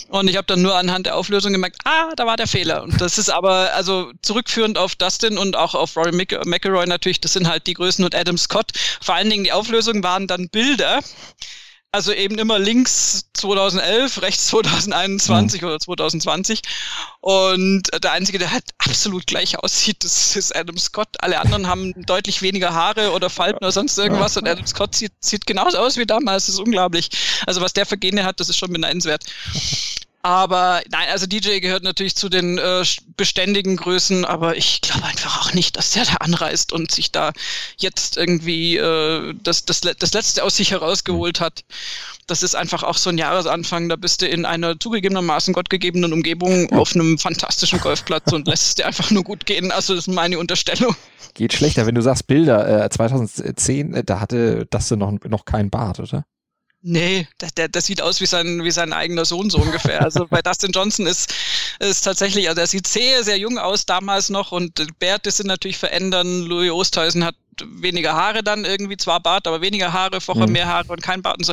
Und 0.09 0.29
ich 0.29 0.37
habe 0.37 0.47
dann 0.47 0.63
nur 0.63 0.75
anhand 0.75 1.07
der 1.07 1.17
Auflösung 1.17 1.53
gemerkt, 1.53 1.77
ah, 1.85 2.15
da 2.17 2.27
war 2.27 2.37
der 2.37 2.47
Fehler. 2.47 2.83
Und 2.83 2.99
das 3.01 3.19
ist 3.19 3.29
aber, 3.29 3.75
also 3.75 4.11
zurückführend 4.23 4.79
auf 4.79 4.97
Dustin 4.97 5.37
und 5.37 5.55
auch 5.55 5.75
auf 5.75 5.97
Rory 5.97 6.13
McIlroy 6.13 6.87
natürlich, 6.87 7.21
das 7.21 7.35
sind 7.35 7.47
halt 7.47 7.67
die 7.67 7.75
Größen 7.75 8.05
und 8.05 8.15
Adam 8.15 8.39
Scott. 8.39 8.73
Vor 9.03 9.15
allen 9.15 9.29
Dingen 9.29 9.45
die 9.45 9.53
Auflösungen 9.53 10.03
waren 10.03 10.27
dann 10.27 10.49
Bilder. 10.49 11.01
Also 11.91 12.13
eben 12.13 12.39
immer 12.39 12.59
links 12.59 13.31
2011, 13.33 14.21
rechts 14.21 14.49
2021 14.49 15.63
mhm. 15.63 15.69
oder 15.69 15.81
2020. 15.81 16.61
Und 17.21 17.85
der 18.03 18.13
Einzige, 18.13 18.39
der 18.39 18.53
halt 18.53 18.65
absolut 18.77 19.27
gleich 19.27 19.59
aussieht, 19.59 20.05
das 20.05 20.37
ist 20.37 20.55
Adam 20.55 20.77
Scott. 20.77 21.09
Alle 21.21 21.41
anderen 21.41 21.67
haben 21.67 21.95
deutlich 22.05 22.43
weniger 22.43 22.75
Haare 22.75 23.13
oder 23.13 23.31
Falten 23.31 23.65
oder 23.65 23.73
sonst 23.73 23.97
irgendwas. 23.97 24.37
Und 24.37 24.47
Adam 24.47 24.67
Scott 24.67 24.97
sieht, 24.97 25.13
sieht 25.21 25.47
genauso 25.47 25.79
aus 25.79 25.97
wie 25.97 26.05
damals. 26.05 26.47
Das 26.47 26.57
ist 26.57 26.61
unglaublich. 26.61 27.09
Also 27.47 27.63
was 27.63 27.73
der 27.73 27.87
für 27.87 27.97
Gene 27.97 28.25
hat, 28.25 28.39
das 28.39 28.51
ist 28.51 28.59
schon 28.59 28.73
beneidenswert. 28.73 29.25
Aber 30.23 30.83
nein, 30.91 31.09
also 31.13 31.27
DJ 31.27 31.61
gehört 31.61 31.85
natürlich 31.85 32.17
zu 32.17 32.29
den 32.29 32.59
äh, 32.59 32.85
beständigen 33.17 33.77
Größen, 33.77 34.25
aber 34.25 34.57
ich 34.57 34.81
glaube 34.81 35.05
einfach 35.05 35.41
auch 35.41 35.55
nicht, 35.55 35.77
dass 35.77 35.93
der 35.93 36.07
da 36.07 36.15
anreist 36.15 36.73
und 36.73 36.91
sich 36.91 37.13
da 37.13 37.33
jetzt 37.77 38.17
irgendwie 38.17 38.77
äh, 38.77 39.35
das, 39.43 39.65
das, 39.65 39.81
das 39.81 40.13
Letzte 40.13 40.43
aus 40.43 40.57
sich 40.57 40.73
herausgeholt 40.73 41.41
hat. 41.41 41.65
Das 42.27 42.43
ist 42.43 42.57
einfach 42.57 42.83
auch 42.83 42.97
so 42.97 43.11
ein 43.11 43.19
Jahresanfang, 43.19 43.89
da 43.89 43.97
bist 43.97 44.21
du 44.21 44.27
in 44.27 44.45
einer 44.45 44.79
zugegebenermaßen 44.79 45.55
gottgegebenen 45.55 46.13
Umgebung 46.13 46.73
auf 46.73 46.95
einem 46.95 47.19
fantastischen 47.19 47.81
Golfplatz 47.81 48.33
und 48.33 48.49
lässt 48.49 48.67
es 48.67 48.75
dir 48.75 48.87
einfach 48.87 49.11
nur 49.13 49.23
gut 49.23 49.47
gehen. 49.47 49.71
Also 49.71 49.95
das 49.95 50.09
ist 50.09 50.15
meine 50.15 50.39
Unterstellung. 50.39 50.97
Geht 51.35 51.53
schlechter, 51.53 51.87
wenn 51.87 51.95
du 51.95 52.03
sagst 52.03 52.27
Bilder. 52.27 52.85
Äh, 52.85 52.91
2010, 52.91 53.95
äh, 53.95 54.05
da 54.05 54.19
hatte 54.19 54.67
das 54.69 54.91
noch, 54.91 55.13
noch 55.13 55.45
kein 55.45 55.71
Bart, 55.71 56.01
oder? 56.01 56.25
Nee, 56.81 57.27
der, 57.41 57.51
der, 57.51 57.69
der 57.69 57.83
sieht 57.83 58.01
aus 58.01 58.21
wie 58.21 58.27
sein, 58.27 58.63
wie 58.63 58.71
sein 58.71 58.93
eigener 58.93 59.25
Sohn 59.25 59.51
so 59.51 59.59
ungefähr. 59.59 60.01
Also 60.03 60.27
bei 60.29 60.43
Dustin 60.43 60.71
Johnson 60.71 61.07
ist, 61.07 61.35
ist 61.81 62.03
tatsächlich, 62.03 62.49
also 62.49 62.61
er 62.61 62.69
sieht 62.69 62.87
sehr, 62.87 63.25
sehr 63.25 63.37
jung 63.37 63.59
aus 63.59 63.85
damals 63.85 64.31
noch 64.31 64.53
und 64.53 64.99
Bärte 65.01 65.31
sind 65.33 65.49
natürlich 65.49 65.77
verändern. 65.77 66.43
Louis 66.43 66.71
Oosthuizen 66.71 67.25
hat 67.25 67.35
weniger 67.65 68.15
Haare 68.15 68.45
dann 68.45 68.65
irgendwie, 68.65 68.97
zwar 68.97 69.19
Bart, 69.21 69.49
aber 69.49 69.61
weniger 69.61 69.93
Haare, 69.93 70.21
Focher 70.21 70.47
mhm. 70.47 70.53
mehr 70.53 70.69
Haare 70.69 70.93
und 70.93 71.03
kein 71.03 71.21
Bart 71.21 71.39
und 71.39 71.45
so. 71.45 71.53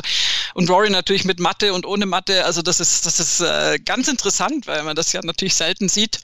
Und 0.54 0.70
Rory 0.70 0.90
natürlich 0.90 1.24
mit 1.24 1.40
Matte 1.40 1.72
und 1.74 1.86
ohne 1.86 2.06
Matte. 2.06 2.44
Also 2.44 2.62
das 2.62 2.78
ist, 2.78 3.04
das 3.04 3.18
ist 3.18 3.40
äh, 3.40 3.80
ganz 3.84 4.06
interessant, 4.06 4.68
weil 4.68 4.84
man 4.84 4.94
das 4.94 5.12
ja 5.12 5.20
natürlich 5.24 5.54
selten 5.54 5.88
sieht. 5.88 6.20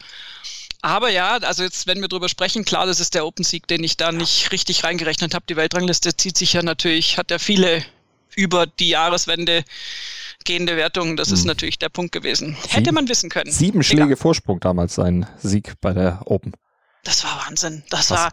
Aber 0.80 1.10
ja, 1.10 1.38
also 1.38 1.64
jetzt, 1.64 1.88
wenn 1.88 2.00
wir 2.00 2.08
drüber 2.08 2.28
sprechen, 2.28 2.64
klar, 2.64 2.86
das 2.86 3.00
ist 3.00 3.14
der 3.14 3.26
Open 3.26 3.44
Sieg, 3.44 3.66
den 3.66 3.82
ich 3.82 3.96
da 3.96 4.12
nicht 4.12 4.52
richtig 4.52 4.84
reingerechnet 4.84 5.34
habe. 5.34 5.44
Die 5.48 5.56
Weltrangliste 5.56 6.16
zieht 6.16 6.38
sich 6.38 6.52
ja 6.52 6.62
natürlich, 6.62 7.18
hat 7.18 7.30
ja 7.30 7.38
viele 7.38 7.84
über 8.36 8.66
die 8.66 8.88
Jahreswende 8.88 9.64
gehende 10.44 10.76
Wertungen. 10.76 11.16
Das 11.16 11.28
hm. 11.28 11.34
ist 11.34 11.44
natürlich 11.44 11.78
der 11.78 11.88
Punkt 11.88 12.12
gewesen. 12.12 12.56
Sieben, 12.60 12.72
Hätte 12.72 12.92
man 12.92 13.08
wissen 13.08 13.30
können. 13.30 13.50
Sieben 13.50 13.82
Schläge 13.82 14.04
Egal. 14.04 14.16
Vorsprung 14.16 14.60
damals 14.60 14.94
sein 14.94 15.26
Sieg 15.38 15.74
bei 15.80 15.92
der 15.92 16.22
Open. 16.24 16.52
Das 17.04 17.24
war 17.24 17.46
Wahnsinn. 17.46 17.82
Das 17.90 18.10
Was? 18.10 18.18
war, 18.18 18.32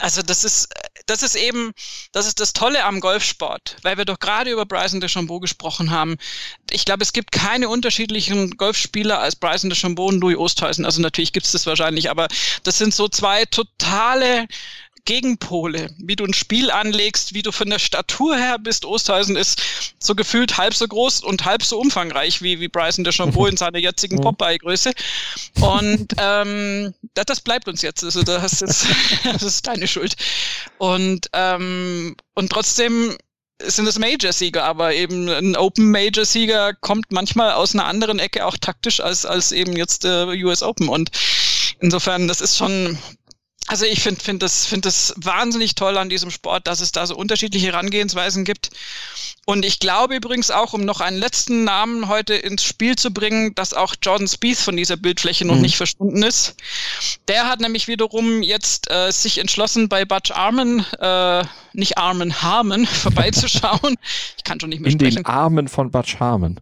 also 0.00 0.22
das 0.22 0.42
ist, 0.42 0.68
das 1.06 1.22
ist 1.22 1.36
eben, 1.36 1.72
das 2.10 2.26
ist 2.26 2.40
das 2.40 2.52
Tolle 2.52 2.84
am 2.84 2.98
Golfsport, 2.98 3.76
weil 3.82 3.96
wir 3.96 4.04
doch 4.04 4.18
gerade 4.18 4.50
über 4.50 4.66
Bryson 4.66 5.00
DeChambeau 5.00 5.38
gesprochen 5.38 5.90
haben. 5.92 6.16
Ich 6.70 6.84
glaube, 6.84 7.04
es 7.04 7.12
gibt 7.12 7.30
keine 7.30 7.68
unterschiedlichen 7.68 8.56
Golfspieler 8.56 9.20
als 9.20 9.36
Bryson 9.36 9.70
DeChambeau 9.70 10.06
und 10.06 10.20
Louis 10.20 10.36
Oosthuizen. 10.36 10.84
Also 10.84 11.00
natürlich 11.00 11.32
gibt 11.32 11.46
es 11.46 11.52
das 11.52 11.66
wahrscheinlich, 11.66 12.10
aber 12.10 12.26
das 12.64 12.78
sind 12.78 12.92
so 12.92 13.06
zwei 13.06 13.44
totale 13.44 14.48
Gegenpole, 15.04 15.90
wie 15.98 16.14
du 16.16 16.24
ein 16.24 16.34
Spiel 16.34 16.70
anlegst, 16.70 17.34
wie 17.34 17.42
du 17.42 17.50
von 17.50 17.68
der 17.68 17.80
Statur 17.80 18.36
her 18.36 18.58
bist. 18.58 18.84
Osterhausen 18.84 19.36
ist 19.36 19.60
so 19.98 20.14
gefühlt 20.14 20.58
halb 20.58 20.74
so 20.74 20.86
groß 20.86 21.20
und 21.20 21.44
halb 21.44 21.64
so 21.64 21.80
umfangreich 21.80 22.40
wie, 22.42 22.60
wie 22.60 22.68
Bryson 22.68 23.04
DeChambeau 23.04 23.46
in 23.46 23.56
seiner 23.56 23.78
jetzigen. 23.78 24.20
Popeye-Größe. 24.22 24.92
Und 25.60 26.14
ähm, 26.18 26.94
das, 27.14 27.24
das 27.26 27.40
bleibt 27.40 27.66
uns 27.68 27.82
jetzt. 27.82 28.04
Also 28.04 28.22
das 28.22 28.62
ist, 28.62 28.86
das 29.24 29.42
ist 29.42 29.66
deine 29.66 29.88
Schuld. 29.88 30.14
Und, 30.78 31.28
ähm, 31.32 32.16
und 32.34 32.50
trotzdem 32.50 33.16
sind 33.64 33.86
es 33.86 33.98
Major-Sieger, 33.98 34.64
aber 34.64 34.94
eben 34.94 35.28
ein 35.28 35.56
Open-Major-Sieger 35.56 36.74
kommt 36.74 37.12
manchmal 37.12 37.52
aus 37.52 37.74
einer 37.74 37.86
anderen 37.86 38.18
Ecke 38.18 38.46
auch 38.46 38.56
taktisch 38.56 39.00
als, 39.00 39.26
als 39.26 39.52
eben 39.52 39.76
jetzt 39.76 40.04
der 40.04 40.28
US 40.28 40.62
Open. 40.62 40.88
Und 40.88 41.10
insofern, 41.80 42.28
das 42.28 42.40
ist 42.40 42.56
schon, 42.56 42.98
also 43.68 43.84
ich 43.86 44.02
finde 44.02 44.22
find 44.22 44.42
das, 44.42 44.66
find 44.66 44.84
das 44.84 45.14
wahnsinnig 45.16 45.74
toll 45.74 45.96
an 45.96 46.08
diesem 46.08 46.30
Sport, 46.30 46.66
dass 46.66 46.80
es 46.80 46.92
da 46.92 47.06
so 47.06 47.16
unterschiedliche 47.16 47.68
Herangehensweisen 47.68 48.44
gibt. 48.44 48.70
Und 49.44 49.64
ich 49.64 49.80
glaube 49.80 50.16
übrigens 50.16 50.50
auch, 50.50 50.72
um 50.72 50.84
noch 50.84 51.00
einen 51.00 51.16
letzten 51.16 51.64
Namen 51.64 52.08
heute 52.08 52.34
ins 52.34 52.64
Spiel 52.64 52.96
zu 52.96 53.12
bringen, 53.12 53.54
dass 53.54 53.72
auch 53.72 53.94
Jordan 54.00 54.28
Spieth 54.28 54.58
von 54.58 54.76
dieser 54.76 54.96
Bildfläche 54.96 55.44
noch 55.44 55.56
mhm. 55.56 55.62
nicht 55.62 55.76
verschwunden 55.76 56.22
ist. 56.22 56.54
Der 57.28 57.48
hat 57.48 57.60
nämlich 57.60 57.88
wiederum 57.88 58.42
jetzt 58.42 58.90
äh, 58.90 59.10
sich 59.10 59.38
entschlossen, 59.38 59.88
bei 59.88 60.04
Butch 60.04 60.30
Armen, 60.30 60.84
äh, 61.00 61.44
nicht 61.72 61.98
Armen, 61.98 62.42
Harmon 62.42 62.86
vorbeizuschauen. 63.02 63.96
ich 64.36 64.44
kann 64.44 64.60
schon 64.60 64.70
nicht 64.70 64.80
mehr 64.80 64.92
In 64.92 64.98
sprechen. 64.98 65.16
den 65.16 65.26
Armen 65.26 65.68
von 65.68 65.90
Butch 65.90 66.20
Harmon. 66.20 66.60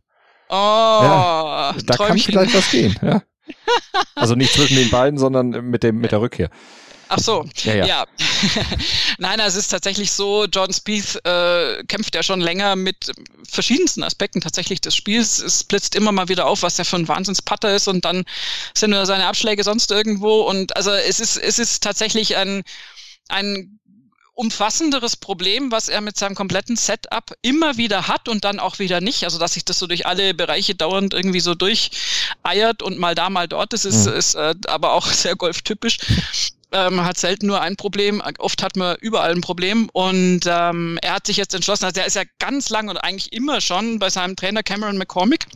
Oh, 0.49 0.55
ja, 0.55 1.75
da 1.85 1.95
Träumchen. 1.95 2.35
kann 2.35 2.47
vielleicht 2.47 2.55
was 2.55 2.71
gehen. 2.71 2.99
Ja. 3.03 3.23
Also 4.15 4.37
nicht 4.37 4.53
zwischen 4.53 4.77
den 4.77 4.91
beiden, 4.91 5.19
sondern 5.19 5.51
mit, 5.51 5.83
dem, 5.83 5.99
mit 5.99 6.13
der 6.13 6.21
Rückkehr. 6.21 6.51
Ach 7.13 7.19
so, 7.19 7.45
ja. 7.65 7.75
ja. 7.75 7.87
ja. 7.87 8.07
Nein, 9.19 9.41
es 9.41 9.57
ist 9.57 9.69
tatsächlich 9.69 10.13
so, 10.13 10.45
John 10.45 10.73
Spieth 10.73 11.19
äh, 11.25 11.83
kämpft 11.89 12.15
ja 12.15 12.23
schon 12.23 12.41
länger 12.41 12.77
mit 12.77 13.11
verschiedensten 13.49 14.05
Aspekten 14.05 14.41
tatsächlich 14.41 14.81
des 14.81 14.95
Spiels. 14.95 15.41
Es 15.41 15.65
blitzt 15.65 15.97
immer 15.97 16.13
mal 16.13 16.29
wieder 16.29 16.47
auf, 16.47 16.63
was 16.63 16.77
der 16.77 16.85
für 16.85 16.97
ein 16.97 17.09
Wahnsinnspatter 17.09 17.75
ist 17.75 17.89
und 17.89 18.05
dann 18.05 18.25
sind 18.75 18.91
nur 18.91 19.05
seine 19.07 19.27
Abschläge 19.27 19.65
sonst 19.65 19.91
irgendwo 19.91 20.43
und 20.43 20.77
also 20.77 20.93
es 20.93 21.19
ist, 21.19 21.37
es 21.37 21.59
ist 21.59 21.83
tatsächlich 21.83 22.37
ein, 22.37 22.63
ein 23.29 23.81
umfassenderes 24.35 25.17
Problem, 25.17 25.73
was 25.73 25.89
er 25.89 26.01
mit 26.01 26.17
seinem 26.17 26.37
kompletten 26.37 26.77
Setup 26.77 27.35
immer 27.43 27.77
wieder 27.77 28.07
hat 28.09 28.29
und 28.29 28.45
dann 28.45 28.61
auch 28.61 28.79
wieder 28.79 29.01
nicht. 29.01 29.25
Also 29.25 29.39
dass 29.39 29.55
sich 29.55 29.65
das 29.65 29.79
so 29.79 29.87
durch 29.87 30.07
alle 30.07 30.33
Bereiche 30.33 30.75
dauernd 30.75 31.13
irgendwie 31.13 31.41
so 31.41 31.55
durcheiert 31.55 32.83
und 32.83 32.99
mal 32.99 33.15
da, 33.15 33.29
mal 33.29 33.49
dort. 33.49 33.73
Das 33.73 33.85
ist, 33.85 34.07
mhm. 34.07 34.15
ist 34.15 34.37
äh, 34.37 34.55
aber 34.67 34.93
auch 34.93 35.07
sehr 35.13 35.37
golftypisch. 35.37 35.99
Ähm, 36.73 37.05
hat 37.05 37.19
selten 37.19 37.47
nur 37.47 37.61
ein 37.61 37.75
Problem, 37.77 38.23
oft 38.39 38.63
hat 38.63 38.77
man 38.77 38.97
überall 39.01 39.33
ein 39.33 39.41
Problem. 39.41 39.89
Und 39.93 40.43
ähm, 40.47 40.99
er 41.03 41.15
hat 41.15 41.27
sich 41.27 41.37
jetzt 41.37 41.55
entschlossen, 41.55 41.85
also 41.85 42.01
er 42.01 42.07
ist 42.07 42.17
ja 42.17 42.23
ganz 42.39 42.69
lang 42.71 42.89
und 42.89 42.97
eigentlich 42.99 43.33
immer 43.33 43.61
schon 43.61 43.99
bei 43.99 44.09
seinem 44.09 44.37
Trainer 44.37 44.63
Cameron 44.63 44.97
McCormick. 44.97 45.47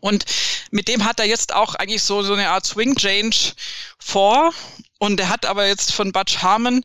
Und 0.00 0.24
mit 0.70 0.88
dem 0.88 1.04
hat 1.04 1.20
er 1.20 1.26
jetzt 1.26 1.54
auch 1.54 1.74
eigentlich 1.74 2.02
so, 2.02 2.22
so 2.22 2.34
eine 2.34 2.50
Art 2.50 2.66
Swing 2.66 2.94
Change 2.96 3.52
vor. 3.98 4.52
Und 4.98 5.20
er 5.20 5.28
hat 5.28 5.46
aber 5.46 5.66
jetzt 5.66 5.92
von 5.92 6.12
Butch 6.12 6.38
Harmon 6.38 6.82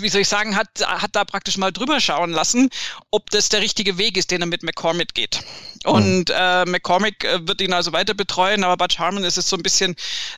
wie 0.00 0.08
soll 0.08 0.22
ich 0.22 0.28
sagen, 0.28 0.56
hat, 0.56 0.68
hat 0.80 1.14
da 1.14 1.24
praktisch 1.24 1.58
mal 1.58 1.70
drüber 1.70 2.00
schauen 2.00 2.30
lassen, 2.30 2.70
ob 3.10 3.28
das 3.30 3.50
der 3.50 3.60
richtige 3.60 3.98
Weg 3.98 4.16
ist, 4.16 4.30
den 4.30 4.40
er 4.40 4.46
mit 4.46 4.62
McCormick 4.62 5.14
geht. 5.14 5.40
Und 5.84 6.30
mhm. 6.30 6.34
äh, 6.34 6.64
McCormick 6.64 7.24
äh, 7.24 7.46
wird 7.46 7.60
ihn 7.60 7.74
also 7.74 7.92
weiter 7.92 8.14
betreuen, 8.14 8.64
aber 8.64 8.76
Butch 8.78 8.98
Harmon 8.98 9.24
ist 9.24 9.36
es 9.36 9.48
so 9.48 9.56
ein 9.56 9.62
bisschen 9.62 9.96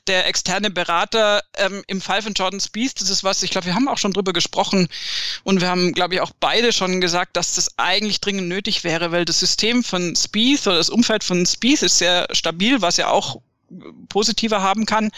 der 0.09 0.27
externe 0.27 0.71
Berater 0.71 1.43
ähm, 1.57 1.85
im 1.87 2.01
Fall 2.01 2.21
von 2.23 2.33
Jordan 2.33 2.59
Spieth. 2.59 3.01
Das 3.01 3.09
ist 3.09 3.23
was, 3.23 3.45
ich 3.45 3.51
glaube, 3.51 3.67
wir 3.67 3.75
haben 3.75 3.89
auch 3.89 3.99
schon 3.99 4.13
drüber 4.13 4.33
gesprochen 4.33 4.89
und 5.45 5.61
wir 5.61 5.69
haben, 5.69 5.93
glaube 5.93 6.15
ich, 6.15 6.21
auch 6.21 6.33
beide 6.41 6.73
schon 6.73 7.01
gesagt, 7.01 7.37
dass 7.37 7.55
das 7.55 7.79
eigentlich 7.79 8.21
dringend 8.21 8.49
nötig 8.49 8.83
wäre, 8.83 9.13
weil 9.13 9.25
das 9.25 9.39
System 9.39 9.85
von 9.85 10.17
Spieth 10.17 10.67
oder 10.67 10.79
das 10.79 10.91
Umfeld 10.91 11.23
von 11.23 11.47
Spieth 11.47 11.83
ist 11.83 11.99
sehr 11.99 12.27
stabil, 12.33 12.83
was 12.83 12.97
ja 12.97 13.09
auch 13.09 13.41
positiver 14.09 14.63
haben 14.63 14.85
kann. 14.85 15.11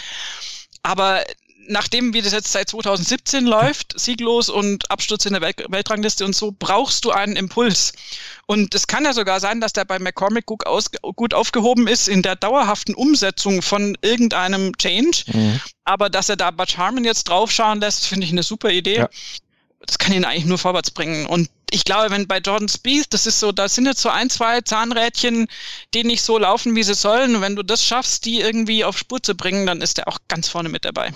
Aber 0.83 1.25
nachdem 1.69 2.15
wie 2.15 2.23
das 2.23 2.33
jetzt 2.33 2.51
seit 2.53 2.69
2017 2.69 3.45
läuft, 3.45 3.99
sieglos 3.99 4.49
und 4.49 4.91
Absturz 4.91 5.27
in 5.27 5.35
der 5.35 5.43
Welt 5.43 5.63
Weltrangliste 5.69 6.25
und 6.25 6.35
so, 6.35 6.55
brauchst 6.59 7.05
du 7.05 7.11
einen 7.11 7.37
Impuls. 7.37 7.93
Und 8.47 8.75
es 8.75 8.87
kann 8.87 9.05
ja 9.05 9.13
sogar 9.13 9.41
sein, 9.41 9.61
dass 9.61 9.73
der 9.73 9.85
bei 9.85 9.99
McCormick 9.99 10.47
gut, 10.47 10.63
gut 11.17 11.35
aufgehoben 11.35 11.87
ist 11.87 12.09
in 12.09 12.23
der 12.23 12.37
dauerhaften 12.37 12.95
Umsetzung 12.95 13.63
von 13.63 13.97
irgendeinem 14.01 14.77
Change. 14.79 15.25
Mhm. 15.27 15.61
Aber 15.85 16.11
dass 16.11 16.29
er 16.29 16.37
da 16.37 16.51
Butch 16.51 16.79
Harmon 16.79 17.05
jetzt 17.05 17.29
draufschauen 17.29 17.81
lässt, 17.81 18.07
finde 18.07 18.27
ich 18.27 18.33
eine 18.33 18.43
super 18.43 18.71
Idee. 18.71 18.97
Ja. 18.97 19.09
Das 19.87 19.99
kann 19.99 20.13
ihn 20.13 20.25
eigentlich 20.25 20.47
nur 20.47 20.59
vorwärts 20.59 20.91
bringen. 20.91 21.27
Und 21.27 21.51
ich 21.71 21.85
glaube, 21.85 22.11
wenn 22.11 22.27
bei 22.27 22.39
Jordan 22.39 22.69
Spieth, 22.69 23.13
das 23.13 23.27
ist 23.27 23.41
so, 23.41 23.53
da 23.53 23.69
sind 23.69 23.87
jetzt 23.87 24.01
so 24.01 24.09
ein, 24.09 24.31
zwei 24.31 24.61
Zahnrädchen, 24.63 25.47
die 25.95 26.05
nicht 26.05 26.23
so 26.23 26.39
laufen, 26.39 26.75
wie 26.75 26.83
sie 26.83 26.95
sollen. 26.95 27.37
Und 27.37 27.43
wenn 27.43 27.57
du 27.57 27.63
das 27.63 27.85
schaffst, 27.85 28.25
die 28.25 28.41
irgendwie 28.41 28.85
auf 28.85 28.99
Spur 28.99 29.23
zu 29.23 29.35
bringen, 29.35 29.67
dann 29.67 29.83
ist 29.83 29.99
er 29.99 30.09
auch 30.09 30.19
ganz 30.29 30.49
vorne 30.49 30.69
mit 30.69 30.85
dabei. 30.85 31.13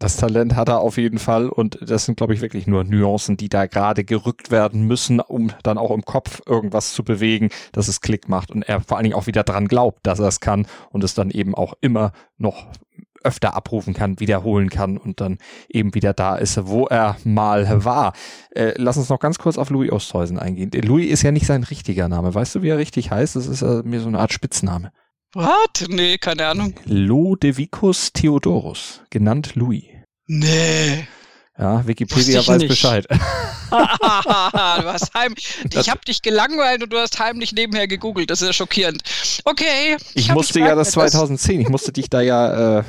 Das 0.00 0.16
Talent 0.16 0.56
hat 0.56 0.70
er 0.70 0.80
auf 0.80 0.96
jeden 0.96 1.18
Fall 1.18 1.50
und 1.50 1.78
das 1.82 2.06
sind, 2.06 2.16
glaube 2.16 2.32
ich, 2.32 2.40
wirklich 2.40 2.66
nur 2.66 2.84
Nuancen, 2.84 3.36
die 3.36 3.50
da 3.50 3.66
gerade 3.66 4.02
gerückt 4.02 4.50
werden 4.50 4.86
müssen, 4.86 5.20
um 5.20 5.52
dann 5.62 5.76
auch 5.76 5.90
im 5.90 6.06
Kopf 6.06 6.40
irgendwas 6.46 6.94
zu 6.94 7.04
bewegen, 7.04 7.50
dass 7.72 7.86
es 7.86 8.00
Klick 8.00 8.26
macht 8.26 8.50
und 8.50 8.62
er 8.62 8.80
vor 8.80 8.96
allen 8.96 9.04
Dingen 9.04 9.14
auch 9.14 9.26
wieder 9.26 9.42
dran 9.42 9.68
glaubt, 9.68 10.06
dass 10.06 10.18
er 10.18 10.28
es 10.28 10.40
kann 10.40 10.66
und 10.88 11.04
es 11.04 11.12
dann 11.12 11.30
eben 11.30 11.54
auch 11.54 11.74
immer 11.82 12.12
noch 12.38 12.68
öfter 13.22 13.54
abrufen 13.54 13.92
kann, 13.92 14.18
wiederholen 14.20 14.70
kann 14.70 14.96
und 14.96 15.20
dann 15.20 15.36
eben 15.68 15.94
wieder 15.94 16.14
da 16.14 16.36
ist, 16.36 16.66
wo 16.66 16.86
er 16.86 17.18
mal 17.24 17.84
war. 17.84 18.14
Äh, 18.52 18.72
lass 18.76 18.96
uns 18.96 19.10
noch 19.10 19.18
ganz 19.18 19.38
kurz 19.38 19.58
auf 19.58 19.68
Louis 19.68 19.92
Osthäusen 19.92 20.38
eingehen. 20.38 20.70
Louis 20.82 21.10
ist 21.10 21.22
ja 21.22 21.30
nicht 21.30 21.44
sein 21.44 21.62
richtiger 21.62 22.08
Name. 22.08 22.34
Weißt 22.34 22.54
du, 22.54 22.62
wie 22.62 22.70
er 22.70 22.78
richtig 22.78 23.10
heißt? 23.10 23.36
Das 23.36 23.46
ist 23.46 23.60
äh, 23.60 23.82
mir 23.84 24.00
so 24.00 24.08
eine 24.08 24.18
Art 24.18 24.32
Spitzname. 24.32 24.92
Was? 25.32 25.88
Nee, 25.88 26.18
keine 26.18 26.48
Ahnung. 26.48 26.74
Lodevicus 26.86 28.12
Theodorus, 28.12 29.02
genannt 29.10 29.54
Louis. 29.54 29.84
Nee. 30.26 31.06
Ja, 31.56 31.86
Wikipedia 31.86 32.44
weiß 32.46 32.58
nicht. 32.58 32.68
Bescheid. 32.68 33.06
du 33.70 33.76
hast 33.76 35.14
heim 35.14 35.34
ich 35.72 35.88
habe 35.88 36.00
dich 36.04 36.22
gelangweilt 36.22 36.82
und 36.82 36.92
du 36.92 36.98
hast 36.98 37.20
heimlich 37.20 37.52
nebenher 37.52 37.86
gegoogelt. 37.86 38.30
Das 38.30 38.42
ist 38.42 38.48
ja 38.48 38.52
schockierend. 38.52 39.02
Okay. 39.44 39.96
Ich, 40.14 40.26
ich 40.26 40.32
musste 40.32 40.58
ja 40.58 40.74
das 40.74 40.92
2010, 40.92 41.60
ich 41.60 41.68
musste 41.68 41.92
dich 41.92 42.10
da 42.10 42.20
ja 42.20 42.78
äh, 42.78 42.80
äh, 42.80 42.84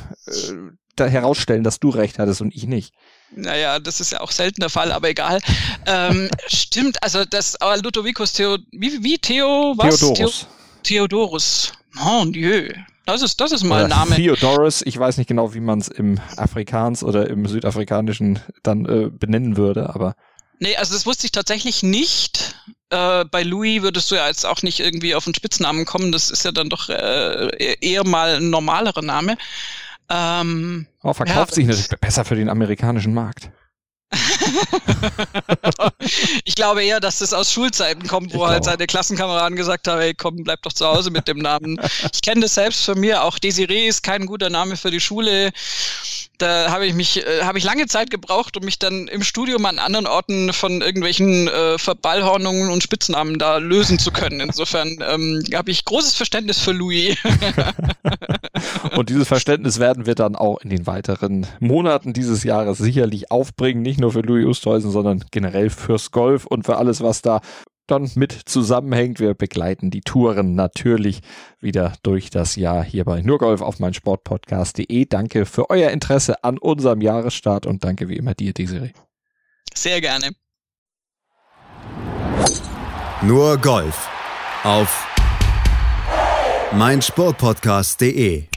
da 0.96 1.06
herausstellen, 1.06 1.64
dass 1.64 1.80
du 1.80 1.90
recht 1.90 2.18
hattest 2.18 2.42
und 2.42 2.56
ich 2.56 2.66
nicht. 2.66 2.94
Naja, 3.36 3.80
das 3.80 4.02
ist 4.02 4.12
ja 4.12 4.22
auch 4.22 4.32
selten 4.32 4.62
der 4.62 4.70
Fall, 4.70 4.92
aber 4.92 5.10
egal. 5.10 5.40
ähm, 5.86 6.30
stimmt, 6.48 7.04
also 7.04 7.24
das 7.26 7.62
aber 7.62 7.78
Ludovicus 7.78 8.34
Theo, 8.34 8.58
wie, 8.72 9.04
wie 9.04 9.20
Theo, 9.20 9.76
was? 9.78 10.00
Theodorus. 10.00 10.48
Theo, 10.84 11.08
Theodorus. 11.08 11.74
Mon 11.94 12.32
Dieu. 12.34 12.70
Das 13.06 13.22
ist, 13.22 13.42
das 13.42 13.52
ist 13.52 13.64
mal 13.64 13.84
ein 13.84 13.90
Name. 13.90 14.16
Theodorus, 14.16 14.84
ich 14.84 14.98
weiß 14.98 15.18
nicht 15.18 15.28
genau, 15.28 15.54
wie 15.54 15.60
man 15.60 15.80
es 15.80 15.88
im 15.88 16.20
Afrikaans 16.38 17.04
oder 17.04 17.30
im 17.30 17.48
Südafrikanischen 17.48 18.40
dann 18.64 18.86
äh, 18.86 19.10
benennen 19.10 19.58
würde, 19.58 19.94
aber. 19.94 20.16
Nee, 20.60 20.76
also 20.76 20.94
das 20.94 21.06
wusste 21.06 21.26
ich 21.26 21.32
tatsächlich 21.32 21.82
nicht. 21.82 22.56
Äh, 22.90 23.26
bei 23.26 23.44
Louis 23.44 23.82
würdest 23.82 24.12
du 24.12 24.16
ja 24.16 24.28
jetzt 24.28 24.46
auch 24.46 24.62
nicht 24.62 24.80
irgendwie 24.80 25.16
auf 25.16 25.26
einen 25.26 25.34
Spitznamen 25.34 25.86
kommen. 25.86 26.12
Das 26.12 26.30
ist 26.30 26.46
ja 26.46 26.52
dann 26.52 26.70
doch 26.70 26.90
äh, 26.90 27.76
eher 27.82 28.06
mal 28.06 28.36
ein 28.36 28.50
normalerer 28.52 29.02
Name. 29.02 29.38
Ähm, 30.10 30.88
oh, 31.02 31.14
verkauft 31.14 31.52
ja, 31.52 31.56
sich 31.56 31.66
natürlich 31.66 32.00
besser 32.00 32.26
für 32.26 32.36
den 32.36 32.50
amerikanischen 32.50 33.14
Markt. 33.14 33.50
ich 36.46 36.56
glaube 36.56 36.84
eher, 36.84 37.00
dass 37.00 37.20
das 37.20 37.34
aus 37.34 37.52
Schulzeiten 37.52 38.08
kommt, 38.08 38.34
wo 38.34 38.48
halt 38.48 38.66
seine 38.66 38.88
Klassenkameraden 38.88 39.56
gesagt 39.56 39.88
haben, 39.88 40.02
hey 40.02 40.14
komm, 40.14 40.44
bleib 40.44 40.62
doch 40.64 40.74
zu 40.74 40.86
Hause 40.86 41.12
mit 41.12 41.28
dem 41.28 41.40
Namen. 41.40 41.80
Ich 42.14 42.22
kenne 42.22 42.42
das 42.42 42.56
selbst 42.56 42.84
von 42.84 43.00
mir, 43.00 43.24
auch 43.24 43.40
Desiree 43.40 43.88
ist 43.88 44.04
kein 44.04 44.26
guter 44.26 44.50
Name 44.50 44.76
für 44.76 44.92
die 44.92 45.00
Schule 45.00 45.52
da 46.42 46.72
habe 46.72 46.86
ich 46.86 46.94
mich, 46.94 47.26
äh, 47.26 47.44
habe 47.44 47.58
ich 47.58 47.64
lange 47.64 47.88
Zeit 47.88 48.10
gebraucht, 48.10 48.58
um 48.58 48.66
mich 48.66 48.80
dann 48.80 49.08
im 49.08 49.24
Studium 49.24 49.66
an 49.66 49.80
anderen 49.80 50.08
Orten 50.08 50.54
von 50.54 50.82
irgendwelchen 50.82 51.48
äh, 51.48 51.78
Verballhornungen 51.78 52.70
und 52.70 52.84
Spitznamen 52.84 53.38
da 53.40 53.58
lösen 53.58 54.00
zu 54.00 54.12
können. 54.12 54.40
Insofern 54.40 54.98
ähm, 55.08 55.44
habe 55.54 55.72
ich 55.72 55.86
großes 55.86 56.16
Verständnis 56.16 56.60
für 56.60 56.72
Louis. 56.72 57.18
und 58.96 59.10
dieses 59.10 59.28
Verständnis 59.28 59.80
werden 59.80 60.06
wir 60.06 60.16
dann 60.16 60.36
auch 60.36 60.60
in 60.62 60.70
den 60.70 60.88
weiteren 60.88 61.46
Monaten 61.60 62.14
dieses 62.14 62.44
Jahres 62.44 62.78
sicherlich 62.78 63.32
aufbringen, 63.32 63.82
nicht 63.82 64.00
nur 64.00 64.12
für 64.12 64.22
Louis 64.22 64.46
Oosthuizen, 64.46 64.92
sondern 64.92 65.24
generell 65.32 65.70
fürs 65.70 66.12
Golf 66.12 66.46
und 66.46 66.66
für 66.66 66.78
alles, 66.78 67.02
was 67.02 67.22
da 67.22 67.42
dann 67.88 68.10
mit 68.16 68.32
zusammenhängt. 68.32 69.20
Wir 69.20 69.34
begleiten 69.34 69.92
die 69.92 70.02
Touren 70.02 70.56
natürlich 70.56 71.22
wieder 71.60 71.94
durch 72.04 72.30
das 72.30 72.56
Jahr 72.56 72.84
hier 72.84 73.06
bei 73.06 73.22
Nurgolf 73.22 73.62
auf 73.62 73.80
mein 73.80 73.94
Sportpodcast.de. 73.94 75.06
Danke 75.06 75.46
für 75.46 75.70
euer 75.70 75.92
Interesse 75.92 76.44
an 76.44 76.58
unserem 76.58 77.02
Jahresstart 77.02 77.66
und 77.66 77.84
danke 77.84 78.08
wie 78.10 78.16
immer 78.18 78.34
dir, 78.34 78.54
Desiree. 78.54 78.92
Sehr 79.74 80.02
gerne. 80.02 80.32
Nur 83.22 83.58
Golf 83.58 84.10
auf 84.64 85.08
mein 86.72 87.02
Sportpodcast.de 87.02 88.51